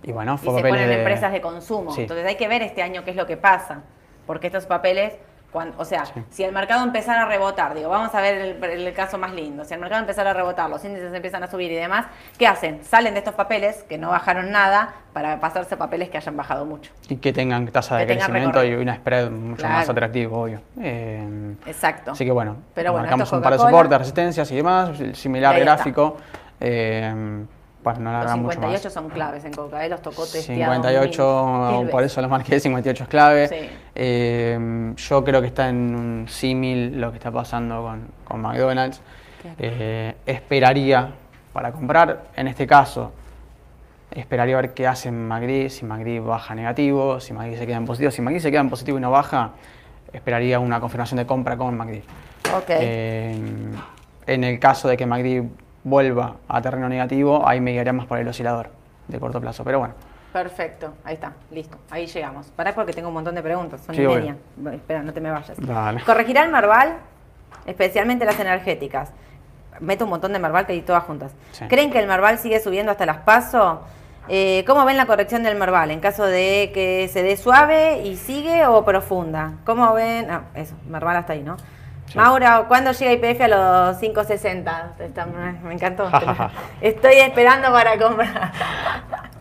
Y 0.04 0.10
bueno, 0.10 0.36
fue 0.36 0.54
y 0.54 0.62
se 0.62 0.68
ponen 0.68 0.90
empresas 0.90 1.32
de 1.32 1.40
consumo. 1.40 1.94
Entonces 1.96 2.26
hay 2.26 2.34
que 2.34 2.48
ver 2.48 2.62
este 2.62 2.82
año 2.82 3.04
qué 3.04 3.10
es 3.10 3.16
lo 3.16 3.26
que 3.26 3.36
pasa, 3.36 3.82
porque 4.26 4.48
estos 4.48 4.66
papeles 4.66 5.14
o 5.52 5.84
sea, 5.84 6.04
si 6.30 6.44
el 6.44 6.52
mercado 6.52 6.82
empezara 6.82 7.22
a 7.22 7.26
rebotar, 7.26 7.74
digo, 7.74 7.90
vamos 7.90 8.14
a 8.14 8.20
ver 8.20 8.56
el, 8.62 8.92
caso 8.94 9.18
más 9.18 9.32
lindo, 9.34 9.64
si 9.64 9.74
el 9.74 9.80
mercado 9.80 10.00
empezara 10.00 10.30
a 10.30 10.34
rebotar, 10.34 10.70
los 10.70 10.82
índices 10.84 11.12
empiezan 11.12 11.42
a 11.42 11.46
subir 11.46 11.70
y 11.70 11.74
demás, 11.74 12.06
¿qué 12.38 12.46
hacen? 12.46 12.82
Salen 12.84 13.12
de 13.14 13.18
estos 13.18 13.34
papeles 13.34 13.84
que 13.88 13.98
no 13.98 14.10
bajaron 14.10 14.50
nada 14.50 14.94
para 15.12 15.38
pasarse 15.40 15.74
a 15.74 15.78
papeles 15.78 16.08
que 16.08 16.16
hayan 16.16 16.36
bajado 16.36 16.64
mucho. 16.64 16.90
Y 17.08 17.16
que 17.16 17.32
tengan 17.32 17.66
tasa 17.68 17.98
de 17.98 18.06
crecimiento 18.06 18.64
y 18.64 18.74
una 18.74 18.96
spread 18.96 19.30
mucho 19.30 19.68
más 19.68 19.88
atractivo, 19.88 20.42
obvio. 20.42 20.60
Eh, 20.80 21.54
Exacto. 21.66 22.12
Así 22.12 22.24
que 22.24 22.32
bueno, 22.32 22.56
Pero 22.74 22.92
bueno 22.92 23.04
marcamos 23.04 23.30
un 23.32 23.42
par 23.42 23.52
de 23.52 23.58
soportes, 23.58 23.98
resistencias 23.98 24.50
y 24.50 24.56
demás, 24.56 24.90
similar 25.12 25.58
gráfico. 25.60 26.16
Eh, 26.60 27.44
los 27.84 28.30
58 28.30 28.90
son 28.90 29.08
claves 29.08 29.44
en 29.44 29.52
Coca, 29.52 29.84
¿eh? 29.84 29.88
los 29.88 30.00
tocó 30.00 30.24
58, 30.24 31.88
por 31.90 32.02
eso 32.04 32.20
los 32.20 32.30
marqué, 32.30 32.60
58 32.60 33.02
es 33.02 33.08
clave. 33.08 33.70
Eh, 33.94 34.94
yo 34.96 35.24
creo 35.24 35.40
que 35.40 35.48
está 35.48 35.68
en 35.68 35.94
un 35.94 36.28
símil 36.28 37.00
lo 37.00 37.10
que 37.10 37.18
está 37.18 37.30
pasando 37.30 37.92
con, 38.24 38.40
McDonald's. 38.40 39.00
Eh, 39.58 40.14
esperaría 40.24 41.10
para 41.52 41.72
comprar, 41.72 42.26
en 42.36 42.46
este 42.46 42.66
caso, 42.66 43.12
esperaría 44.12 44.56
ver 44.56 44.72
qué 44.74 44.86
hace 44.86 45.10
McD, 45.10 45.68
si 45.68 45.84
McD 45.84 46.24
baja 46.24 46.54
negativo, 46.54 47.18
si 47.18 47.32
McD 47.32 47.58
se 47.58 47.66
queda 47.66 47.76
en 47.78 47.84
positivo. 47.84 48.10
Si 48.12 48.22
McD 48.22 48.38
se 48.38 48.50
queda 48.50 48.60
en 48.60 48.70
positivo 48.70 48.98
y 48.98 49.00
no 49.00 49.10
baja, 49.10 49.50
esperaría 50.12 50.60
una 50.60 50.78
confirmación 50.78 51.18
de 51.18 51.26
compra 51.26 51.56
con 51.56 51.76
McD. 51.76 52.02
Okay. 52.54 53.72
en 54.26 54.44
el 54.44 54.58
caso 54.58 54.86
de 54.86 54.96
que 54.96 55.06
McD 55.06 55.48
vuelva 55.84 56.36
a 56.48 56.62
terreno 56.62 56.88
negativo, 56.88 57.46
ahí 57.46 57.60
me 57.60 57.72
guiaría 57.72 57.92
más 57.92 58.06
por 58.06 58.18
el 58.18 58.28
oscilador 58.28 58.70
de 59.08 59.18
corto 59.18 59.40
plazo. 59.40 59.64
Pero 59.64 59.78
bueno, 59.78 59.94
Perfecto, 60.32 60.94
ahí 61.04 61.14
está, 61.14 61.34
listo, 61.50 61.76
ahí 61.90 62.06
llegamos. 62.06 62.46
Pará 62.56 62.74
porque 62.74 62.94
tengo 62.94 63.08
un 63.08 63.14
montón 63.14 63.34
de 63.34 63.42
preguntas, 63.42 63.82
son 63.84 63.94
y 63.94 63.98
media. 63.98 64.36
Espera, 64.72 65.02
no 65.02 65.12
te 65.12 65.20
me 65.20 65.30
vayas. 65.30 65.58
¿Corregirá 66.06 66.42
el 66.42 66.50
Marval? 66.50 66.96
Especialmente 67.66 68.24
las 68.24 68.40
energéticas. 68.40 69.10
Meto 69.80 70.04
un 70.04 70.10
montón 70.10 70.32
de 70.32 70.38
Marval 70.38 70.64
que 70.64 70.72
hay 70.72 70.80
todas 70.80 71.04
juntas. 71.04 71.32
¿Creen 71.68 71.90
que 71.90 71.98
el 71.98 72.06
Marval 72.06 72.38
sigue 72.38 72.60
subiendo 72.60 72.90
hasta 72.90 73.04
las 73.04 73.18
pasos? 73.18 73.80
Eh, 74.28 74.64
¿Cómo 74.66 74.84
ven 74.86 74.96
la 74.96 75.04
corrección 75.04 75.42
del 75.42 75.56
Marval? 75.56 75.90
En 75.90 76.00
caso 76.00 76.24
de 76.24 76.70
que 76.72 77.10
se 77.12 77.22
dé 77.22 77.36
suave 77.36 78.02
y 78.02 78.16
sigue 78.16 78.64
o 78.66 78.84
profunda. 78.86 79.54
¿Cómo 79.66 79.92
ven? 79.92 80.30
Ah, 80.30 80.44
eso, 80.54 80.74
Marval 80.88 81.16
hasta 81.16 81.34
ahí, 81.34 81.42
¿no? 81.42 81.58
Maura, 82.14 82.64
¿cuándo 82.68 82.92
llega 82.92 83.12
IPF 83.12 83.40
a 83.42 83.48
los 83.48 83.98
560? 83.98 84.92
me 85.64 85.74
encantó. 85.74 86.10
Estoy 86.80 87.14
esperando 87.14 87.72
para 87.72 87.98
comprar. 87.98 88.52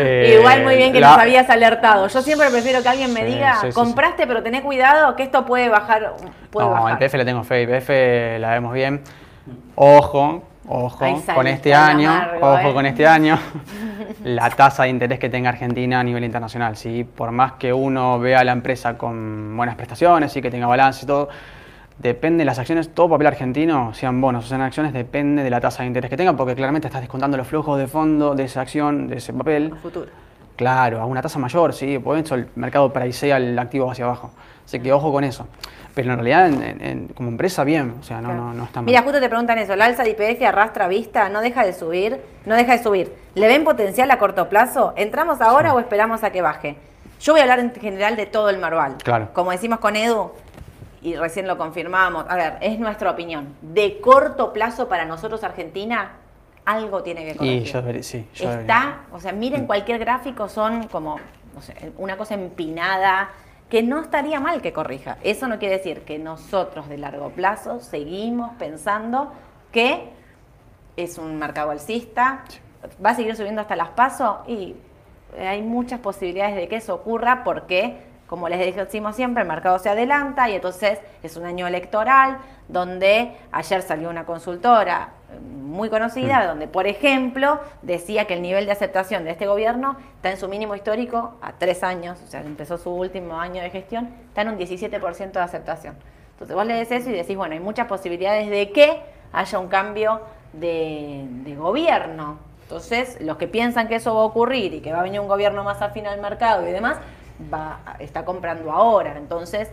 Eh, 0.00 0.36
Igual 0.38 0.62
muy 0.62 0.76
bien 0.76 0.92
que 0.92 1.00
nos 1.00 1.16
habías 1.16 1.48
alertado. 1.50 2.06
Yo 2.06 2.22
siempre 2.22 2.50
prefiero 2.50 2.82
que 2.82 2.88
alguien 2.88 3.12
me 3.12 3.24
diga, 3.24 3.56
compraste, 3.74 4.26
pero 4.26 4.42
tené 4.42 4.62
cuidado 4.62 5.16
que 5.16 5.24
esto 5.24 5.44
puede 5.44 5.68
bajar. 5.68 6.12
Puede 6.50 6.68
no, 6.68 6.88
IPF 6.90 7.14
le 7.14 7.24
tengo 7.24 7.42
fe, 7.42 7.62
IPF 7.62 7.88
la 8.40 8.50
vemos 8.50 8.72
bien. 8.72 9.02
Ojo, 9.74 10.44
ojo, 10.68 11.04
con 11.34 11.46
este 11.46 11.74
año, 11.74 12.12
ojo 12.40 12.68
¿eh? 12.68 12.74
con 12.74 12.86
este 12.86 13.06
año, 13.06 13.38
la 14.24 14.50
tasa 14.50 14.84
de 14.84 14.90
interés 14.90 15.18
que 15.18 15.30
tenga 15.30 15.48
Argentina 15.48 16.00
a 16.00 16.04
nivel 16.04 16.24
internacional. 16.24 16.76
¿sí? 16.76 17.04
Por 17.04 17.32
más 17.32 17.52
que 17.52 17.72
uno 17.72 18.18
vea 18.20 18.40
a 18.40 18.44
la 18.44 18.52
empresa 18.52 18.96
con 18.96 19.56
buenas 19.56 19.74
prestaciones 19.74 20.36
y 20.36 20.42
que 20.42 20.50
tenga 20.50 20.66
balance 20.66 21.04
y 21.04 21.08
todo, 21.08 21.28
depende 21.98 22.42
de 22.42 22.44
las 22.44 22.58
acciones, 22.58 22.94
todo 22.94 23.08
papel 23.10 23.26
argentino, 23.26 23.92
sean 23.94 24.20
bonos 24.20 24.44
o 24.44 24.48
sean 24.48 24.60
acciones, 24.60 24.92
depende 24.92 25.42
de 25.42 25.50
la 25.50 25.60
tasa 25.60 25.82
de 25.82 25.88
interés 25.88 26.10
que 26.10 26.16
tengan, 26.16 26.36
porque 26.36 26.54
claramente 26.54 26.88
estás 26.88 27.00
descontando 27.00 27.36
los 27.36 27.46
flujos 27.46 27.78
de 27.78 27.86
fondo 27.86 28.34
de 28.34 28.44
esa 28.44 28.60
acción, 28.60 29.08
de 29.08 29.16
ese 29.16 29.32
papel. 29.32 29.74
futuro. 29.82 30.10
Claro, 30.56 31.00
a 31.00 31.06
una 31.06 31.22
tasa 31.22 31.38
mayor, 31.38 31.72
sí, 31.72 31.98
por 31.98 32.18
eso 32.18 32.34
el 32.34 32.48
mercado 32.56 32.92
pricea 32.92 33.36
el 33.36 33.56
activo 33.58 33.90
hacia 33.90 34.04
abajo. 34.04 34.32
Así 34.64 34.80
que 34.80 34.92
ojo 34.92 35.12
con 35.12 35.22
eso. 35.24 35.46
Pero 35.94 36.12
en 36.12 36.18
realidad, 36.18 36.50
como 37.14 37.28
empresa, 37.28 37.64
bien, 37.64 37.94
o 38.00 38.02
sea, 38.02 38.20
no, 38.20 38.34
no, 38.34 38.52
no 38.52 38.64
está 38.64 38.80
mal. 38.80 38.86
Mira, 38.86 39.02
justo 39.02 39.20
te 39.20 39.28
preguntan 39.28 39.58
eso, 39.58 39.74
¿la 39.76 39.86
alza 39.86 40.02
de 40.02 40.10
IPF 40.10 40.42
arrastra 40.42 40.86
vista? 40.86 41.28
¿No 41.28 41.40
deja 41.40 41.64
de 41.64 41.72
subir? 41.72 42.20
¿No 42.44 42.54
deja 42.54 42.76
de 42.76 42.82
subir? 42.82 43.12
¿Le 43.34 43.48
ven 43.48 43.64
potencial 43.64 44.10
a 44.10 44.18
corto 44.18 44.48
plazo? 44.48 44.92
¿Entramos 44.96 45.40
ahora 45.40 45.74
o 45.74 45.80
esperamos 45.80 46.22
a 46.22 46.30
que 46.30 46.42
baje? 46.42 46.76
Yo 47.20 47.32
voy 47.32 47.40
a 47.40 47.44
hablar 47.44 47.60
en 47.60 47.72
general 47.74 48.16
de 48.16 48.26
todo 48.26 48.50
el 48.50 48.58
Marval. 48.58 48.96
Claro. 49.02 49.28
Como 49.32 49.50
decimos 49.50 49.78
con 49.80 49.96
Edu, 49.96 50.30
y 51.02 51.14
recién 51.16 51.46
lo 51.46 51.56
confirmamos, 51.56 52.24
a 52.28 52.36
ver, 52.36 52.58
es 52.60 52.78
nuestra 52.78 53.10
opinión. 53.10 53.54
De 53.62 54.00
corto 54.00 54.52
plazo 54.52 54.88
para 54.88 55.04
nosotros 55.04 55.44
Argentina, 55.44 56.12
algo 56.64 57.02
tiene 57.02 57.24
que 57.24 57.36
corregir. 57.36 57.62
Y 57.62 57.64
yo 57.64 58.02
sí, 58.02 58.28
Está, 58.34 59.02
o 59.12 59.20
sea, 59.20 59.32
miren 59.32 59.66
cualquier 59.66 59.98
gráfico, 59.98 60.48
son 60.48 60.88
como 60.88 61.18
no 61.54 61.62
sé, 61.62 61.92
una 61.98 62.16
cosa 62.16 62.34
empinada, 62.34 63.30
que 63.68 63.82
no 63.82 64.00
estaría 64.00 64.40
mal 64.40 64.62
que 64.62 64.72
corrija. 64.72 65.18
Eso 65.22 65.48
no 65.48 65.58
quiere 65.58 65.76
decir 65.76 66.02
que 66.02 66.18
nosotros 66.18 66.88
de 66.88 66.98
largo 66.98 67.30
plazo 67.30 67.80
seguimos 67.80 68.52
pensando 68.58 69.32
que 69.72 70.10
es 70.96 71.18
un 71.18 71.36
mercado 71.38 71.70
alcista, 71.70 72.44
va 73.04 73.10
a 73.10 73.14
seguir 73.14 73.36
subiendo 73.36 73.60
hasta 73.60 73.76
las 73.76 73.90
pasos 73.90 74.38
y 74.46 74.74
hay 75.38 75.62
muchas 75.62 76.00
posibilidades 76.00 76.56
de 76.56 76.68
que 76.68 76.76
eso 76.76 76.94
ocurra 76.94 77.44
porque 77.44 78.07
como 78.28 78.48
les 78.50 78.76
decimos 78.76 79.16
siempre, 79.16 79.42
el 79.42 79.48
mercado 79.48 79.78
se 79.78 79.88
adelanta 79.88 80.50
y 80.50 80.54
entonces 80.54 81.00
es 81.22 81.36
un 81.38 81.46
año 81.46 81.66
electoral 81.66 82.36
donde 82.68 83.32
ayer 83.50 83.80
salió 83.80 84.10
una 84.10 84.26
consultora 84.26 85.08
eh, 85.32 85.40
muy 85.40 85.88
conocida, 85.88 86.40
mm. 86.40 86.46
donde, 86.46 86.68
por 86.68 86.86
ejemplo, 86.86 87.58
decía 87.80 88.26
que 88.26 88.34
el 88.34 88.42
nivel 88.42 88.66
de 88.66 88.72
aceptación 88.72 89.24
de 89.24 89.30
este 89.30 89.46
gobierno 89.46 89.96
está 90.16 90.30
en 90.30 90.36
su 90.36 90.46
mínimo 90.46 90.74
histórico 90.74 91.36
a 91.40 91.52
tres 91.52 91.82
años, 91.82 92.18
o 92.22 92.26
sea, 92.30 92.42
empezó 92.42 92.76
su 92.76 92.90
último 92.90 93.40
año 93.40 93.62
de 93.62 93.70
gestión, 93.70 94.10
está 94.28 94.42
en 94.42 94.50
un 94.50 94.58
17% 94.58 95.32
de 95.32 95.40
aceptación. 95.40 95.96
Entonces 96.32 96.54
vos 96.54 96.66
lees 96.66 96.90
eso 96.92 97.08
y 97.08 97.14
decís, 97.14 97.36
bueno, 97.36 97.54
hay 97.54 97.60
muchas 97.60 97.86
posibilidades 97.86 98.50
de 98.50 98.70
que 98.72 99.00
haya 99.32 99.58
un 99.58 99.68
cambio 99.68 100.20
de, 100.52 101.24
de 101.26 101.56
gobierno. 101.56 102.38
Entonces, 102.64 103.18
los 103.22 103.38
que 103.38 103.48
piensan 103.48 103.88
que 103.88 103.94
eso 103.94 104.14
va 104.14 104.20
a 104.20 104.24
ocurrir 104.24 104.74
y 104.74 104.80
que 104.80 104.92
va 104.92 105.00
a 105.00 105.02
venir 105.02 105.20
un 105.20 105.28
gobierno 105.28 105.64
más 105.64 105.80
afín 105.80 106.06
al 106.06 106.20
mercado 106.20 106.68
y 106.68 106.72
demás, 106.72 106.98
va, 107.52 107.80
está 107.98 108.24
comprando 108.24 108.70
ahora. 108.72 109.16
Entonces, 109.16 109.68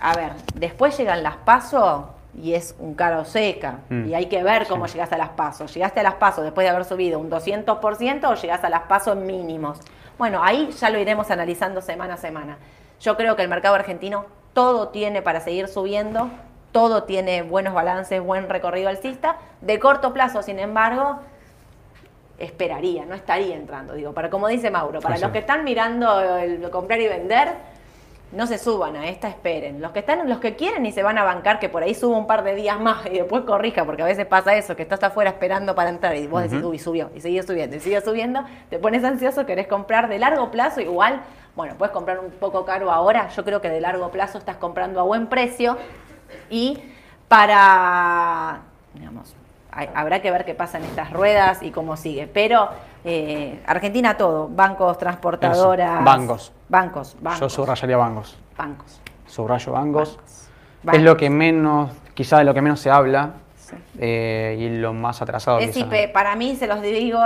a 0.00 0.14
ver, 0.14 0.32
después 0.54 0.96
llegan 0.96 1.22
las 1.22 1.36
pasos 1.36 2.04
y 2.34 2.54
es 2.54 2.74
un 2.78 2.94
caro 2.94 3.24
seca. 3.24 3.80
Mm. 3.88 4.08
Y 4.08 4.14
hay 4.14 4.26
que 4.26 4.42
ver 4.42 4.66
cómo 4.66 4.86
llegaste 4.86 5.14
a 5.14 5.18
las 5.18 5.30
pasos. 5.30 5.72
¿Llegaste 5.74 6.00
a 6.00 6.02
las 6.02 6.14
pasos 6.14 6.44
después 6.44 6.64
de 6.64 6.70
haber 6.70 6.84
subido 6.84 7.18
un 7.18 7.30
200% 7.30 8.30
o 8.30 8.34
llegaste 8.34 8.66
a 8.66 8.70
las 8.70 8.82
pasos 8.82 9.16
mínimos? 9.16 9.80
Bueno, 10.18 10.42
ahí 10.42 10.70
ya 10.78 10.90
lo 10.90 10.98
iremos 10.98 11.30
analizando 11.30 11.80
semana 11.80 12.14
a 12.14 12.16
semana. 12.16 12.58
Yo 13.00 13.16
creo 13.16 13.36
que 13.36 13.42
el 13.42 13.48
mercado 13.48 13.74
argentino 13.74 14.26
todo 14.52 14.88
tiene 14.88 15.22
para 15.22 15.40
seguir 15.40 15.68
subiendo, 15.68 16.30
todo 16.72 17.04
tiene 17.04 17.42
buenos 17.42 17.74
balances, 17.74 18.20
buen 18.20 18.48
recorrido 18.48 18.88
alcista. 18.88 19.36
De 19.60 19.78
corto 19.78 20.12
plazo, 20.12 20.42
sin 20.42 20.58
embargo, 20.58 21.20
esperaría, 22.38 23.04
no 23.04 23.14
estaría 23.14 23.56
entrando. 23.56 23.94
Digo, 23.94 24.12
para 24.12 24.30
como 24.30 24.48
dice 24.48 24.70
Mauro, 24.70 25.00
para 25.00 25.18
los 25.18 25.30
que 25.30 25.38
están 25.38 25.64
mirando 25.64 26.38
el 26.38 26.70
comprar 26.70 27.00
y 27.00 27.08
vender, 27.08 27.48
no 28.30 28.46
se 28.46 28.58
suban 28.58 28.94
a 28.96 29.08
esta, 29.08 29.28
esperen. 29.28 29.80
Los 29.80 29.92
que 29.92 30.00
están, 30.00 30.28
los 30.28 30.38
que 30.38 30.54
quieren 30.54 30.84
y 30.84 30.92
se 30.92 31.02
van 31.02 31.16
a 31.16 31.24
bancar, 31.24 31.58
que 31.58 31.68
por 31.68 31.82
ahí 31.82 31.94
suba 31.94 32.18
un 32.18 32.26
par 32.26 32.44
de 32.44 32.54
días 32.54 32.78
más 32.78 33.06
y 33.06 33.10
después 33.10 33.44
corrija, 33.44 33.84
porque 33.84 34.02
a 34.02 34.04
veces 34.04 34.26
pasa 34.26 34.54
eso, 34.54 34.76
que 34.76 34.82
estás 34.82 35.02
afuera 35.02 35.30
esperando 35.30 35.74
para 35.74 35.90
entrar 35.90 36.14
y 36.16 36.26
vos 36.26 36.42
decís, 36.42 36.62
uy, 36.62 36.78
subió, 36.78 37.10
y 37.14 37.20
sigue 37.20 37.42
subiendo, 37.42 37.76
y 37.76 37.80
sigue 37.80 38.00
subiendo, 38.02 38.44
te 38.68 38.78
pones 38.78 39.02
ansioso, 39.02 39.46
querés 39.46 39.66
comprar 39.66 40.08
de 40.08 40.18
largo 40.18 40.50
plazo, 40.50 40.80
igual, 40.80 41.22
bueno, 41.56 41.74
puedes 41.78 41.92
comprar 41.92 42.18
un 42.18 42.30
poco 42.30 42.64
caro 42.66 42.90
ahora, 42.92 43.28
yo 43.30 43.44
creo 43.44 43.62
que 43.62 43.70
de 43.70 43.80
largo 43.80 44.10
plazo 44.10 44.36
estás 44.36 44.56
comprando 44.56 45.00
a 45.00 45.04
buen 45.04 45.28
precio 45.28 45.78
y 46.50 46.78
para, 47.28 48.60
digamos, 48.92 49.34
habrá 49.72 50.20
que 50.20 50.30
ver 50.30 50.44
qué 50.44 50.54
pasa 50.54 50.78
en 50.78 50.84
estas 50.84 51.12
ruedas 51.12 51.62
y 51.62 51.70
cómo 51.70 51.96
sigue. 51.96 52.26
Pero 52.26 52.68
eh, 53.04 53.60
Argentina 53.66 54.16
todo, 54.16 54.48
bancos, 54.48 54.98
transportadoras. 54.98 56.04
Bancos. 56.04 56.52
Bancos, 56.68 57.16
bancos. 57.20 57.40
Yo 57.40 57.48
subrayaría 57.48 57.96
bancos. 57.96 58.38
Bancos. 58.56 59.00
Subrayo 59.26 59.72
bancos. 59.72 60.18
Es 60.92 61.02
lo 61.02 61.16
que 61.16 61.30
menos, 61.30 61.90
quizá 62.14 62.38
de 62.38 62.44
lo 62.44 62.54
que 62.54 62.62
menos 62.62 62.80
se 62.80 62.90
habla. 62.90 63.34
Eh, 63.98 64.56
y 64.58 64.78
lo 64.78 64.94
más 64.94 65.20
atrasado. 65.20 65.58
Es 65.58 65.76
IP, 65.76 66.10
para 66.12 66.34
mí 66.36 66.56
se 66.56 66.66
los 66.66 66.80
digo, 66.80 67.20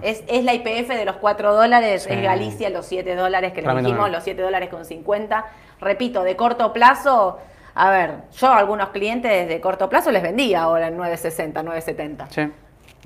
es, 0.00 0.24
es, 0.26 0.42
la 0.42 0.54
IPF 0.54 0.88
de 0.88 1.04
los 1.04 1.16
4 1.16 1.54
dólares, 1.54 2.06
es 2.08 2.22
Galicia 2.22 2.70
los 2.70 2.86
7 2.86 3.14
dólares 3.14 3.52
que 3.52 3.60
le 3.60 3.74
dijimos, 3.82 4.10
los 4.10 4.24
7 4.24 4.40
dólares 4.40 4.70
con 4.70 4.86
50. 4.86 5.44
Repito, 5.80 6.22
de 6.22 6.34
corto 6.34 6.72
plazo, 6.72 7.38
a 7.78 7.90
ver, 7.90 8.14
yo 8.38 8.48
a 8.48 8.56
algunos 8.56 8.88
clientes 8.88 9.48
de 9.48 9.60
corto 9.60 9.90
plazo 9.90 10.10
les 10.10 10.22
vendía 10.22 10.62
ahora 10.62 10.88
en 10.88 10.96
960, 10.96 11.62
970. 11.62 12.26
Sí. 12.30 12.50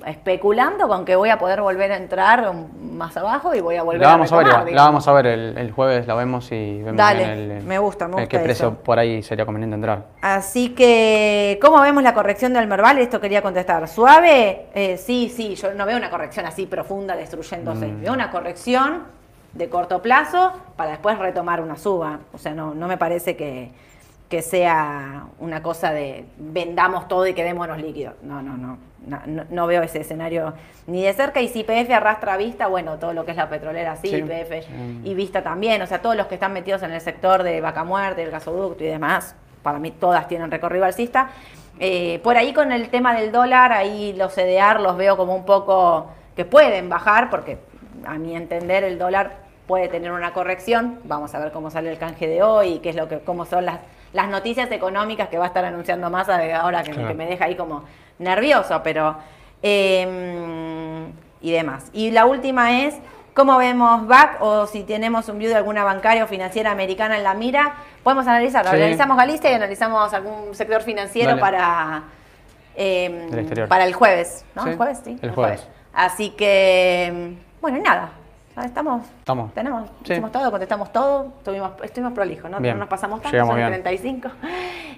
Especulando 0.05 0.87
con 0.87 1.03
que 1.03 1.17
voy 1.17 1.29
a 1.29 1.37
poder 1.37 1.61
volver 1.61 1.91
a 1.91 1.97
entrar 1.97 2.53
más 2.81 3.15
abajo 3.17 3.53
y 3.53 3.59
voy 3.59 3.75
a 3.75 3.83
volver 3.83 4.01
la 4.01 4.07
vamos 4.07 4.31
a, 4.31 4.37
ver, 4.37 4.73
La 4.73 4.83
vamos 4.83 5.07
a 5.07 5.11
ver 5.11 5.27
el, 5.27 5.71
jueves, 5.71 6.07
la 6.07 6.15
vemos 6.15 6.49
y 6.53 6.81
vemos 6.81 6.95
Dale, 6.95 7.59
me 7.61 7.77
gusta, 7.79 8.07
me 8.07 8.13
gusta 8.13 8.29
qué 8.29 8.39
precio 8.39 8.75
por 8.75 8.97
ahí 8.97 9.21
sería 9.21 9.45
conveniente 9.45 9.75
entrar. 9.75 10.05
Así 10.21 10.69
que, 10.69 11.59
¿cómo 11.61 11.81
vemos 11.81 12.01
la 12.01 12.13
corrección 12.13 12.53
del 12.53 12.65
Merval? 12.67 12.97
Esto 12.99 13.19
quería 13.19 13.41
contestar. 13.41 13.89
¿Suave? 13.89 14.67
Eh, 14.73 14.95
sí, 14.97 15.29
sí, 15.35 15.55
yo 15.55 15.73
no 15.73 15.85
veo 15.85 15.97
una 15.97 16.09
corrección 16.09 16.45
así 16.45 16.65
profunda 16.65 17.17
destruyéndose. 17.17 17.87
Mm. 17.87 18.01
Veo 18.01 18.13
una 18.13 18.31
corrección 18.31 19.03
de 19.51 19.69
corto 19.69 20.01
plazo 20.01 20.53
para 20.77 20.91
después 20.91 21.19
retomar 21.19 21.59
una 21.59 21.75
suba. 21.75 22.19
O 22.33 22.37
sea, 22.37 22.53
no, 22.53 22.73
no 22.73 22.87
me 22.87 22.97
parece 22.97 23.35
que 23.35 23.69
que 24.31 24.41
sea 24.41 25.25
una 25.39 25.61
cosa 25.61 25.91
de 25.91 26.23
vendamos 26.37 27.09
todo 27.09 27.27
y 27.27 27.33
quedémonos 27.33 27.79
líquidos. 27.81 28.15
No, 28.23 28.41
no, 28.41 28.55
no, 28.55 28.77
no, 29.49 29.67
veo 29.67 29.83
ese 29.83 29.99
escenario 29.99 30.53
ni 30.87 31.03
de 31.03 31.11
cerca. 31.11 31.41
Y 31.41 31.49
si 31.49 31.59
IPF 31.59 31.91
arrastra 31.91 32.37
Vista, 32.37 32.67
bueno, 32.67 32.97
todo 32.97 33.13
lo 33.13 33.25
que 33.25 33.31
es 33.31 33.37
la 33.37 33.49
petrolera, 33.49 33.97
sí, 33.97 34.07
IPF 34.07 34.69
y 35.03 35.13
Vista 35.15 35.43
también. 35.43 35.81
O 35.81 35.85
sea, 35.85 36.01
todos 36.01 36.15
los 36.15 36.27
que 36.27 36.35
están 36.35 36.53
metidos 36.53 36.81
en 36.83 36.91
el 36.91 37.01
sector 37.01 37.43
de 37.43 37.59
vaca 37.59 37.83
muerte, 37.83 38.23
el 38.23 38.31
gasoducto 38.31 38.81
y 38.85 38.87
demás, 38.87 39.35
para 39.63 39.79
mí 39.79 39.91
todas 39.91 40.29
tienen 40.29 40.49
recorrido 40.49 40.85
alcista. 40.85 41.31
Eh, 41.77 42.21
por 42.23 42.37
ahí 42.37 42.53
con 42.53 42.71
el 42.71 42.87
tema 42.87 43.13
del 43.13 43.33
dólar, 43.33 43.73
ahí 43.73 44.13
los 44.13 44.33
CDR 44.33 44.79
los 44.79 44.95
veo 44.95 45.17
como 45.17 45.35
un 45.35 45.43
poco 45.43 46.09
que 46.37 46.45
pueden 46.45 46.87
bajar, 46.87 47.29
porque 47.29 47.57
a 48.05 48.13
mi 48.13 48.33
entender 48.37 48.85
el 48.85 48.97
dólar 48.97 49.39
puede 49.67 49.89
tener 49.89 50.13
una 50.13 50.31
corrección. 50.31 50.99
Vamos 51.03 51.35
a 51.35 51.39
ver 51.39 51.51
cómo 51.51 51.69
sale 51.69 51.91
el 51.91 51.97
canje 51.97 52.27
de 52.27 52.43
hoy 52.43 52.75
y 52.75 52.79
qué 52.79 52.91
es 52.91 52.95
lo 52.95 53.09
que, 53.09 53.19
cómo 53.19 53.43
son 53.43 53.65
las 53.65 53.79
las 54.13 54.27
noticias 54.29 54.71
económicas 54.71 55.29
que 55.29 55.37
va 55.37 55.45
a 55.45 55.47
estar 55.47 55.65
anunciando 55.65 56.09
más 56.09 56.27
ahora 56.29 56.83
que, 56.83 56.93
me 56.93 57.25
deja 57.25 57.45
ahí 57.45 57.55
como 57.55 57.83
nervioso, 58.19 58.81
pero... 58.83 59.17
Em, 59.63 61.11
y 61.41 61.51
demás. 61.51 61.89
Y 61.93 62.11
la 62.11 62.25
última 62.25 62.81
es, 62.83 62.95
¿cómo 63.33 63.57
vemos 63.57 64.07
BAC 64.07 64.41
o 64.41 64.67
si 64.67 64.83
tenemos 64.83 65.27
un 65.29 65.39
view 65.39 65.49
de 65.49 65.55
alguna 65.55 65.83
bancaria 65.83 66.23
o 66.23 66.27
financiera 66.27 66.71
americana 66.71 67.17
en 67.17 67.23
la 67.23 67.33
mira? 67.33 67.75
Podemos 68.03 68.27
analizarlo. 68.27 68.71
Analizamos 68.71 69.17
Galicia 69.17 69.51
y 69.51 69.53
analizamos 69.55 70.13
algún 70.13 70.53
sector 70.55 70.81
financiero 70.81 71.39
para... 71.39 72.03
Em, 72.75 73.67
para 73.67 73.85
el 73.85 73.93
jueves, 73.93 74.45
¿no? 74.55 74.65
¿El 74.65 74.77
jueves? 74.77 75.01
Sí. 75.03 75.17
El, 75.21 75.31
jueves. 75.31 75.67
Así 75.93 76.29
que, 76.31 77.35
bueno, 77.59 77.77
y 77.77 77.81
nada. 77.81 78.11
Estamos. 78.65 79.05
Estamos. 79.19 79.53
Tenemos. 79.53 79.89
Hicimos 80.03 80.31
todo, 80.31 80.51
contestamos 80.51 80.91
todo. 80.91 81.33
Estuvimos, 81.37 81.71
estuvimos 81.83 82.13
prolijos, 82.13 82.49
¿no? 82.49 82.59
No 82.59 82.75
nos 82.75 82.87
pasamos 82.87 83.21
tanto, 83.21 83.45
son 83.45 83.55
35. 83.55 84.29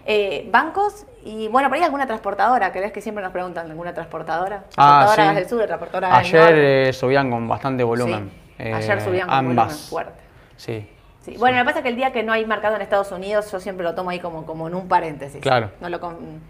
Eh, 0.06 0.50
bancos 0.52 1.06
y 1.24 1.48
bueno, 1.48 1.70
por 1.70 1.78
ahí 1.78 1.84
alguna 1.86 2.06
transportadora. 2.06 2.74
¿Crees 2.74 2.92
que 2.92 3.00
siempre 3.00 3.24
nos 3.24 3.32
preguntan 3.32 3.72
alguna 3.72 3.94
transportadora? 3.94 4.66
Ah, 4.76 5.06
transportadora 5.06 5.30
sí. 5.30 5.36
del 5.36 5.48
sur, 5.50 5.66
transportadora 5.66 6.18
Ayer 6.18 6.56
eh, 6.58 6.92
subían 6.92 7.32
con 7.32 7.48
bastante 7.48 7.86
volumen. 7.86 8.30
Ayer 8.60 9.00
subían 9.00 9.30
con 9.30 9.46
volumen 9.46 9.70
fuerte. 9.70 10.20
Sí. 10.58 10.90
Sí. 11.22 11.38
Bueno, 11.38 11.56
me 11.56 11.64
pasa 11.64 11.82
que 11.82 11.88
el 11.88 11.96
día 11.96 12.12
que 12.12 12.22
no 12.22 12.34
hay 12.34 12.46
mercado 12.46 12.76
en 12.76 12.82
Estados 12.82 13.14
Unidos, 13.14 13.50
yo 13.50 13.62
siempre 13.62 13.86
lo 13.86 13.96
tomo 13.96 14.10
ahí 14.10 14.20
como, 14.20 14.46
como 14.46 14.68
en 14.68 14.76
un 14.76 14.90
paréntesis. 14.90 15.40
Claro. 15.40 15.72
No 15.80 15.88
lo 15.88 16.02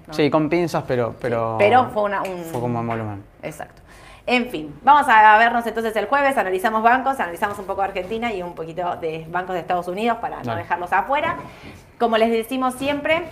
Sí, 0.10 0.32
con 0.32 0.50
pinzas, 0.50 0.84
pero. 0.88 1.14
Pero, 1.22 1.58
pero 1.60 1.92
fue, 1.94 2.02
una, 2.02 2.24
un. 2.24 2.44
Fue 2.46 2.60
como 2.60 2.80
en 2.80 2.88
volumen. 2.88 3.24
Exacto. 3.44 3.83
En 4.26 4.50
fin, 4.50 4.74
vamos 4.84 5.06
a 5.10 5.38
vernos 5.38 5.68
entonces 5.68 5.94
el 5.98 6.06
jueves, 6.06 6.38
analizamos 6.38 6.82
bancos, 6.82 7.20
analizamos 7.20 7.60
un 7.60 7.66
poco 7.66 7.82
Argentina 7.82 8.34
y 8.34 8.42
un 8.42 8.56
poquito 8.56 8.96
de 8.96 9.26
bancos 9.30 9.54
de 9.54 9.60
Estados 9.60 9.90
Unidos 9.90 10.20
para 10.20 10.42
no 10.44 10.56
dejarlos 10.56 10.94
afuera. 10.94 11.38
Como 12.00 12.18
les 12.18 12.32
decimos 12.32 12.74
siempre, 12.76 13.24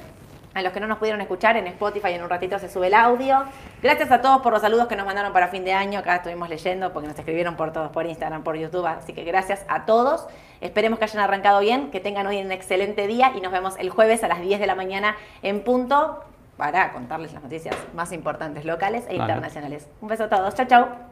a 0.54 0.62
los 0.62 0.74
que 0.74 0.82
no 0.82 0.88
nos 0.88 0.98
pudieron 0.98 1.22
escuchar 1.22 1.56
en 1.56 1.66
Spotify 1.68 2.10
en 2.10 2.24
un 2.24 2.30
ratito 2.30 2.60
se 2.60 2.70
sube 2.70 2.88
el 2.88 2.94
audio. 2.94 3.46
Gracias 3.82 4.12
a 4.12 4.20
todos 4.20 4.42
por 4.42 4.52
los 4.52 4.62
saludos 4.62 4.88
que 4.88 4.98
nos 4.98 5.06
mandaron 5.06 5.32
para 5.32 5.48
fin 5.48 5.64
de 5.64 5.72
año. 5.72 6.00
Acá 6.00 6.18
estuvimos 6.18 6.50
leyendo 6.50 6.92
porque 6.92 7.08
nos 7.08 7.18
escribieron 7.18 7.56
por 7.56 7.72
todos, 7.72 7.89
por 7.92 8.06
Instagram, 8.06 8.44
por 8.44 8.58
YouTube. 8.58 8.86
Así 8.86 9.14
que 9.14 9.24
gracias 9.24 9.64
a 9.70 9.86
todos. 9.86 10.28
Esperemos 10.60 11.00
que 11.00 11.06
hayan 11.06 11.24
arrancado 11.24 11.62
bien, 11.62 11.89
que 11.89 12.02
tengan 12.02 12.28
hoy 12.28 12.42
un 12.42 12.52
excelente 12.52 13.08
día 13.08 13.32
y 13.34 13.39
nos 13.39 13.54
vemos 13.54 13.76
el 13.80 13.89
jueves 13.89 14.26
a 14.26 14.28
las 14.28 14.42
10 14.42 14.60
de 14.60 14.68
la 14.68 14.76
mañana 14.76 15.16
en 15.42 15.64
punto 15.64 16.22
para 16.62 16.91
contarles 16.91 17.34
las 17.34 17.41
noticias 17.41 17.76
más 17.95 18.12
importantes 18.12 18.66
locales 18.66 19.03
e 19.09 19.16
internacionales. 19.16 19.89
Un 19.99 20.09
beso 20.09 20.26
a 20.26 20.30
todos. 20.30 20.53
Chau, 20.53 20.68
chau. 20.68 21.11